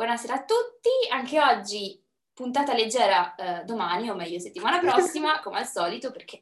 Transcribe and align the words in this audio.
Buonasera 0.00 0.32
a 0.32 0.44
tutti, 0.44 0.88
anche 1.10 1.38
oggi 1.38 2.02
puntata 2.32 2.72
leggera 2.72 3.34
eh, 3.34 3.64
domani, 3.64 4.08
o 4.08 4.14
meglio 4.14 4.38
settimana 4.38 4.78
prossima, 4.80 5.40
come 5.40 5.58
al 5.58 5.66
solito, 5.66 6.10
perché 6.10 6.40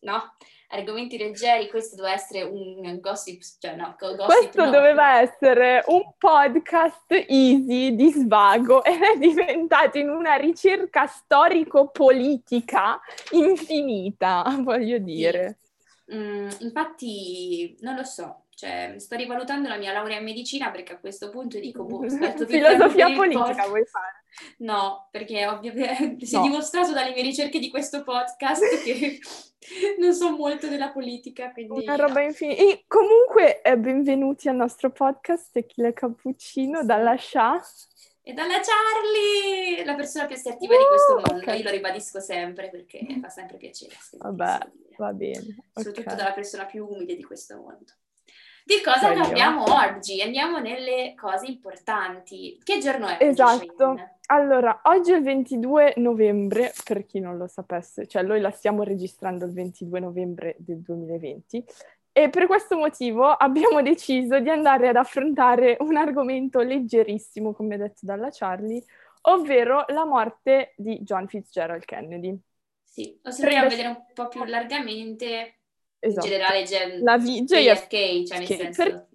no, 0.00 0.34
argomenti 0.70 1.16
leggeri, 1.16 1.68
questo 1.68 1.94
doveva 1.94 2.14
essere 2.14 2.42
un 2.42 2.98
gossip, 2.98 3.40
cioè 3.60 3.76
no, 3.76 3.94
gossip 3.96 4.24
Questo 4.24 4.64
no. 4.64 4.70
doveva 4.72 5.20
essere 5.20 5.84
un 5.86 6.14
podcast 6.18 7.12
easy 7.28 7.94
di 7.94 8.10
svago 8.10 8.82
ed 8.82 9.00
è 9.00 9.16
diventato 9.18 9.98
in 9.98 10.08
una 10.08 10.34
ricerca 10.34 11.06
storico-politica 11.06 13.00
infinita, 13.30 14.42
voglio 14.62 14.98
dire. 14.98 15.58
Mm, 16.12 16.48
infatti, 16.58 17.76
non 17.82 17.94
lo 17.94 18.02
so, 18.02 18.45
cioè, 18.56 18.94
sto 18.96 19.16
rivalutando 19.16 19.68
la 19.68 19.76
mia 19.76 19.92
laurea 19.92 20.16
in 20.16 20.24
medicina 20.24 20.70
perché 20.70 20.94
a 20.94 20.98
questo 20.98 21.28
punto 21.28 21.58
dico, 21.58 21.84
boh, 21.84 22.04
aspetto 22.08 22.46
Filosofia 22.46 23.12
politica 23.12 23.66
vuoi 23.66 23.84
fare? 23.84 24.24
No, 24.58 25.08
perché 25.10 25.46
ovviamente 25.46 26.24
si 26.24 26.34
è 26.34 26.38
No. 26.38 26.44
dimostrato 26.44 26.92
dalle 26.92 27.12
mie 27.12 27.20
ricerche 27.22 27.58
di 27.58 27.68
questo 27.68 28.02
podcast 28.02 28.62
che 28.82 29.18
non 29.98 30.14
so 30.14 30.30
molto 30.34 30.68
della 30.68 30.88
politica, 30.88 31.52
quindi... 31.52 31.82
Una 31.82 31.96
roba 31.96 32.22
infinita. 32.22 32.62
E 32.62 32.84
comunque, 32.86 33.60
eh, 33.60 33.76
benvenuti 33.76 34.48
al 34.48 34.56
nostro 34.56 34.90
podcast 34.90 35.52
Tequila 35.52 35.92
Cappuccino 35.92 36.82
dalla 36.82 37.16
Sha. 37.18 37.60
E 38.22 38.32
dalla 38.32 38.58
Charlie, 38.60 39.84
la 39.84 39.94
persona 39.94 40.24
più 40.24 40.34
assertiva 40.34 40.74
di 40.76 40.84
questo 40.88 41.12
Uh, 41.12 41.20
mondo, 41.30 41.50
ok. 41.50 41.58
io 41.58 41.62
lo 41.62 41.70
ribadisco 41.70 42.20
sempre 42.20 42.70
perché 42.70 43.06
fa 43.20 43.28
sempre 43.28 43.58
piacere. 43.58 43.94
Vabbè, 44.12 44.58
va 44.96 45.12
bene. 45.12 45.68
Soprattutto 45.74 46.08
ok. 46.08 46.16
dalla 46.16 46.32
persona 46.32 46.64
più 46.64 46.86
umile 46.86 47.14
di 47.14 47.22
questo 47.22 47.56
mondo. 47.56 47.92
Di 48.66 48.80
cosa 48.82 49.10
Voglio. 49.10 49.20
parliamo 49.20 49.62
oggi? 49.62 50.20
Andiamo 50.20 50.58
nelle 50.58 51.14
cose 51.16 51.46
importanti. 51.46 52.58
Che 52.64 52.78
giorno 52.78 53.06
è? 53.06 53.18
Esatto. 53.20 53.94
Shane? 53.94 54.18
Allora, 54.26 54.80
oggi 54.86 55.12
è 55.12 55.16
il 55.18 55.22
22 55.22 55.94
novembre, 55.98 56.72
per 56.82 57.06
chi 57.06 57.20
non 57.20 57.36
lo 57.36 57.46
sapesse, 57.46 58.08
cioè 58.08 58.24
noi 58.24 58.40
la 58.40 58.50
stiamo 58.50 58.82
registrando 58.82 59.44
il 59.44 59.52
22 59.52 60.00
novembre 60.00 60.56
del 60.58 60.80
2020 60.80 61.64
e 62.10 62.28
per 62.28 62.46
questo 62.46 62.76
motivo 62.76 63.30
abbiamo 63.30 63.82
deciso 63.82 64.40
di 64.40 64.50
andare 64.50 64.88
ad 64.88 64.96
affrontare 64.96 65.76
un 65.78 65.94
argomento 65.96 66.58
leggerissimo, 66.58 67.52
come 67.52 67.76
detto 67.76 68.00
dalla 68.00 68.30
Charlie, 68.32 68.82
ovvero 69.28 69.84
la 69.90 70.04
morte 70.04 70.72
di 70.76 70.98
John 71.02 71.28
Fitzgerald 71.28 71.84
Kennedy. 71.84 72.36
Sì, 72.82 73.16
o 73.22 73.30
se 73.30 73.44
vogliamo 73.44 73.66
Prende- 73.66 73.76
vedere 73.76 73.88
un 73.88 74.12
po' 74.12 74.26
più 74.26 74.42
largamente, 74.42 75.55
Esatto. 75.98 76.26
in 76.26 76.32
generale 76.32 76.62
gen- 76.64 77.02
La 77.02 77.16
vi- 77.18 77.42
JFK, 77.44 77.88
JFK, 77.94 78.26
cioè 78.26 78.38
nel 78.38 78.46
senso... 78.46 78.82
per- 78.82 79.06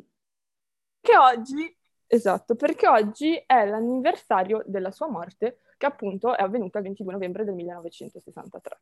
che 1.02 1.18
oggi, 1.18 1.78
esatto, 2.08 2.56
perché 2.56 2.88
oggi 2.88 3.42
è 3.46 3.66
l'anniversario 3.66 4.64
della 4.66 4.92
sua 4.92 5.08
morte, 5.08 5.59
che 5.78 5.86
appunto 5.86 6.36
è 6.36 6.42
avvenuta 6.44 6.78
il 6.78 6.84
22 6.86 7.14
novembre 7.14 7.44
del 7.44 7.56
1963. 7.56 8.80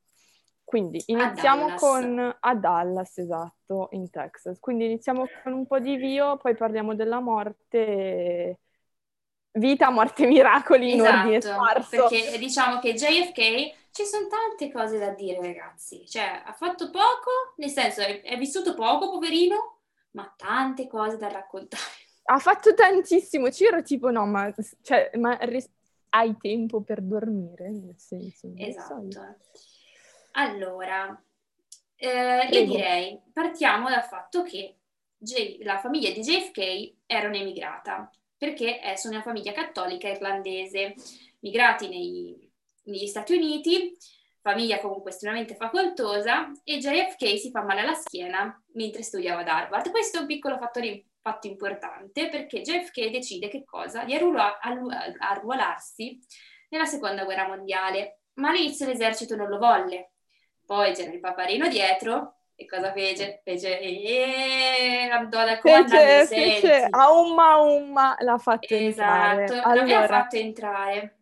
Quindi 0.64 1.02
iniziamo 1.08 1.66
Dallas. 1.68 1.80
con 1.80 2.38
a 2.40 2.56
Dallas, 2.56 3.18
esatto, 3.18 3.88
in 3.92 4.10
Texas. 4.10 4.60
Quindi 4.60 4.86
iniziamo 4.86 5.26
con 5.44 5.54
un 5.54 5.66
po' 5.66 5.80
di 5.80 5.98
bio, 5.98 6.38
poi 6.38 6.56
parliamo 6.56 6.94
della 6.94 7.20
morte, 7.20 8.60
vita, 9.54 9.90
morte, 9.90 10.26
miracoli 10.28 10.94
in 10.94 11.02
ordine 11.02 11.38
Esatto, 11.38 11.64
sparso. 11.64 12.08
perché 12.08 12.38
diciamo 12.38 12.80
che 12.80 12.94
JFK 12.94 13.78
ci 13.92 14.06
sono 14.06 14.28
tante 14.28 14.72
cose 14.72 14.98
da 15.00 15.10
dire, 15.10 15.42
ragazzi. 15.42 16.08
Cioè, 16.08 16.44
ha 16.46 16.54
fatto 16.54 16.90
poco, 16.90 17.54
nel 17.58 17.70
senso, 17.70 18.02
è, 18.02 18.22
è 18.22 18.38
vissuto 18.38 18.74
poco, 18.74 19.10
poverino, 19.10 19.80
ma 20.12 20.32
tante 20.38 20.88
cose 20.88 21.18
da 21.18 21.28
raccontare. 21.30 21.84
Ha 22.24 22.38
fatto 22.38 22.74
tantissimo, 22.74 23.50
ci 23.50 23.66
ero 23.66 23.82
tipo 23.82 24.12
no, 24.12 24.26
ma, 24.26 24.54
cioè, 24.84 25.10
ma 25.16 25.36
ris- 25.42 25.70
hai 26.10 26.38
tempo 26.38 26.82
per 26.82 27.02
dormire, 27.02 27.70
nel 27.72 27.96
senso. 27.98 28.48
so. 28.48 28.54
Esatto. 28.56 29.38
Allora, 30.34 31.22
eh, 31.96 32.48
io 32.52 32.66
direi, 32.66 33.20
partiamo 33.34 33.90
dal 33.90 34.04
fatto 34.04 34.44
che 34.44 34.76
J- 35.18 35.58
la 35.64 35.80
famiglia 35.80 36.12
di 36.12 36.22
JFK 36.22 36.94
era 37.06 37.28
un'emigrata, 37.28 38.10
perché 38.40 38.82
eh, 38.82 38.98
sono 38.98 39.16
una 39.16 39.24
famiglia 39.24 39.52
cattolica 39.52 40.08
irlandese, 40.08 40.96
migrati 41.40 41.90
nei- 41.90 42.50
negli 42.84 43.06
Stati 43.06 43.34
Uniti, 43.34 43.96
famiglia 44.42 44.80
comunque 44.80 45.12
estremamente 45.12 45.56
facoltosa, 45.56 46.50
e 46.64 46.78
JFK 46.78 47.38
si 47.38 47.52
fa 47.52 47.64
male 47.64 47.82
alla 47.82 47.94
schiena 47.94 48.64
mentre 48.74 49.04
studiava 49.04 49.42
ad 49.42 49.48
Harvard. 49.50 49.92
Questo 49.92 50.18
è 50.18 50.22
un 50.22 50.28
piccolo 50.28 50.58
fattore- 50.58 51.08
fatto 51.22 51.48
importante, 51.48 52.30
perché 52.30 52.62
JFK 52.62 53.10
decide 53.10 53.50
che 53.50 53.66
cosa? 53.66 54.06
Di 54.06 54.16
arruolarsi 54.16 56.18
nella 56.70 56.86
seconda 56.86 57.26
guerra 57.26 57.46
mondiale, 57.46 58.22
ma 58.36 58.50
all'inizio 58.50 58.86
l'esercito 58.86 59.36
non 59.36 59.50
lo 59.50 59.58
volle. 59.58 60.14
Poi 60.66 60.94
c'era 60.94 61.12
il 61.12 61.20
paparino 61.20 61.68
dietro, 61.68 62.39
e 62.60 62.66
cosa 62.66 62.92
fece? 62.92 63.40
Fece, 63.42 63.80
e 63.80 65.08
andò 65.10 65.46
dal 65.46 65.60
comandante, 65.60 66.26
Fece, 66.26 66.60
fece 66.60 66.88
a 66.90 67.10
umma 67.10 67.56
umma 67.62 68.18
l'ha 68.20 68.38
fatto 68.38 68.74
entrare. 68.74 69.46
Esatto, 69.46 69.68
l'aveva 69.70 69.98
Allora, 70.00 70.08
fatto 70.08 70.36
entrare. 70.36 71.20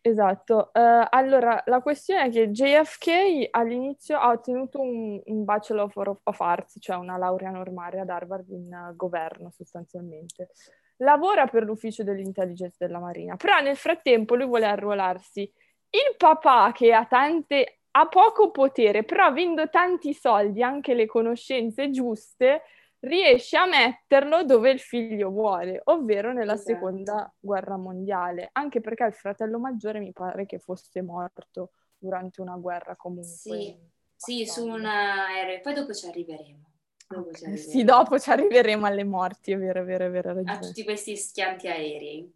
esatto. 0.00 0.72
Eh, 0.72 1.06
allora, 1.08 1.62
la 1.66 1.80
questione 1.80 2.24
è 2.24 2.30
che 2.30 2.50
JFK 2.50 3.46
all'inizio 3.52 4.18
ha 4.18 4.30
ottenuto 4.30 4.80
un, 4.80 5.22
un 5.24 5.44
Bachelor 5.44 6.18
of, 6.24 6.40
Arts, 6.40 6.78
cioè 6.80 6.96
una 6.96 7.16
laurea 7.16 7.50
normale 7.50 8.00
ad 8.00 8.08
Harvard 8.08 8.48
in 8.50 8.72
eh, 8.72 8.92
governo 8.96 9.50
sostanzialmente. 9.52 10.48
Lavora 10.96 11.46
per 11.46 11.62
l'ufficio 11.62 12.02
dell'intelligence 12.02 12.74
della 12.76 12.98
Marina, 12.98 13.36
però 13.36 13.60
nel 13.60 13.76
frattempo 13.76 14.34
lui 14.34 14.46
vuole 14.46 14.66
arruolarsi. 14.66 15.42
Il 15.90 16.16
papà 16.16 16.72
che 16.74 16.92
ha 16.92 17.06
tante 17.06 17.79
ha 17.92 18.06
poco 18.08 18.50
potere, 18.50 19.04
però 19.04 19.24
avendo 19.26 19.68
tanti 19.68 20.14
soldi, 20.14 20.62
anche 20.62 20.94
le 20.94 21.06
conoscenze 21.06 21.90
giuste, 21.90 22.62
riesce 23.00 23.56
a 23.56 23.66
metterlo 23.66 24.44
dove 24.44 24.70
il 24.70 24.78
figlio 24.80 25.30
vuole, 25.30 25.80
ovvero 25.84 26.32
nella 26.32 26.52
Esatto. 26.54 26.70
seconda 26.72 27.32
guerra 27.38 27.76
mondiale, 27.76 28.50
anche 28.52 28.80
perché 28.80 29.04
il 29.04 29.14
fratello 29.14 29.58
maggiore 29.58 29.98
mi 30.00 30.12
pare 30.12 30.46
che 30.46 30.58
fosse 30.58 31.00
morto 31.02 31.70
durante 31.98 32.40
una 32.40 32.56
guerra 32.56 32.96
comunque. 32.96 33.26
Sì, 33.36 33.76
Sì, 34.16 34.46
su 34.46 34.66
un 34.66 34.84
aereo, 34.84 35.60
poi 35.60 35.74
dopo 35.74 35.94
ci 35.94 36.06
arriveremo. 36.06 36.70
Dopo 37.08 37.32
ci 37.32 37.44
Ok, 37.48 37.48
arriveremo. 37.48 37.56
Sì, 37.56 37.84
dopo 37.84 38.18
ci 38.18 38.30
arriveremo 38.30 38.86
alle 38.86 39.04
morti, 39.04 39.52
è 39.52 39.58
vero, 39.58 39.80
è 39.80 39.84
vero, 39.84 40.06
è 40.06 40.10
vero, 40.10 40.28
hai 40.30 40.34
a 40.34 40.42
ragione. 40.42 40.66
tutti 40.66 40.84
questi 40.84 41.16
schianti 41.16 41.68
aerei. 41.68 42.30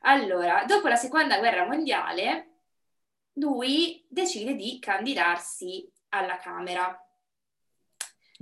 Allora, 0.00 0.64
dopo 0.66 0.88
la 0.88 0.96
seconda 0.96 1.38
guerra 1.38 1.66
mondiale, 1.66 2.53
lui 3.34 4.04
decide 4.08 4.54
di 4.54 4.78
candidarsi 4.78 5.90
alla 6.10 6.36
Camera. 6.36 6.98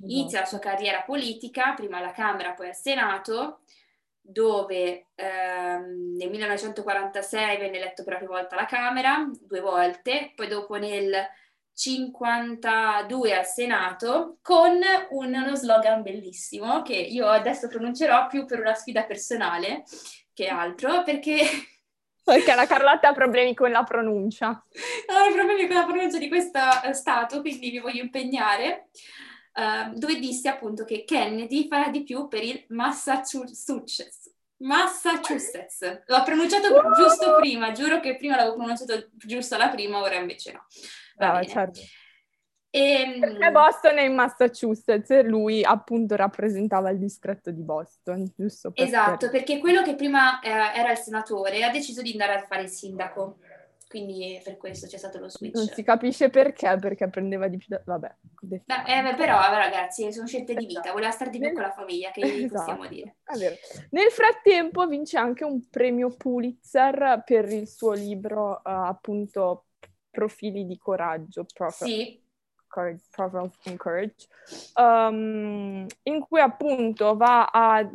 Inizia 0.04 0.41
la 0.41 0.47
sua 0.47 0.58
carriera 0.58 1.03
politica, 1.03 1.75
prima 1.75 1.98
alla 1.98 2.12
Camera, 2.12 2.54
poi 2.54 2.69
al 2.69 2.75
Senato, 2.75 3.60
dove 4.20 5.08
ehm, 5.14 6.16
nel 6.16 6.31
1946 6.31 7.58
venne 7.58 7.78
eletto 7.78 8.02
per 8.02 8.14
la 8.14 8.19
prima 8.19 8.38
volta 8.38 8.56
alla 8.56 8.66
Camera, 8.66 9.28
due 9.41 9.60
volte, 9.60 10.32
poi 10.34 10.48
dopo 10.48 10.76
nel 10.76 11.14
52 11.75 13.34
al 13.34 13.47
Senato, 13.47 14.38
con 14.42 14.78
un- 15.10 15.34
uno 15.34 15.54
slogan 15.54 16.02
bellissimo 16.02 16.82
che 16.82 16.94
io 16.94 17.26
adesso 17.26 17.69
pronuncerò 17.69 18.26
più 18.26 18.44
per 18.44 18.60
una 18.60 18.75
sfida 18.75 19.04
personale 19.04 19.84
che 20.32 20.48
altro, 20.48 21.02
perché 21.02 21.41
Perché 22.24 22.54
la 22.54 22.66
Carlotta 22.66 23.08
ha 23.08 23.12
problemi 23.12 23.54
con 23.54 23.70
la 23.70 23.82
pronuncia. 23.82 24.48
ho 24.48 25.32
problemi 25.32 25.66
con 25.66 25.76
la 25.76 25.84
pronuncia 25.84 26.18
di 26.18 26.28
questo 26.28 26.58
eh, 26.84 26.92
stato, 26.92 27.40
quindi 27.40 27.70
vi 27.70 27.78
voglio 27.78 28.02
impegnare, 28.02 28.88
eh, 29.54 29.90
dove 29.94 30.18
disse 30.18 30.48
appunto 30.48 30.84
che 30.84 31.04
Kennedy 31.04 31.66
farà 31.66 31.88
di 31.88 32.02
più 32.02 32.28
per 32.28 32.44
il 32.44 32.64
Massachusetts. 32.68 34.30
Massachusetts. 34.58 36.02
L'ho 36.06 36.22
pronunciato 36.22 36.69
giusto 36.96 37.36
prima, 37.40 37.72
giuro 37.72 37.98
che 37.98 38.16
prima 38.16 38.36
l'avevo 38.36 38.54
pronunciato 38.54 39.08
giusto 39.12 39.56
alla 39.56 39.68
prima, 39.68 40.00
ora 40.00 40.14
invece 40.14 40.52
no. 40.52 40.66
Va 41.16 41.26
Brava, 41.26 41.38
bene. 41.40 41.52
certo. 41.52 41.80
Ehm, 42.74 43.20
Perché 43.20 43.50
Boston 43.50 43.98
è 43.98 44.02
in 44.02 44.14
Massachusetts 44.14 45.10
e 45.10 45.22
lui 45.22 45.62
appunto 45.62 46.16
rappresentava 46.16 46.88
il 46.90 46.98
distretto 46.98 47.50
di 47.50 47.60
Boston, 47.60 48.32
giusto? 48.34 48.70
per 48.72 48.86
Esatto, 48.86 49.16
chiarire. 49.19 49.38
perché 49.38 49.58
quello 49.58 49.82
che 49.82 49.94
prima 49.94 50.40
eh, 50.40 50.48
era 50.48 50.90
il 50.90 50.96
senatore 50.96 51.62
ha 51.64 51.70
deciso 51.70 52.00
di 52.00 52.12
andare 52.12 52.34
a 52.34 52.46
fare 52.46 52.62
il 52.62 52.69
sindaco, 52.70 53.38
quindi 53.88 54.40
per 54.42 54.56
questo 54.56 54.86
c'è 54.86 54.96
stato 54.96 55.19
lo 55.19 55.28
switch. 55.28 55.54
Non 55.54 55.66
si 55.66 55.82
capisce 55.82 56.30
perché, 56.30 56.78
perché 56.80 57.08
prendeva 57.08 57.46
di 57.48 57.58
più 57.58 57.66
da... 57.69 57.82
Vabbè. 57.84 58.14
Beh, 58.40 59.10
eh, 59.10 59.14
però, 59.16 59.38
ragazzi, 59.38 60.10
sono 60.10 60.26
scelte 60.26 60.54
di 60.54 60.64
vita, 60.64 60.92
voleva 60.92 61.10
stare 61.10 61.28
di 61.30 61.38
più 61.38 61.52
con 61.52 61.62
la 61.62 61.72
famiglia, 61.72 62.10
che 62.10 62.22
gli 62.22 62.48
possiamo 62.48 62.84
Esatto, 62.84 62.94
dire. 62.94 63.58
Nel 63.90 64.10
frattempo 64.10 64.86
vince 64.86 65.18
anche 65.18 65.44
un 65.44 65.68
premio 65.68 66.08
Pulitzer 66.16 67.22
per 67.22 67.50
il 67.52 67.68
suo 67.68 67.92
libro, 67.92 68.58
eh, 68.58 68.70
appunto, 68.70 69.66
Profili 70.10 70.66
di 70.66 70.76
coraggio, 70.78 71.46
Prof- 71.54 71.84
Sì, 71.84 72.21
Proverbs 73.10 73.58
and 73.66 73.76
Courage, 73.76 74.26
um, 74.76 75.86
in 76.04 76.20
cui 76.20 76.40
appunto 76.40 77.16
va 77.16 77.46
a 77.46 77.88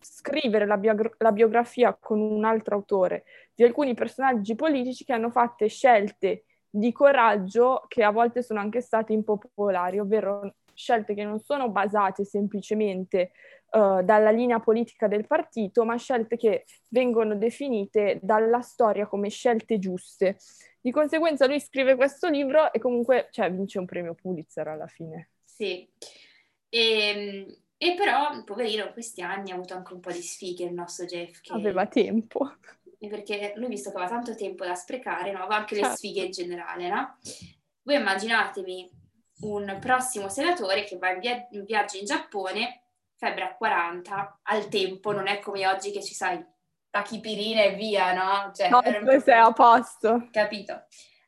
scrivere 0.00 0.66
la, 0.66 0.78
bio- 0.78 1.14
la 1.18 1.32
biografia 1.32 1.96
con 1.98 2.20
un 2.20 2.44
altro 2.44 2.76
autore 2.76 3.24
di 3.54 3.64
alcuni 3.64 3.94
personaggi 3.94 4.54
politici 4.54 5.04
che 5.04 5.12
hanno 5.12 5.30
fatto 5.30 5.66
scelte 5.68 6.44
di 6.70 6.92
coraggio 6.92 7.84
che 7.88 8.02
a 8.02 8.10
volte 8.10 8.42
sono 8.42 8.60
anche 8.60 8.80
state 8.80 9.12
impopolari, 9.12 9.98
ovvero 9.98 10.54
scelte 10.74 11.14
che 11.14 11.24
non 11.24 11.40
sono 11.40 11.70
basate 11.70 12.24
semplicemente 12.24 13.32
uh, 13.72 14.02
dalla 14.02 14.30
linea 14.30 14.60
politica 14.60 15.08
del 15.08 15.26
partito, 15.26 15.84
ma 15.84 15.96
scelte 15.96 16.36
che 16.36 16.64
vengono 16.90 17.34
definite 17.34 18.20
dalla 18.22 18.60
storia 18.60 19.06
come 19.06 19.28
scelte 19.28 19.78
giuste. 19.78 20.36
Di 20.80 20.90
conseguenza 20.90 21.46
lui 21.46 21.60
scrive 21.60 21.96
questo 21.96 22.28
libro 22.28 22.72
e 22.72 22.78
comunque 22.78 23.28
cioè, 23.30 23.50
vince 23.52 23.78
un 23.78 23.86
premio 23.86 24.14
Pulitzer 24.14 24.68
alla 24.68 24.86
fine. 24.86 25.30
Sì, 25.44 25.88
e, 26.68 26.78
ehm, 26.78 27.56
e 27.76 27.94
però, 27.94 28.42
poverino, 28.44 28.86
in 28.86 28.92
questi 28.92 29.22
anni 29.22 29.50
ha 29.50 29.54
avuto 29.54 29.74
anche 29.74 29.92
un 29.92 30.00
po' 30.00 30.12
di 30.12 30.22
sfighe 30.22 30.64
il 30.64 30.72
nostro 30.72 31.04
Jeff. 31.04 31.40
Che... 31.40 31.52
Aveva 31.52 31.86
tempo 31.86 32.50
perché 33.06 33.52
lui 33.56 33.68
visto 33.68 33.90
che 33.90 33.96
aveva 33.96 34.10
tanto 34.10 34.34
tempo 34.34 34.64
da 34.64 34.74
sprecare, 34.74 35.30
no? 35.30 35.38
aveva 35.38 35.56
anche 35.56 35.76
certo. 35.76 35.90
le 35.90 35.96
sfighe 35.96 36.22
in 36.22 36.30
generale, 36.32 36.88
no? 36.88 37.18
Voi 37.82 37.94
immaginatevi 37.94 38.90
un 39.42 39.78
prossimo 39.80 40.28
senatore 40.28 40.82
che 40.82 40.98
va 40.98 41.12
in, 41.12 41.20
via- 41.20 41.46
in 41.52 41.64
viaggio 41.64 41.96
in 41.96 42.04
Giappone, 42.04 42.82
febbre 43.14 43.44
a 43.44 43.54
40, 43.54 44.40
al 44.42 44.68
tempo, 44.68 45.12
non 45.12 45.28
è 45.28 45.38
come 45.38 45.66
oggi 45.68 45.92
che 45.92 46.02
ci 46.02 46.14
sai 46.14 46.44
tachipirina 47.02 47.62
e 47.62 47.74
via, 47.74 48.12
no? 48.12 48.52
Cioè, 48.52 48.68
no, 48.68 48.82
tu 48.82 49.20
sei 49.20 49.38
a 49.38 49.52
posto. 49.52 50.28
Capito? 50.30 50.84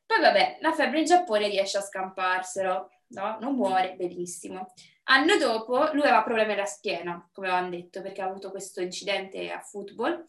Poi 0.07 0.21
vabbè, 0.21 0.59
la 0.61 0.73
febbre 0.73 1.01
in 1.01 1.05
Giappone 1.05 1.49
riesce 1.49 1.79
a 1.79 1.83
scamparselo, 1.83 2.91
no? 3.09 3.37
Non 3.41 3.55
muore, 3.55 3.95
benissimo. 3.97 4.73
Anno 5.05 5.37
dopo 5.37 5.91
lui 5.93 6.03
aveva 6.03 6.23
problemi 6.23 6.53
alla 6.53 6.67
schiena, 6.67 7.29
come 7.33 7.49
avevamo 7.49 7.71
detto, 7.71 8.03
perché 8.03 8.23
ha 8.23 8.27
avuto 8.27 8.51
questo 8.51 8.81
incidente 8.81 9.51
a 9.51 9.61
football 9.61 10.25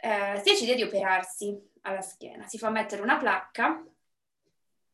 eh, 0.00 0.40
si 0.42 0.50
decide 0.50 0.74
di 0.74 0.82
operarsi 0.82 1.56
alla 1.82 2.00
schiena, 2.00 2.46
si 2.46 2.58
fa 2.58 2.70
mettere 2.70 3.02
una 3.02 3.18
placca, 3.18 3.84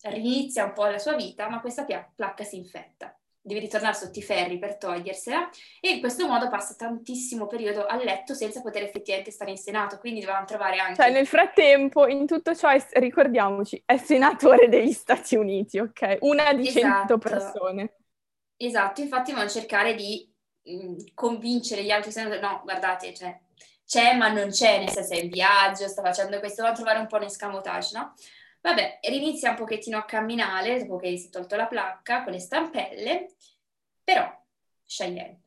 rinizia 0.02 0.64
un 0.64 0.72
po' 0.72 0.86
la 0.86 0.98
sua 0.98 1.14
vita, 1.14 1.48
ma 1.48 1.60
questa 1.60 1.84
placca 1.84 2.44
si 2.44 2.56
infetta. 2.56 3.15
Deve 3.46 3.60
ritornare 3.60 3.94
sotto 3.94 4.18
i 4.18 4.22
ferri 4.22 4.58
per 4.58 4.76
togliersela 4.76 5.48
e 5.80 5.90
in 5.90 6.00
questo 6.00 6.26
modo 6.26 6.48
passa 6.48 6.74
tantissimo 6.74 7.46
periodo 7.46 7.86
a 7.86 7.94
letto 7.94 8.34
senza 8.34 8.60
poter 8.60 8.82
effettivamente 8.82 9.30
stare 9.30 9.52
in 9.52 9.56
Senato, 9.56 9.98
quindi 9.98 10.18
dovevamo 10.18 10.46
trovare 10.46 10.78
anche... 10.78 11.00
Cioè 11.00 11.12
nel 11.12 11.28
frattempo, 11.28 12.08
in 12.08 12.26
tutto 12.26 12.56
ciò, 12.56 12.70
è, 12.70 12.84
ricordiamoci, 12.94 13.80
è 13.86 13.98
senatore 13.98 14.68
degli 14.68 14.90
Stati 14.90 15.36
Uniti, 15.36 15.78
ok? 15.78 16.16
Una 16.22 16.52
di 16.54 16.66
esatto. 16.66 17.18
persone. 17.18 17.94
Esatto, 18.56 19.00
infatti 19.00 19.30
vanno 19.30 19.44
a 19.44 19.48
cercare 19.48 19.94
di 19.94 20.28
mh, 20.62 20.72
mm, 20.72 20.96
convincere 21.14 21.84
gli 21.84 21.90
altri 21.90 22.10
senatori, 22.10 22.40
no, 22.40 22.62
guardate, 22.64 23.14
cioè 23.14 23.38
c'è 23.86 24.16
ma 24.16 24.28
non 24.28 24.48
c'è, 24.48 24.80
nel 24.80 24.90
senso 24.90 25.14
è 25.14 25.18
in 25.18 25.30
viaggio, 25.30 25.86
sta 25.86 26.02
facendo 26.02 26.40
questo, 26.40 26.62
va 26.62 26.70
a 26.70 26.74
trovare 26.74 26.98
un 26.98 27.06
po' 27.06 27.16
un 27.16 27.22
escamotage, 27.22 27.96
no? 27.96 28.14
Vabbè, 28.66 28.98
rinizia 29.02 29.50
un 29.50 29.56
pochettino 29.56 29.96
a 29.96 30.04
camminare 30.04 30.80
dopo 30.80 30.96
che 30.96 31.16
si 31.16 31.28
è 31.28 31.30
tolto 31.30 31.54
la 31.54 31.68
placca 31.68 32.24
con 32.24 32.32
le 32.32 32.40
stampelle, 32.40 33.36
però 34.02 34.28
Cheyenne, 34.84 35.42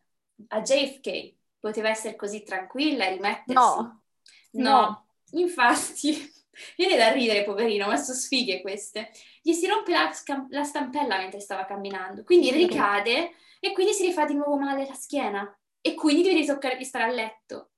a 0.47 0.61
JFK 0.61 1.33
poteva 1.59 1.89
essere 1.89 2.15
così 2.15 2.43
tranquilla 2.43 3.07
e 3.07 3.13
rimettersi? 3.15 3.53
No. 3.53 4.03
No, 4.51 4.71
no. 4.71 5.05
infatti, 5.31 6.31
viene 6.77 6.95
da 6.95 7.11
ridere, 7.11 7.43
poverino, 7.43 7.87
ma 7.87 7.97
sono 7.97 8.17
sfighe 8.17 8.61
queste. 8.61 9.11
Gli 9.41 9.51
si 9.51 9.67
rompe 9.67 9.91
la, 9.91 10.09
la 10.51 10.63
stampella 10.63 11.17
mentre 11.17 11.41
stava 11.41 11.65
camminando, 11.65 12.23
quindi 12.23 12.51
ricade 12.51 13.33
e 13.59 13.73
quindi 13.73 13.91
si 13.91 14.05
rifà 14.05 14.23
di 14.23 14.35
nuovo 14.35 14.57
male 14.57 14.87
la 14.87 14.93
schiena 14.93 15.59
e 15.81 15.93
quindi 15.93 16.23
deve 16.23 16.39
ritoccare 16.39 16.77
di 16.77 16.85
stare 16.85 17.03
a 17.03 17.13
letto. 17.13 17.71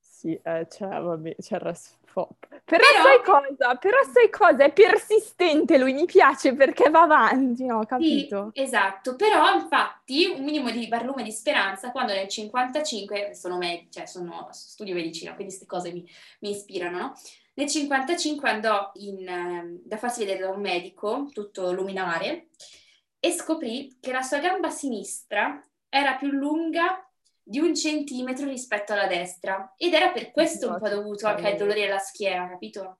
Sì, 0.00 0.34
eh, 0.42 0.66
cioè, 0.68 1.00
vabbè, 1.00 1.36
c'era 1.36 1.72
sfop. 2.18 2.46
Però, 2.64 2.82
Però 2.84 3.02
sai 3.02 3.22
cosa? 3.22 3.74
Però 3.76 3.96
sai 4.12 4.30
cosa? 4.30 4.64
È 4.64 4.72
persistente 4.72 5.78
lui, 5.78 5.92
mi 5.92 6.04
piace 6.04 6.54
perché 6.54 6.90
va 6.90 7.02
avanti, 7.02 7.64
no? 7.64 7.84
Capito? 7.86 8.50
Sì, 8.52 8.62
esatto. 8.62 9.16
Però, 9.16 9.54
infatti, 9.54 10.26
un 10.26 10.44
minimo 10.44 10.70
di 10.70 10.86
barlume 10.88 11.22
di 11.22 11.32
speranza 11.32 11.90
quando 11.90 12.12
nel 12.12 12.28
55, 12.28 13.34
sono, 13.34 13.56
med- 13.56 13.90
cioè, 13.90 14.06
sono 14.06 14.48
studio 14.50 14.94
medicina, 14.94 15.34
quindi 15.34 15.54
queste 15.54 15.66
cose 15.66 15.92
mi, 15.92 16.06
mi 16.40 16.50
ispirano, 16.50 16.98
no? 16.98 17.12
Nel 17.54 17.68
55 17.68 18.48
andò 18.48 18.90
in, 18.94 19.26
eh, 19.26 19.80
da 19.84 19.96
farsi 19.96 20.20
vedere 20.20 20.44
da 20.44 20.50
un 20.50 20.60
medico, 20.60 21.28
tutto 21.32 21.72
luminare, 21.72 22.48
e 23.18 23.32
scoprì 23.32 23.96
che 24.00 24.12
la 24.12 24.22
sua 24.22 24.38
gamba 24.38 24.70
sinistra 24.70 25.60
era 25.88 26.14
più 26.14 26.28
lunga 26.28 27.07
di 27.48 27.60
un 27.60 27.74
centimetro 27.74 28.46
rispetto 28.46 28.92
alla 28.92 29.06
destra 29.06 29.72
ed 29.78 29.94
era 29.94 30.10
per 30.10 30.30
questo 30.32 30.68
un 30.68 30.78
po' 30.78 30.88
dovuto 30.88 31.26
anche 31.26 31.46
ai 31.46 31.56
dolori 31.56 31.82
alla 31.82 31.98
schiena, 31.98 32.46
capito? 32.46 32.98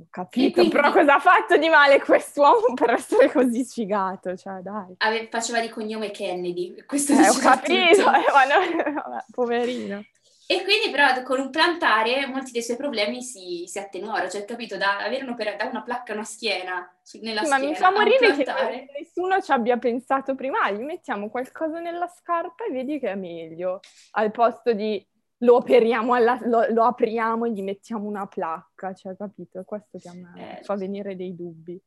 Ho 0.00 0.06
capito, 0.08 0.52
quindi, 0.60 0.70
però 0.70 0.92
cosa 0.92 1.16
ha 1.16 1.18
fatto 1.18 1.56
di 1.56 1.68
male 1.68 2.00
quest'uomo 2.00 2.72
per 2.74 2.90
essere 2.90 3.30
così 3.30 3.64
sfigato? 3.64 4.36
Cioè, 4.36 4.60
dai. 4.60 4.94
Ave, 4.98 5.28
faceva 5.28 5.60
di 5.60 5.68
cognome 5.68 6.12
Kennedy, 6.12 6.84
questo 6.86 7.12
eh, 7.12 7.28
ho 7.28 7.34
capito, 7.34 8.00
eh, 8.00 8.24
ma 8.32 8.44
no, 8.46 8.92
vabbè, 9.02 9.24
poverino. 9.32 10.04
E 10.50 10.64
quindi 10.64 10.90
però 10.90 11.22
con 11.22 11.38
un 11.38 11.50
plantare 11.50 12.26
molti 12.26 12.50
dei 12.50 12.64
suoi 12.64 12.76
problemi 12.76 13.22
si, 13.22 13.66
si 13.68 13.78
attenuarono, 13.78 14.28
cioè 14.28 14.44
capito, 14.44 14.76
da 14.76 14.98
avere 14.98 15.22
un'opera, 15.22 15.54
da 15.54 15.66
una 15.66 15.82
placca 15.82 16.10
a 16.10 16.16
una 16.16 16.24
schiena, 16.24 16.92
nella 17.20 17.42
sì, 17.42 17.46
schiena, 17.46 17.46
Ma 17.46 17.58
mi 17.70 17.76
fa 17.76 17.92
morire 17.92 18.34
che 18.34 18.88
nessuno 18.98 19.40
ci 19.40 19.52
abbia 19.52 19.76
pensato 19.76 20.34
prima, 20.34 20.68
gli 20.72 20.82
mettiamo 20.82 21.30
qualcosa 21.30 21.78
nella 21.78 22.08
scarpa 22.08 22.64
e 22.64 22.72
vedi 22.72 22.98
che 22.98 23.12
è 23.12 23.14
meglio, 23.14 23.78
al 24.10 24.32
posto 24.32 24.72
di 24.72 25.06
lo 25.36 25.54
operiamo, 25.54 26.14
alla, 26.14 26.36
lo, 26.42 26.66
lo, 26.70 26.82
apriamo 26.82 27.44
e 27.44 27.52
gli 27.52 27.62
mettiamo 27.62 28.08
una 28.08 28.26
placca, 28.26 28.92
cioè 28.92 29.14
capito? 29.16 29.62
Questo 29.62 29.98
che 29.98 30.08
a 30.08 30.14
me 30.14 30.58
eh, 30.58 30.64
fa 30.64 30.74
venire 30.74 31.14
dei 31.14 31.32
dubbi. 31.32 31.80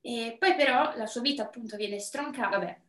E 0.00 0.36
poi 0.38 0.54
però 0.54 0.96
la 0.96 1.06
sua 1.06 1.20
vita 1.20 1.42
appunto 1.42 1.76
viene 1.76 1.98
stroncata, 1.98 2.56
vabbè, 2.56 2.80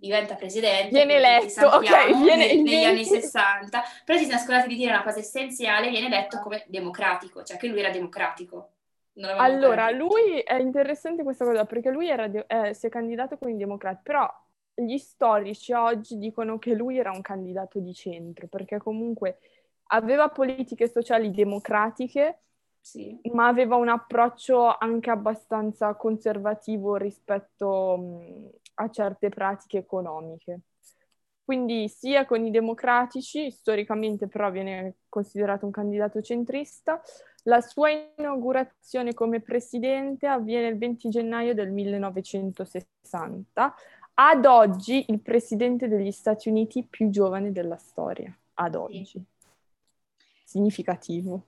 diventa 0.00 0.34
presidente. 0.34 0.88
Viene 0.88 1.14
eletto, 1.14 1.66
ok, 1.66 2.22
viene, 2.22 2.46
negli, 2.46 2.62
negli 2.62 2.84
anni 2.84 3.04
60, 3.04 3.82
però 4.04 4.18
si 4.18 4.24
sono 4.24 4.38
scordati 4.38 4.68
di 4.68 4.76
dire 4.76 4.92
una 4.92 5.02
cosa 5.02 5.18
essenziale, 5.18 5.90
viene 5.90 6.06
eletto 6.06 6.40
come 6.40 6.64
democratico, 6.66 7.42
cioè 7.42 7.58
che 7.58 7.68
lui 7.68 7.80
era 7.80 7.90
democratico. 7.90 8.70
Allora, 9.36 9.90
lui 9.90 10.38
è 10.42 10.54
interessante 10.54 11.22
questa 11.22 11.44
cosa 11.44 11.66
perché 11.66 11.90
lui 11.90 12.06
de- 12.30 12.46
eh, 12.46 12.72
si 12.72 12.86
è 12.86 12.88
candidato 12.88 13.36
con 13.36 13.50
i 13.50 13.56
democrati, 13.56 14.00
però 14.02 14.26
gli 14.72 14.96
storici 14.96 15.72
oggi 15.72 16.16
dicono 16.16 16.58
che 16.58 16.72
lui 16.72 16.96
era 16.96 17.10
un 17.10 17.20
candidato 17.20 17.80
di 17.80 17.92
centro 17.92 18.46
perché 18.46 18.78
comunque 18.78 19.38
aveva 19.88 20.28
politiche 20.28 20.88
sociali 20.88 21.30
democratiche, 21.30 22.38
sì. 22.80 23.20
ma 23.32 23.48
aveva 23.48 23.76
un 23.76 23.88
approccio 23.88 24.74
anche 24.78 25.10
abbastanza 25.10 25.92
conservativo 25.94 26.96
rispetto 26.96 28.52
a 28.82 28.90
certe 28.90 29.28
pratiche 29.28 29.78
economiche. 29.78 30.60
Quindi 31.44 31.88
sia 31.88 32.26
con 32.26 32.44
i 32.46 32.50
democratici, 32.50 33.50
storicamente 33.50 34.28
però 34.28 34.50
viene 34.50 34.96
considerato 35.08 35.66
un 35.66 35.72
candidato 35.72 36.22
centrista, 36.22 37.02
la 37.44 37.60
sua 37.60 37.90
inaugurazione 38.16 39.14
come 39.14 39.40
presidente 39.40 40.26
avviene 40.26 40.68
il 40.68 40.78
20 40.78 41.08
gennaio 41.08 41.54
del 41.54 41.70
1960, 41.70 43.74
ad 44.14 44.44
oggi 44.44 45.06
il 45.08 45.20
presidente 45.20 45.88
degli 45.88 46.12
Stati 46.12 46.48
Uniti 46.48 46.84
più 46.84 47.10
giovane 47.10 47.50
della 47.50 47.78
storia, 47.78 48.32
ad 48.54 48.74
oggi. 48.76 49.20
Significativo. 50.44 51.42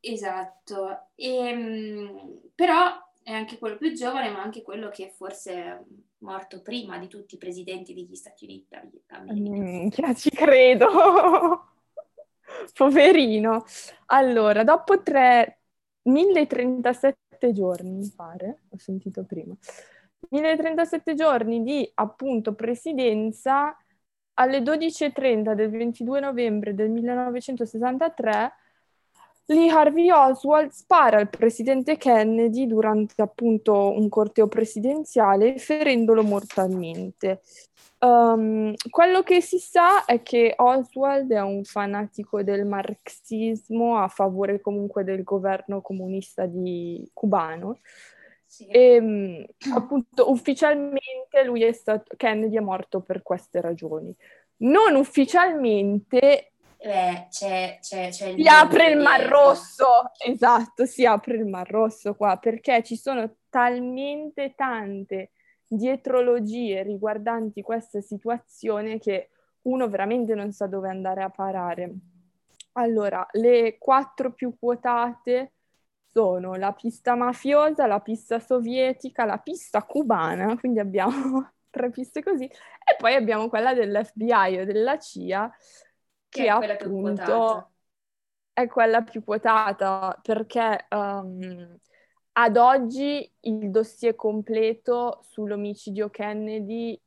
Esatto, 0.00 1.08
e, 1.14 1.36
ehm, 1.36 2.40
però 2.54 3.09
è 3.22 3.32
anche 3.32 3.58
quello 3.58 3.76
più 3.76 3.92
giovane, 3.92 4.30
ma 4.30 4.42
anche 4.42 4.62
quello 4.62 4.88
che 4.88 5.12
forse 5.16 5.52
è 5.52 5.80
morto 6.18 6.62
prima 6.62 6.98
di 6.98 7.08
tutti 7.08 7.34
i 7.34 7.38
presidenti 7.38 7.94
degli 7.94 8.14
Stati 8.14 8.44
Uniti 8.44 8.66
d'America. 9.06 10.06
Mm, 10.06 10.14
ci 10.14 10.30
credo! 10.30 10.88
Poverino. 12.74 13.64
Allora, 14.06 14.64
dopo 14.64 15.02
tre, 15.02 15.60
1037 16.02 17.52
giorni, 17.52 17.90
mi 17.90 18.12
pare, 18.14 18.62
ho 18.70 18.78
sentito 18.78 19.24
prima, 19.24 19.54
1037 20.30 21.14
giorni 21.14 21.62
di 21.62 21.90
appunto 21.94 22.54
presidenza, 22.54 23.76
alle 24.34 24.60
12.30 24.60 25.54
del 25.54 25.70
22 25.70 26.20
novembre 26.20 26.74
del 26.74 26.90
1963 26.90 28.52
Lee 29.50 29.68
Harvey 29.68 30.10
Oswald 30.10 30.70
spara 30.70 31.18
al 31.18 31.28
presidente 31.28 31.96
Kennedy 31.96 32.66
durante 32.66 33.20
appunto 33.20 33.92
un 33.92 34.08
corteo 34.08 34.46
presidenziale 34.46 35.58
ferendolo 35.58 36.22
mortalmente. 36.22 37.42
Um, 37.98 38.72
quello 38.88 39.22
che 39.22 39.40
si 39.40 39.58
sa 39.58 40.04
è 40.04 40.22
che 40.22 40.54
Oswald 40.56 41.32
è 41.32 41.40
un 41.40 41.64
fanatico 41.64 42.42
del 42.42 42.64
marxismo 42.64 43.98
a 43.98 44.06
favore 44.06 44.60
comunque 44.60 45.02
del 45.02 45.24
governo 45.24 45.80
comunista 45.80 46.46
di 46.46 47.08
cubano. 47.12 47.80
Sì. 48.46 48.66
E 48.66 49.46
appunto 49.74 50.30
ufficialmente 50.30 51.44
lui 51.44 51.64
è 51.64 51.72
stato, 51.72 52.14
Kennedy 52.16 52.56
è 52.56 52.60
morto 52.60 53.00
per 53.00 53.22
queste 53.22 53.60
ragioni. 53.60 54.14
non 54.62 54.94
ufficialmente 54.94 56.49
eh, 56.82 57.26
c'è, 57.28 57.78
c'è, 57.80 58.08
c'è 58.08 58.34
si 58.34 58.46
apre 58.48 58.90
il 58.90 58.98
Mar 58.98 59.26
Rosso, 59.26 60.12
esatto, 60.24 60.86
si 60.86 61.04
apre 61.04 61.34
il 61.34 61.44
Mar 61.44 61.68
Rosso 61.68 62.14
qua, 62.14 62.38
perché 62.38 62.82
ci 62.82 62.96
sono 62.96 63.36
talmente 63.50 64.54
tante 64.56 65.32
dietrologie 65.66 66.82
riguardanti 66.82 67.60
questa 67.60 68.00
situazione 68.00 68.98
che 68.98 69.28
uno 69.62 69.88
veramente 69.88 70.34
non 70.34 70.52
sa 70.52 70.66
dove 70.66 70.88
andare 70.88 71.22
a 71.22 71.28
parare. 71.28 71.92
Allora, 72.72 73.26
le 73.32 73.76
quattro 73.76 74.32
più 74.32 74.56
quotate 74.58 75.52
sono 76.10 76.54
la 76.54 76.72
pista 76.72 77.14
mafiosa, 77.14 77.86
la 77.86 78.00
pista 78.00 78.40
sovietica, 78.40 79.26
la 79.26 79.38
pista 79.38 79.82
cubana, 79.82 80.58
quindi 80.58 80.78
abbiamo 80.80 81.50
tre 81.68 81.90
piste 81.90 82.22
così, 82.22 82.44
e 82.44 82.96
poi 82.98 83.14
abbiamo 83.14 83.50
quella 83.50 83.74
dell'FBI 83.74 84.60
o 84.60 84.64
della 84.64 84.98
CIA, 84.98 85.52
che, 86.30 86.42
che 86.42 86.46
è 86.46 86.48
appunto 86.48 87.72
è 88.54 88.66
quella 88.66 89.02
più 89.02 89.22
quotata 89.22 90.18
perché 90.22 90.86
um, 90.88 91.78
ad 92.32 92.56
oggi 92.56 93.30
il 93.40 93.70
dossier 93.70 94.14
completo 94.14 95.20
sull'omicidio 95.28 96.08
Kennedy 96.08 96.98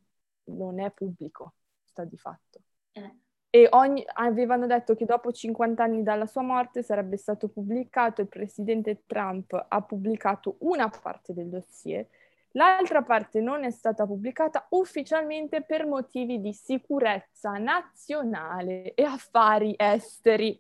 non 0.46 0.80
è 0.80 0.92
pubblico, 0.92 1.56
sta 1.84 2.04
di 2.04 2.18
fatto. 2.18 2.62
Eh 2.92 3.22
e 3.56 3.68
ogni, 3.74 4.04
avevano 4.14 4.66
detto 4.66 4.96
che 4.96 5.06
dopo 5.06 5.32
50 5.32 5.84
anni 5.84 6.02
dalla 6.02 6.26
sua 6.26 6.42
morte 6.42 6.82
sarebbe 6.82 7.18
stato 7.18 7.50
pubblicato, 7.50 8.22
il 8.22 8.28
presidente 8.28 9.04
Trump 9.06 9.68
ha 9.68 9.82
pubblicato 9.84 10.56
una 10.62 10.90
parte 10.90 11.34
del 11.34 11.50
dossier, 11.50 12.08
l'altra 12.54 13.04
parte 13.04 13.40
non 13.42 13.64
è 13.64 13.72
stata 13.72 14.06
pubblicata 14.06 14.66
ufficialmente 14.72 15.62
per 15.64 15.86
motivi 15.86 16.42
di 16.42 16.54
sicurezza 16.54 17.52
nazionale 17.52 18.94
e 18.94 19.04
affari 19.04 19.76
esteri. 19.78 20.60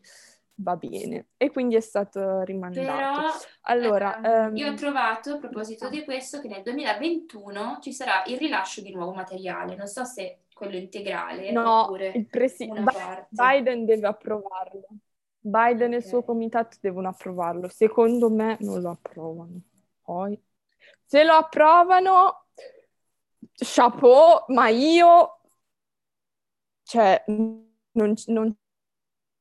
Va 0.55 0.75
bene, 0.75 1.29
e 1.35 1.49
quindi 1.49 1.75
è 1.75 1.79
stato 1.79 2.43
rimandato. 2.43 2.85
Però, 2.85 3.21
allora, 3.61 4.45
ehm, 4.45 4.55
io 4.55 4.71
ho 4.71 4.75
trovato, 4.75 5.33
a 5.33 5.37
proposito 5.39 5.89
di 5.89 6.03
questo, 6.03 6.39
che 6.39 6.47
nel 6.47 6.61
2021 6.61 7.79
ci 7.81 7.91
sarà 7.91 8.23
il 8.27 8.37
rilascio 8.37 8.81
di 8.81 8.93
nuovo 8.93 9.13
materiale. 9.13 9.75
Non 9.75 9.87
so 9.87 10.03
se 10.03 10.43
quello 10.53 10.75
integrale 10.75 11.51
no, 11.51 11.85
oppure 11.85 12.11
il 12.13 12.27
presi- 12.27 12.67
Bi- 12.67 13.25
Biden 13.29 13.85
deve 13.85 14.07
approvarlo. 14.07 14.85
Biden 15.39 15.87
okay. 15.87 15.93
e 15.93 15.97
il 15.97 16.05
suo 16.05 16.23
comitato 16.23 16.77
devono 16.79 17.09
approvarlo. 17.09 17.67
Secondo 17.67 18.29
me 18.29 18.57
non 18.61 18.79
lo 18.79 18.91
approvano. 18.91 19.59
Poi, 20.03 20.39
se 21.13 21.23
lo 21.23 21.33
approvano, 21.33 22.47
chapeau, 23.53 24.45
ma 24.47 24.69
io, 24.69 25.41
cioè, 26.81 27.23
non, 27.27 28.15
non 28.25 28.55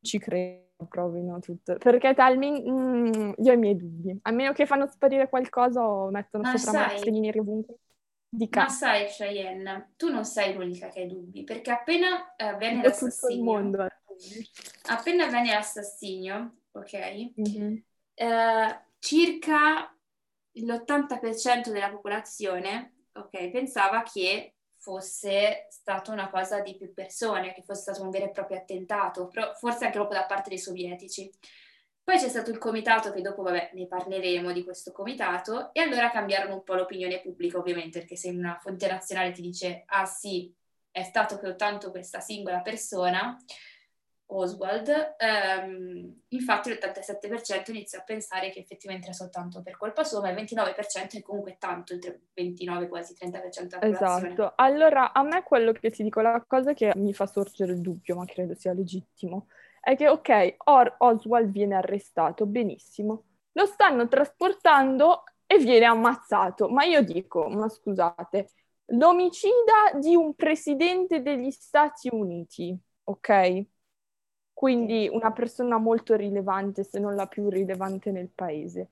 ci 0.03 0.19
credo 0.19 0.61
approvino 0.83 1.39
tutto 1.39 1.77
perché 1.77 2.13
talmente 2.13 2.69
mm, 2.69 3.33
io 3.39 3.53
ho 3.53 3.55
i 3.55 3.57
miei 3.57 3.77
dubbi 3.77 4.19
a 4.21 4.33
meno 4.33 4.53
che 4.53 4.67
fanno 4.67 4.89
sparire 4.89 5.29
qualcosa 5.29 5.87
o 5.87 6.11
mettono 6.11 6.43
ma 6.43 6.57
sopra 6.59 6.89
sai, 6.89 7.21
neri 7.21 7.39
ovunque 7.39 7.77
Dica. 8.29 8.63
Ma 8.63 8.69
sai, 8.69 9.07
Cheyenne, 9.07 9.93
tu 9.97 10.11
non 10.11 10.25
sei 10.25 10.55
l'unica 10.55 10.89
che 10.89 11.03
hai 11.03 11.07
dubbi, 11.07 11.45
perché 11.45 11.71
appena 11.71 12.35
eh, 12.35 12.57
venne 12.57 12.83
l'assassinio, 12.83 13.87
appena 14.89 15.27
venne 15.27 15.53
l'assassinio, 15.53 16.55
ok, 16.73 17.33
mm-hmm. 17.39 17.77
eh, 18.15 18.81
circa 18.99 19.92
l'80% 20.53 21.71
della 21.71 21.91
popolazione, 21.91 23.07
ok, 23.15 23.51
pensava 23.51 24.03
che 24.03 24.55
fosse 24.77 25.67
stata 25.71 26.11
una 26.11 26.29
cosa 26.29 26.61
di 26.61 26.77
più 26.77 26.93
persone, 26.93 27.55
che 27.55 27.63
fosse 27.63 27.83
stato 27.83 28.03
un 28.03 28.11
vero 28.11 28.27
e 28.27 28.31
proprio 28.31 28.59
attentato, 28.59 29.31
forse 29.59 29.85
anche 29.85 29.99
proprio 29.99 30.19
da 30.19 30.27
parte 30.27 30.49
dei 30.49 30.59
sovietici. 30.59 31.31
Poi 32.05 32.19
c'è 32.19 32.29
stato 32.29 32.51
il 32.51 32.59
comitato, 32.59 33.13
che 33.13 33.21
dopo, 33.21 33.43
vabbè, 33.43 33.71
ne 33.75 33.87
parleremo 33.87 34.51
di 34.51 34.65
questo 34.65 34.91
comitato, 34.91 35.73
e 35.73 35.81
allora 35.81 36.11
cambiarono 36.11 36.55
un 36.55 36.65
po' 36.65 36.75
l'opinione 36.75 37.21
pubblica, 37.21 37.59
ovviamente, 37.59 38.01
perché 38.01 38.17
se 38.17 38.31
una 38.31 38.59
fonte 38.61 38.89
nazionale 38.89 39.31
ti 39.31 39.41
dice, 39.41 39.85
ah 39.87 40.05
sì, 40.05 40.53
è 40.91 41.05
stato 41.05 41.39
soltanto 41.39 41.93
questa 41.93 42.19
singola 42.19 42.61
persona, 42.61 43.37
Oswald, 44.35 45.15
ehm, 45.17 46.23
infatti 46.29 46.71
l'87% 46.71 47.71
inizia 47.71 47.99
a 47.99 48.03
pensare 48.03 48.51
che 48.51 48.61
effettivamente 48.61 49.07
era 49.07 49.15
soltanto 49.15 49.63
per 49.63 49.77
colpa 49.77 50.05
sua, 50.05 50.21
ma 50.21 50.31
il 50.31 50.35
29% 50.35 51.17
è 51.19 51.23
comunque 51.23 51.57
tanto, 51.59 51.93
il 51.93 52.21
29, 52.33 52.89
quasi 52.89 53.15
30% 53.15 53.79
della 53.79 53.99
popolazione. 53.99 54.33
Esatto, 54.33 54.53
allora 54.57 55.13
a 55.13 55.23
me 55.23 55.43
quello 55.43 55.73
che 55.73 55.91
ti 55.91 56.03
dico, 56.03 56.21
la 56.21 56.43
cosa 56.47 56.73
che 56.73 56.93
mi 56.97 57.13
fa 57.13 57.27
sorgere 57.27 57.73
il 57.73 57.81
dubbio, 57.81 58.17
ma 58.17 58.25
credo 58.25 58.55
sia 58.55 58.73
legittimo, 58.73 59.47
è 59.81 59.97
che 59.97 60.09
ok, 60.09 60.55
Or- 60.65 60.95
Oswald 60.99 61.51
viene 61.51 61.75
arrestato, 61.75 62.47
benissimo, 62.47 63.25
lo 63.53 63.67
stanno 63.67 64.09
trasportando 64.09 65.25
e 65.47 65.59
viene 65.59 65.85
ammazzato, 65.85 66.69
ma 66.69 66.85
io 66.85 67.03
dico, 67.03 67.49
ma 67.49 67.69
scusate, 67.69 68.51
l'omicida 68.93 69.93
di 69.99 70.15
un 70.15 70.35
presidente 70.35 71.21
degli 71.21 71.51
Stati 71.51 72.09
Uniti, 72.11 72.77
ok? 73.05 73.65
Quindi 74.53 75.09
una 75.11 75.33
persona 75.33 75.79
molto 75.79 76.15
rilevante, 76.15 76.85
se 76.85 76.99
non 76.99 77.15
la 77.15 77.27
più 77.27 77.49
rilevante 77.49 78.11
nel 78.11 78.31
paese. 78.33 78.91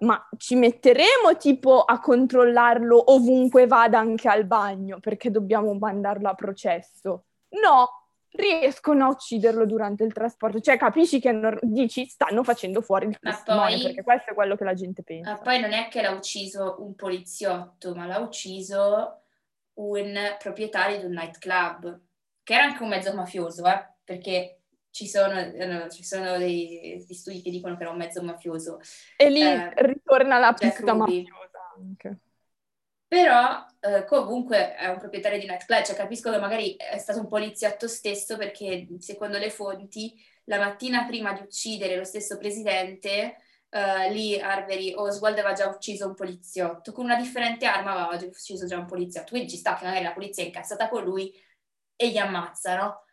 Ma 0.00 0.28
ci 0.36 0.54
metteremo 0.54 1.36
tipo 1.38 1.82
a 1.82 2.00
controllarlo 2.00 3.12
ovunque 3.12 3.66
vada 3.66 3.98
anche 3.98 4.28
al 4.28 4.44
bagno 4.44 4.98
perché 4.98 5.30
dobbiamo 5.30 5.74
mandarlo 5.74 6.28
a 6.28 6.34
processo? 6.34 7.24
No, 7.50 8.00
riescono 8.30 9.06
a 9.06 9.08
ucciderlo 9.08 9.66
durante 9.66 10.04
il 10.04 10.12
trasporto. 10.12 10.60
Cioè, 10.60 10.78
capisci 10.78 11.20
che 11.20 11.32
non, 11.32 11.58
dici 11.62 12.06
stanno 12.06 12.42
facendo 12.44 12.80
fuori 12.80 13.08
il 13.08 13.18
testimone, 13.18 13.72
poi, 13.72 13.82
perché 13.82 14.02
questo 14.02 14.30
è 14.30 14.34
quello 14.34 14.56
che 14.56 14.64
la 14.64 14.74
gente 14.74 15.02
pensa. 15.02 15.32
Ma 15.32 15.38
poi 15.38 15.60
non 15.60 15.72
è 15.72 15.88
che 15.88 16.02
l'ha 16.02 16.12
ucciso 16.12 16.76
un 16.80 16.94
poliziotto, 16.94 17.94
ma 17.94 18.06
l'ha 18.06 18.18
ucciso 18.18 19.22
un 19.74 20.14
proprietario 20.38 20.98
di 20.98 21.04
un 21.06 21.12
nightclub, 21.12 22.00
che 22.42 22.54
era 22.54 22.64
anche 22.64 22.82
un 22.82 22.88
mezzo 22.88 23.14
mafioso, 23.14 23.66
eh? 23.66 23.86
perché 24.04 24.59
ci 24.90 25.06
sono, 25.06 25.34
no, 25.34 25.88
ci 25.88 26.04
sono 26.04 26.36
dei, 26.36 27.02
dei, 27.06 27.14
studi 27.14 27.42
che 27.42 27.50
dicono 27.50 27.76
che 27.76 27.82
era 27.82 27.92
un 27.92 27.98
mezzo 27.98 28.22
mafioso. 28.22 28.80
E 29.16 29.30
lì 29.30 29.42
eh, 29.42 29.72
ritorna 29.76 30.38
la 30.38 30.52
pista 30.52 30.94
mafiosa 30.94 31.72
anche. 31.76 32.18
Però 33.06 33.66
eh, 33.80 34.04
comunque 34.04 34.76
è 34.76 34.86
un 34.86 34.98
proprietario 34.98 35.38
di 35.38 35.46
nightclub, 35.46 35.82
cioè 35.82 35.96
capisco 35.96 36.30
che 36.30 36.38
magari 36.38 36.76
è 36.76 36.98
stato 36.98 37.18
un 37.20 37.26
poliziotto 37.26 37.88
stesso 37.88 38.36
perché 38.36 38.86
secondo 38.98 39.36
le 39.38 39.50
fonti 39.50 40.14
la 40.44 40.58
mattina 40.58 41.04
prima 41.06 41.32
di 41.32 41.40
uccidere 41.40 41.96
lo 41.96 42.04
stesso 42.04 42.38
presidente 42.38 43.36
Uh, 43.70 44.10
lì 44.10 44.36
Arbery 44.36 44.94
Oswald 44.94 45.38
aveva 45.38 45.54
già 45.54 45.68
ucciso 45.68 46.08
un 46.08 46.14
poliziotto, 46.16 46.90
con 46.90 47.04
una 47.04 47.14
differente 47.14 47.66
arma 47.66 47.92
aveva 47.92 48.16
già 48.16 48.26
ucciso 48.26 48.66
già 48.66 48.76
un 48.76 48.86
poliziotto, 48.86 49.28
quindi 49.30 49.48
ci 49.48 49.56
sta 49.56 49.76
che 49.76 49.84
magari 49.84 50.02
la 50.02 50.12
polizia 50.12 50.42
è 50.42 50.46
incazzata 50.46 50.88
con 50.88 51.04
lui 51.04 51.32
e 51.94 52.10
gli 52.10 52.16
ammazzano. 52.16 53.04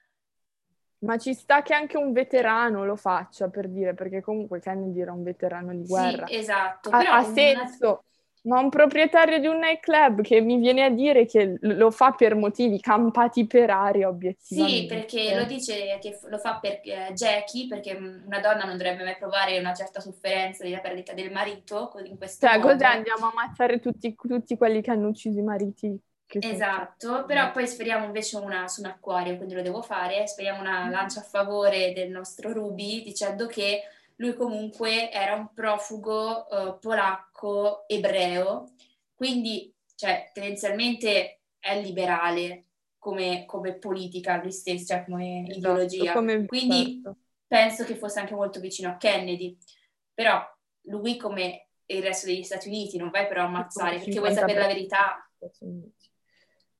Ma 0.99 1.17
ci 1.17 1.33
sta 1.33 1.61
che 1.61 1.73
anche 1.73 1.97
un 1.97 2.11
veterano 2.11 2.83
lo 2.83 2.95
faccia, 2.95 3.49
per 3.49 3.67
dire, 3.67 3.93
perché 3.93 4.21
comunque 4.21 4.59
Kennedy 4.59 5.01
era 5.01 5.11
un 5.11 5.23
veterano 5.23 5.73
di 5.73 5.85
guerra. 5.85 6.25
Sì, 6.25 6.35
esatto. 6.35 6.89
Ha, 6.89 7.17
ha 7.17 7.23
senso, 7.23 8.05
ma 8.47 8.59
un 8.59 8.69
proprietario 8.69 9.39
di 9.39 9.47
un 9.47 9.57
nightclub 9.57 10.21
che 10.21 10.41
mi 10.41 10.57
viene 10.57 10.83
a 10.83 10.89
dire 10.89 11.25
che 11.25 11.57
lo 11.59 11.91
fa 11.91 12.11
per 12.11 12.33
motivi 12.35 12.79
campati 12.79 13.45
per 13.45 13.69
aria, 13.69 14.07
obiettivamente. 14.07 14.79
Sì, 14.79 14.85
perché 14.87 15.35
lo 15.35 15.43
dice 15.45 15.97
che 15.99 16.17
lo 16.27 16.37
fa 16.37 16.57
per 16.59 16.79
eh, 16.83 17.11
Jackie, 17.13 17.67
perché 17.67 17.95
una 17.95 18.39
donna 18.39 18.63
non 18.63 18.77
dovrebbe 18.77 19.03
mai 19.03 19.17
provare 19.17 19.59
una 19.59 19.73
certa 19.73 19.99
sofferenza 19.99 20.63
della 20.63 20.79
perdita 20.79 21.13
del 21.13 21.31
marito 21.31 21.91
in 22.05 22.17
questo 22.17 22.47
cioè, 22.47 22.57
modo. 22.57 22.71
cos'è? 22.71 22.85
Andiamo 22.85 23.25
a 23.25 23.31
ammazzare 23.35 23.79
tutti, 23.79 24.15
tutti 24.15 24.57
quelli 24.57 24.81
che 24.81 24.91
hanno 24.91 25.09
ucciso 25.09 25.37
i 25.37 25.43
mariti. 25.43 25.99
Esatto, 26.29 27.23
però 27.25 27.51
poi 27.51 27.67
speriamo 27.67 28.05
invece 28.05 28.37
una 28.37 28.67
su 28.67 28.81
un 28.81 28.87
acquario, 28.87 29.37
quindi 29.37 29.53
lo 29.53 29.61
devo 29.61 29.81
fare, 29.81 30.27
speriamo 30.27 30.59
una 30.59 30.85
mm. 30.85 30.91
lancia 30.91 31.21
a 31.21 31.23
favore 31.23 31.93
del 31.93 32.09
nostro 32.09 32.51
Ruby 32.51 33.01
dicendo 33.01 33.47
che 33.47 33.83
lui 34.17 34.33
comunque 34.33 35.11
era 35.11 35.35
un 35.35 35.53
profugo 35.53 36.47
uh, 36.49 36.79
polacco 36.79 37.87
ebreo, 37.87 38.71
quindi 39.15 39.73
cioè, 39.95 40.29
tendenzialmente 40.33 41.41
è 41.59 41.79
liberale 41.81 42.65
come, 42.97 43.45
come 43.45 43.75
politica 43.75 44.41
lui 44.41 44.51
stesso, 44.51 44.85
cioè 44.85 45.05
come 45.05 45.45
esatto, 45.47 45.57
ideologia. 45.57 46.13
Come 46.13 46.45
quindi 46.45 47.01
certo. 47.01 47.19
penso 47.47 47.83
che 47.85 47.95
fosse 47.95 48.19
anche 48.19 48.35
molto 48.35 48.59
vicino 48.59 48.89
a 48.89 48.97
Kennedy, 48.97 49.57
però 50.13 50.43
lui 50.83 51.15
come 51.17 51.69
il 51.85 52.01
resto 52.01 52.25
degli 52.25 52.43
Stati 52.43 52.67
Uniti 52.67 52.97
non 52.97 53.09
vai 53.09 53.27
però 53.27 53.43
a 53.43 53.45
ammazzare 53.45 53.97
perché 53.97 54.19
vuoi 54.19 54.33
sapere 54.33 54.59
la 54.59 54.67
verità. 54.67 55.29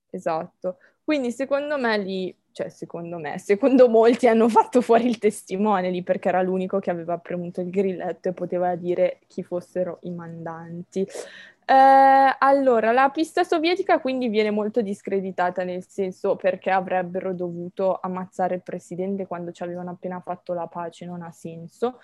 Esatto. 0.09 0.77
Quindi 1.03 1.31
secondo 1.31 1.77
me 1.77 1.97
lì 1.97 2.35
cioè 2.57 2.69
secondo 2.69 3.19
me, 3.19 3.37
secondo 3.37 3.87
molti 3.87 4.27
hanno 4.27 4.49
fatto 4.49 4.81
fuori 4.81 5.05
il 5.05 5.19
testimone 5.19 5.91
lì 5.91 6.01
perché 6.01 6.29
era 6.29 6.41
l'unico 6.41 6.79
che 6.79 6.89
aveva 6.89 7.19
premuto 7.19 7.61
il 7.61 7.69
grilletto 7.69 8.29
e 8.29 8.33
poteva 8.33 8.73
dire 8.73 9.19
chi 9.27 9.43
fossero 9.43 9.99
i 10.01 10.09
mandanti. 10.09 11.01
Eh, 11.01 12.35
allora, 12.39 12.91
la 12.93 13.09
pista 13.09 13.43
sovietica 13.43 13.99
quindi 13.99 14.27
viene 14.27 14.49
molto 14.49 14.81
discreditata 14.81 15.63
nel 15.63 15.85
senso 15.85 16.35
perché 16.35 16.71
avrebbero 16.71 17.31
dovuto 17.31 17.99
ammazzare 18.01 18.55
il 18.55 18.63
presidente 18.63 19.27
quando 19.27 19.51
ci 19.51 19.61
avevano 19.61 19.91
appena 19.91 20.19
fatto 20.21 20.53
la 20.53 20.65
pace, 20.65 21.05
non 21.05 21.21
ha 21.21 21.31
senso. 21.31 21.99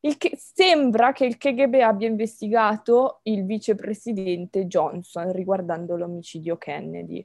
Che, 0.00 0.36
sembra 0.36 1.12
che 1.12 1.24
il 1.24 1.36
KGB 1.36 1.74
abbia 1.74 2.06
investigato 2.06 3.20
il 3.24 3.44
vicepresidente 3.44 4.66
Johnson 4.66 5.32
riguardando 5.32 5.96
l'omicidio 5.96 6.56
Kennedy. 6.56 7.24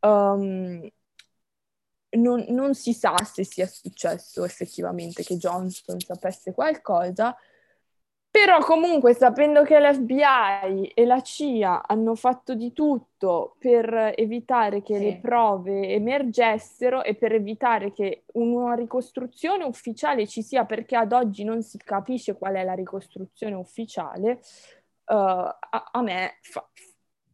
Um, 0.00 0.86
non, 2.10 2.44
non, 2.48 2.74
si 2.74 2.92
sa 2.92 3.16
se 3.24 3.44
sia 3.44 3.66
successo 3.66 4.44
effettivamente 4.44 5.22
che 5.22 5.36
Johnson 5.36 5.98
sapesse 6.00 6.52
qualcosa, 6.52 7.34
però 8.30 8.60
comunque 8.60 9.12
sapendo 9.12 9.64
che 9.64 9.80
l'FBI 9.80 10.92
e 10.94 11.04
la 11.04 11.20
CIA 11.20 11.82
hanno 11.84 12.14
fatto 12.14 12.54
di 12.54 12.72
tutto 12.72 13.56
per 13.58 14.14
evitare 14.16 14.82
che 14.82 14.98
sì. 14.98 15.02
le 15.02 15.18
prove 15.18 15.88
emergessero 15.88 17.02
e 17.02 17.16
per 17.16 17.32
evitare 17.32 17.92
che 17.92 18.22
una 18.34 18.74
ricostruzione 18.74 19.64
ufficiale 19.64 20.28
ci 20.28 20.42
sia, 20.42 20.64
perché 20.64 20.94
ad 20.94 21.12
oggi 21.12 21.42
non 21.42 21.62
si 21.62 21.76
capisce 21.78 22.36
qual 22.36 22.54
è 22.54 22.62
la 22.62 22.74
ricostruzione 22.74 23.56
ufficiale, 23.56 24.40
uh, 25.06 25.14
a, 25.14 25.90
a, 25.90 26.00
me 26.00 26.38
fa, 26.40 26.68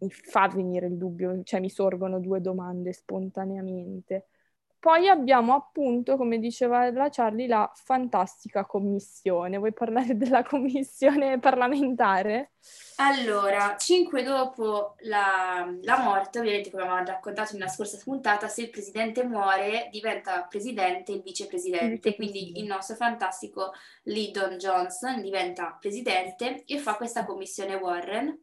fa 0.08 0.48
venire 0.48 0.86
il 0.86 0.96
dubbio, 0.96 1.42
cioè 1.42 1.60
mi 1.60 1.68
sorgono 1.68 2.20
due 2.20 2.40
domande 2.40 2.94
spontaneamente. 2.94 4.28
Poi 4.78 5.08
abbiamo 5.08 5.54
appunto, 5.54 6.16
come 6.16 6.38
diceva 6.38 6.90
la 6.90 7.08
Charlie, 7.10 7.48
la 7.48 7.70
fantastica 7.74 8.64
commissione. 8.64 9.56
Vuoi 9.56 9.72
parlare 9.72 10.14
della 10.18 10.42
commissione 10.42 11.38
parlamentare? 11.38 12.52
Allora, 12.96 13.76
cinque 13.78 14.22
dopo 14.22 14.94
la, 15.00 15.68
la, 15.82 15.98
morte, 15.98 16.38
ovviamente 16.38 16.70
come 16.70 16.82
avevamo 16.82 17.04
raccontato 17.04 17.54
nella 17.54 17.68
scorsa 17.68 18.00
puntata, 18.02 18.48
se 18.48 18.62
il 18.62 18.70
presidente 18.70 19.24
muore 19.24 19.88
diventa 19.90 20.42
presidente 20.48 21.12
il 21.12 21.22
vicepresidente, 21.22 22.14
quindi 22.14 22.58
il 22.58 22.66
nostro 22.66 22.96
fantastico 22.96 23.72
Lyndon 24.04 24.56
Johnson 24.56 25.20
diventa 25.20 25.76
presidente 25.80 26.64
e 26.64 26.78
fa 26.78 26.96
questa 26.96 27.24
commissione 27.24 27.74
Warren 27.74 28.38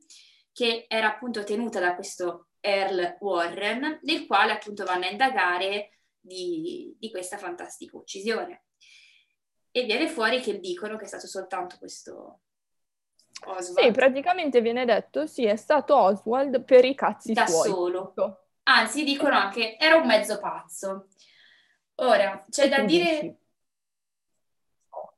che 0.54 0.86
era 0.88 1.08
appunto 1.08 1.44
tenuta 1.44 1.80
da 1.80 1.96
questo 1.96 2.50
Earl 2.60 3.18
Warren, 3.20 4.00
nel 4.04 4.26
quale 4.26 4.54
appunto 4.54 4.86
vanno 4.86 5.06
a 5.06 5.10
indagare 5.10 5.93
di, 6.24 6.96
di 6.98 7.12
questa 7.12 7.38
fantastica 7.38 7.98
uccisione. 7.98 8.66
E 9.72 9.84
viene 9.84 10.08
fuori 10.08 10.40
che 10.40 10.60
dicono 10.60 10.98
che 10.98 11.06
è 11.06 11.08
stato 11.08 11.28
soltanto 11.28 11.78
questo 11.78 12.42
Oswald. 13.46 13.88
Sì, 13.88 13.92
praticamente 13.92 14.62
viene 14.62 14.86
detto, 14.86 15.26
sì, 15.28 15.46
è 15.46 15.56
stato 15.56 15.96
Oswald 15.96 16.64
per 16.64 16.86
i 16.86 16.96
cazzi 16.96 17.34
da 17.34 17.48
suoi. 17.48 17.70
solo. 17.70 18.14
Anzi, 18.64 19.04
dicono 19.04 19.36
anche, 19.36 19.78
era 19.78 19.96
un 19.96 20.06
mezzo 20.06 20.40
pazzo. 20.40 21.08
Ora, 21.96 22.46
c'è 22.50 22.70
da 22.70 22.82
dire... 22.84 23.20
Dici? 23.20 23.42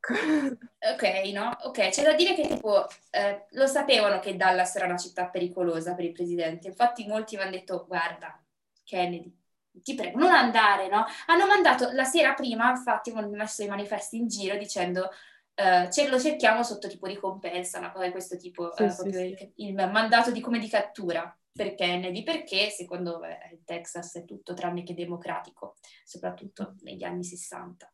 Ok, 0.86 1.02
no? 1.34 1.58
Ok, 1.64 1.90
c'è 1.90 2.04
da 2.04 2.14
dire 2.14 2.36
che 2.36 2.48
tipo 2.48 2.86
eh, 3.10 3.48
lo 3.50 3.66
sapevano 3.66 4.20
che 4.20 4.36
Dallas 4.36 4.76
era 4.76 4.86
una 4.86 4.98
città 4.98 5.30
pericolosa 5.30 5.96
per 5.96 6.06
il 6.06 6.12
presidente. 6.12 6.68
Infatti 6.68 7.08
molti 7.08 7.36
mi 7.36 7.42
hanno 7.42 7.52
detto, 7.52 7.86
guarda, 7.88 8.40
Kennedy, 8.84 9.36
ti 9.82 9.96
prego, 9.96 10.20
non 10.20 10.32
andare, 10.32 10.88
no? 10.88 11.06
Hanno 11.28 11.48
mandato 11.48 11.90
la 11.92 12.04
sera 12.04 12.34
prima, 12.34 12.70
infatti, 12.70 13.12
hanno 13.12 13.30
messo 13.30 13.64
i 13.64 13.68
manifesti 13.68 14.18
in 14.18 14.28
giro 14.28 14.58
dicendo 14.58 15.10
uh, 15.56 15.90
ce 15.90 16.08
lo 16.08 16.20
cerchiamo 16.20 16.64
sotto 16.64 16.88
tipo 16.88 17.06
ricompensa, 17.06 17.80
una 17.80 17.92
cosa 17.92 18.06
di 18.06 18.12
questo 18.12 18.38
tipo, 18.38 18.72
sì, 18.76 18.84
uh, 18.84 18.90
sì, 18.90 19.12
sì. 19.12 19.52
Il, 19.56 19.68
il, 19.68 19.74
mandato 19.74 20.32
di 20.32 20.42
come 20.42 20.60
di 20.60 20.68
cattura 20.68 21.36
per 21.52 21.76
Kennedy, 21.76 22.24
perché 22.24 22.70
secondo 22.70 23.20
me 23.20 23.50
il 23.52 23.62
Texas 23.64 24.16
è 24.16 24.26
tutto 24.26 24.54
tranne 24.54 24.84
che 24.84 24.94
democratico, 24.94 25.76
soprattutto 26.04 26.76
negli 26.82 27.04
anni 27.04 27.24
60. 27.24 27.90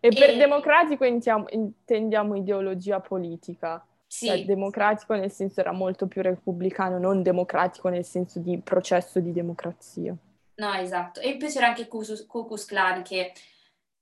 E, 0.00 0.08
e... 0.08 0.18
per 0.18 0.36
democratico 0.36 1.04
intendiamo, 1.04 1.46
intendiamo 1.50 2.36
ideologia 2.36 3.00
politica. 3.00 3.84
Sì. 4.06 4.26
Cioè, 4.26 4.44
democratico 4.44 5.14
nel 5.14 5.30
senso 5.30 5.60
era 5.60 5.72
molto 5.72 6.06
più 6.06 6.20
repubblicano, 6.20 6.98
non 6.98 7.22
democratico 7.22 7.88
nel 7.88 8.04
senso 8.04 8.40
di 8.40 8.58
processo 8.58 9.20
di 9.20 9.32
democrazia. 9.32 10.14
No, 10.54 10.72
esatto. 10.74 11.20
E 11.20 11.36
poi 11.36 11.50
c'era 11.50 11.68
anche 11.68 11.88
Ku 11.88 12.02
Klux 12.02 12.64
Klan 12.66 13.02
che 13.02 13.32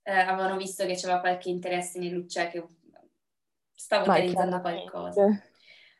eh, 0.02 0.12
avevano 0.12 0.56
visto 0.56 0.84
che 0.84 0.94
c'era 0.94 1.20
qualche 1.20 1.48
interesse 1.48 1.98
nel 1.98 2.28
cioè 2.28 2.50
che 2.50 2.64
stava 3.74 4.02
organizzando 4.02 4.60
qualcosa. 4.60 5.26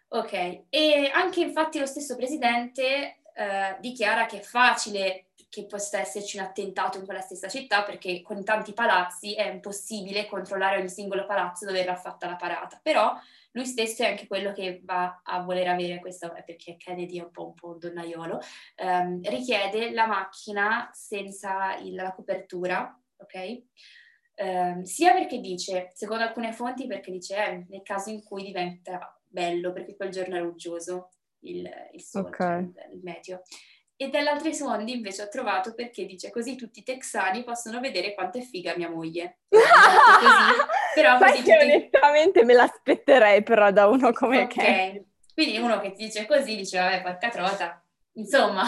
Ok, 0.09 0.65
e 0.69 1.11
anche 1.13 1.41
infatti 1.41 1.79
lo 1.79 1.87
stesso 1.87 2.17
presidente 2.17 3.21
eh, 3.35 3.77
dichiara 3.79 4.27
che 4.27 4.41
è 4.41 4.43
facile 4.43 5.27
che 5.49 5.67
possa 5.67 5.99
esserci 5.99 6.37
un 6.37 6.45
attentato 6.45 6.99
in 6.99 7.05
quella 7.05 7.21
stessa 7.21 7.49
città 7.49 7.83
perché 7.83 8.23
con 8.23 8.45
tanti 8.45 8.73
palazzi 8.73 9.35
è 9.35 9.49
impossibile 9.51 10.27
controllare 10.27 10.79
ogni 10.79 10.89
singolo 10.89 11.27
palazzo 11.27 11.65
dove 11.65 11.79
verrà 11.79 11.97
fatta 11.97 12.29
la 12.29 12.37
parata. 12.37 12.79
Però 12.83 13.19
lui 13.53 13.67
stesso 13.67 14.03
è 14.03 14.09
anche 14.09 14.27
quello 14.27 14.53
che 14.53 14.81
va 14.85 15.23
a 15.25 15.43
voler 15.43 15.69
avere 15.69 15.99
questo, 15.99 16.31
perché 16.45 16.77
Kennedy 16.77 17.19
è 17.19 17.23
un 17.23 17.31
po' 17.31 17.47
un, 17.47 17.55
po 17.55 17.69
un 17.69 17.79
donnaiolo, 17.79 18.41
ehm, 18.77 19.23
richiede 19.29 19.91
la 19.91 20.07
macchina 20.07 20.89
senza 20.93 21.77
il, 21.77 21.95
la 21.95 22.13
copertura, 22.13 22.99
ok? 23.17 23.63
Eh, 24.35 24.81
sia 24.85 25.13
perché 25.13 25.41
dice, 25.41 25.91
secondo 25.95 26.25
alcune 26.25 26.53
fonti, 26.53 26.87
perché 26.87 27.11
dice 27.11 27.37
eh, 27.37 27.67
nel 27.69 27.83
caso 27.83 28.11
in 28.11 28.23
cui 28.23 28.45
diventa 28.45 29.21
bello, 29.27 29.73
perché 29.73 29.97
quel 29.97 30.11
giorno 30.11 30.37
è 30.37 30.41
ruggioso 30.41 31.11
il, 31.41 31.69
il 31.93 32.01
sole, 32.01 32.29
okay. 32.29 32.73
cioè, 32.73 32.89
il 32.93 33.01
meteo. 33.03 33.43
E 33.97 34.09
dall'altre 34.09 34.55
fonti 34.55 34.93
invece 34.93 35.23
ho 35.23 35.29
trovato 35.29 35.75
perché 35.75 36.07
dice 36.07 36.31
così 36.31 36.57
tutti 36.57 36.79
i 36.79 36.83
texani 36.83 37.45
possono 37.45 37.81
vedere 37.81 38.15
quanto 38.15 38.39
è 38.39 38.41
figa 38.41 38.75
mia 38.75 38.89
moglie. 38.89 39.41
così, 39.51 39.59
però 40.94 41.18
così 41.18 41.38
tutti... 41.38 41.50
onestamente 41.50 42.44
me 42.44 42.55
l'aspetterei 42.55 43.42
però 43.42 43.70
da 43.70 43.87
uno 43.87 44.12
come 44.12 44.42
okay. 44.42 44.92
Ken. 44.92 45.05
Quindi 45.35 45.59
uno 45.59 45.81
che 45.81 45.92
ti 45.92 46.05
dice 46.05 46.26
così 46.26 46.57
dice 46.57 46.79
vabbè 46.79 47.03
porca 47.03 47.29
trota, 47.29 47.83
insomma. 48.12 48.64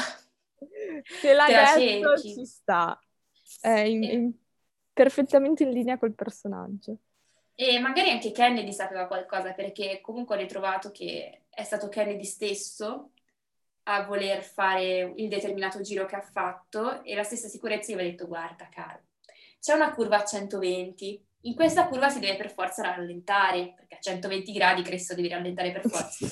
Se 1.05 1.33
l'ha 1.33 1.75
detto 1.77 2.11
la 2.11 2.17
ci 2.17 2.47
sta. 2.47 2.99
È 3.61 3.81
in, 3.81 4.03
in, 4.03 4.33
perfettamente 4.93 5.65
in 5.65 5.71
linea 5.71 5.99
col 5.99 6.15
personaggio. 6.15 6.97
E 7.55 7.79
magari 7.79 8.11
anche 8.11 8.33
Kennedy 8.33 8.73
sapeva 8.73 9.07
qualcosa 9.07 9.53
perché 9.53 10.01
comunque 10.01 10.37
ho 10.37 10.39
ritrovato 10.39 10.91
che 10.91 11.43
è 11.51 11.63
stato 11.65 11.89
Kennedy 11.89 12.25
stesso 12.25 13.11
a 13.85 14.05
voler 14.05 14.43
fare 14.43 15.13
il 15.17 15.29
determinato 15.29 15.81
giro 15.81 16.07
che 16.07 16.17
ha 16.17 16.21
fatto 16.21 17.03
e 17.03 17.15
la 17.15 17.25
stessa 17.25 17.49
sicurezza 17.49 17.91
gli 17.91 17.95
aveva 17.95 18.11
detto 18.11 18.27
guarda 18.27 18.69
caro, 18.71 19.03
c'è 19.61 19.75
una 19.75 19.93
curva 19.93 20.23
a 20.23 20.25
120, 20.25 21.25
in 21.43 21.55
questa 21.55 21.89
curva 21.89 22.09
si 22.09 22.21
deve 22.21 22.37
per 22.37 22.51
forza 22.51 22.83
rallentare, 22.83 23.75
perché 23.77 23.95
a 23.97 24.01
120 24.01 24.53
gradi 24.53 24.83
Cristo 24.83 25.15
devi 25.15 25.29
rallentare 25.29 25.73
per 25.73 25.89
forza. 25.89 26.27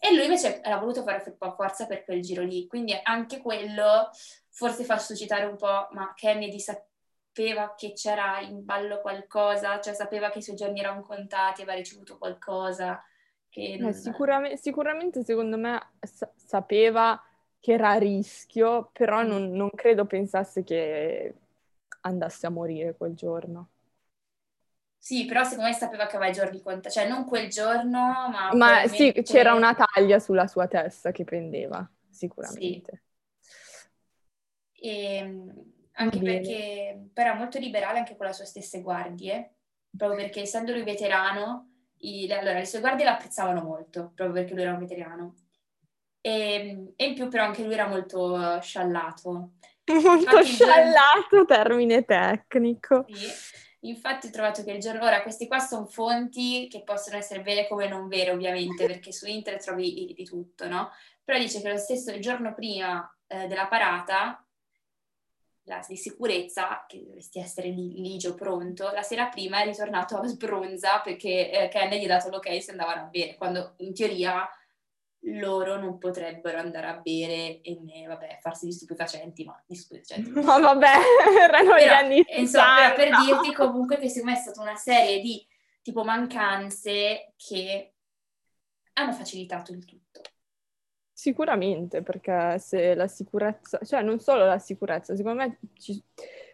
E 0.00 0.14
lui 0.14 0.24
invece 0.24 0.62
era 0.62 0.78
voluto 0.78 1.02
fare 1.02 1.36
forza 1.56 1.86
per 1.86 2.04
quel 2.04 2.22
giro 2.22 2.42
lì, 2.42 2.66
quindi 2.68 2.96
anche 3.02 3.40
quello 3.40 4.10
forse 4.50 4.84
fa 4.84 4.98
suscitare 4.98 5.44
un 5.44 5.56
po', 5.56 5.88
ma 5.90 6.12
Kennedy 6.14 6.60
sapeva 6.60 7.74
che 7.76 7.92
c'era 7.94 8.40
in 8.40 8.64
ballo 8.64 9.00
qualcosa, 9.00 9.80
cioè 9.80 9.94
sapeva 9.94 10.30
che 10.30 10.38
i 10.38 10.42
suoi 10.42 10.56
giorni 10.56 10.80
erano 10.80 11.02
contati, 11.02 11.62
aveva 11.62 11.76
ricevuto 11.76 12.16
qualcosa. 12.16 13.02
Eh, 13.50 13.92
sicuramente, 13.92 14.56
sicuramente, 14.56 15.24
secondo 15.24 15.56
me 15.56 15.80
sa- 16.00 16.30
sapeva 16.36 17.20
che 17.60 17.72
era 17.72 17.90
a 17.90 17.98
rischio, 17.98 18.90
però 18.92 19.22
mm. 19.22 19.26
non, 19.26 19.50
non, 19.50 19.70
credo 19.74 20.06
pensasse 20.06 20.62
che 20.62 21.34
andasse 22.02 22.46
a 22.46 22.50
morire 22.50 22.96
quel 22.96 23.14
giorno. 23.14 23.70
Sì, 24.98 25.24
però 25.24 25.44
secondo 25.44 25.70
me 25.70 25.74
sapeva 25.74 26.06
che 26.06 26.16
aveva 26.16 26.30
i 26.30 26.34
giorni 26.34 26.60
contati, 26.60 26.94
cioè 26.94 27.08
non 27.08 27.24
quel 27.24 27.48
giorno, 27.48 28.28
ma... 28.30 28.50
Ma 28.52 28.86
sì, 28.88 29.12
c'era 29.22 29.54
una 29.54 29.74
taglia 29.74 30.18
sulla 30.18 30.46
sua 30.46 30.66
testa 30.66 31.12
che 31.12 31.24
pendeva, 31.24 31.88
sicuramente. 32.10 33.02
Sì. 34.72 34.80
E, 34.80 35.44
anche 35.92 36.18
perché 36.18 37.08
però 37.12 37.30
era 37.30 37.38
molto 37.38 37.58
liberale 37.58 37.98
anche 37.98 38.16
con 38.16 38.26
le 38.26 38.32
sue 38.32 38.44
stesse 38.44 38.82
guardie, 38.82 39.54
proprio 39.96 40.18
perché 40.18 40.42
essendo 40.42 40.72
lui 40.72 40.82
veterano 40.84 41.70
i, 41.98 42.30
allora, 42.30 42.58
le 42.58 42.66
sue 42.66 42.80
guardie 42.80 43.04
lo 43.04 43.12
apprezzavano 43.12 43.62
molto, 43.62 44.12
proprio 44.14 44.32
perché 44.32 44.54
lui 44.54 44.62
era 44.62 44.72
un 44.72 44.78
veterano. 44.78 45.34
E, 46.20 46.92
e 46.96 47.06
in 47.06 47.14
più 47.14 47.28
però 47.28 47.44
anche 47.44 47.62
lui 47.62 47.74
era 47.74 47.86
molto 47.86 48.60
sciallato. 48.60 49.52
Molto 49.88 50.12
infatti, 50.12 50.44
sciallato, 50.44 51.44
termine 51.46 52.04
tecnico. 52.04 53.06
Sì. 53.08 53.26
Infatti 53.80 54.26
ho 54.26 54.30
trovato 54.30 54.64
che 54.64 54.72
il 54.72 54.80
giorno... 54.80 55.04
Ora, 55.04 55.22
questi 55.22 55.46
qua 55.46 55.58
sono 55.58 55.86
fonti 55.86 56.68
che 56.68 56.82
possono 56.82 57.16
essere 57.16 57.42
vere 57.42 57.68
come 57.68 57.88
non 57.88 58.08
vere, 58.08 58.32
ovviamente, 58.32 58.86
perché 58.86 59.12
su 59.12 59.26
internet 59.26 59.62
trovi 59.62 60.12
di, 60.14 60.24
tutto, 60.24 60.68
no? 60.68 60.90
Però 61.22 61.38
dice 61.38 61.60
che 61.60 61.70
lo 61.70 61.76
stesso 61.76 62.10
il 62.10 62.20
giorno 62.20 62.54
prima 62.54 63.08
eh, 63.26 63.46
della 63.46 63.66
parata 63.66 64.42
la, 65.68 65.84
di 65.86 65.96
sicurezza, 65.96 66.84
che 66.88 67.04
dovresti 67.04 67.38
essere 67.38 67.68
lì, 67.68 68.00
ligio, 68.00 68.34
pronto, 68.34 68.90
la 68.90 69.02
sera 69.02 69.28
prima 69.28 69.60
è 69.60 69.66
ritornato 69.66 70.16
a 70.16 70.26
sbronza 70.26 71.00
perché 71.00 71.50
eh, 71.50 71.68
Kennedy 71.68 72.00
gli 72.00 72.10
ha 72.10 72.16
dato 72.16 72.30
l'ok 72.30 72.60
se 72.60 72.70
andavano 72.70 73.02
a 73.02 73.04
bere, 73.04 73.36
quando 73.36 73.74
in 73.78 73.94
teoria 73.94 74.48
loro 75.22 75.78
non 75.78 75.98
potrebbero 75.98 76.58
andare 76.58 76.86
a 76.86 76.98
bere 76.98 77.60
e 77.60 77.78
né, 77.80 78.06
vabbè, 78.06 78.38
farsi 78.40 78.66
gli 78.66 78.72
stupefacenti, 78.72 79.44
ma 79.44 79.60
gli 79.66 79.74
stupefacenti. 79.74 80.30
Ma 80.30 80.58
vabbè, 80.58 80.92
erano 81.40 81.76
gli 81.76 81.88
anni 81.88 82.24
insomma, 82.36 82.92
per 82.96 83.10
dirti 83.24 83.52
comunque 83.52 83.98
che 83.98 84.08
secondo 84.08 84.32
me 84.32 84.38
è 84.38 84.40
stata 84.40 84.60
una 84.60 84.76
serie 84.76 85.20
di 85.20 85.44
tipo 85.82 86.04
mancanze 86.04 87.32
che 87.36 87.94
hanno 88.94 89.12
facilitato 89.12 89.72
il 89.72 89.84
tutto. 89.84 90.20
Sicuramente, 91.12 92.02
perché 92.02 92.58
se 92.60 92.94
la 92.94 93.08
sicurezza, 93.08 93.80
cioè 93.84 94.02
non 94.02 94.20
solo 94.20 94.44
la 94.44 94.58
sicurezza, 94.60 95.16
secondo 95.16 95.42
me 95.42 95.58
ci, 95.76 96.00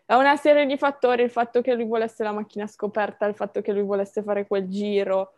è 0.07 0.15
una 0.15 0.37
serie 0.37 0.67
di 0.67 0.77
fattori, 0.77 1.23
il 1.23 1.31
fatto 1.31 1.61
che 1.63 1.75
lui 1.75 1.85
volesse 1.85 2.23
la 2.23 2.33
macchina 2.33 2.67
scoperta, 2.67 3.27
il 3.27 3.35
fatto 3.35 3.61
che 3.61 3.73
lui 3.73 3.83
volesse 3.83 4.23
fare 4.23 4.47
quel 4.47 4.69
giro. 4.69 5.33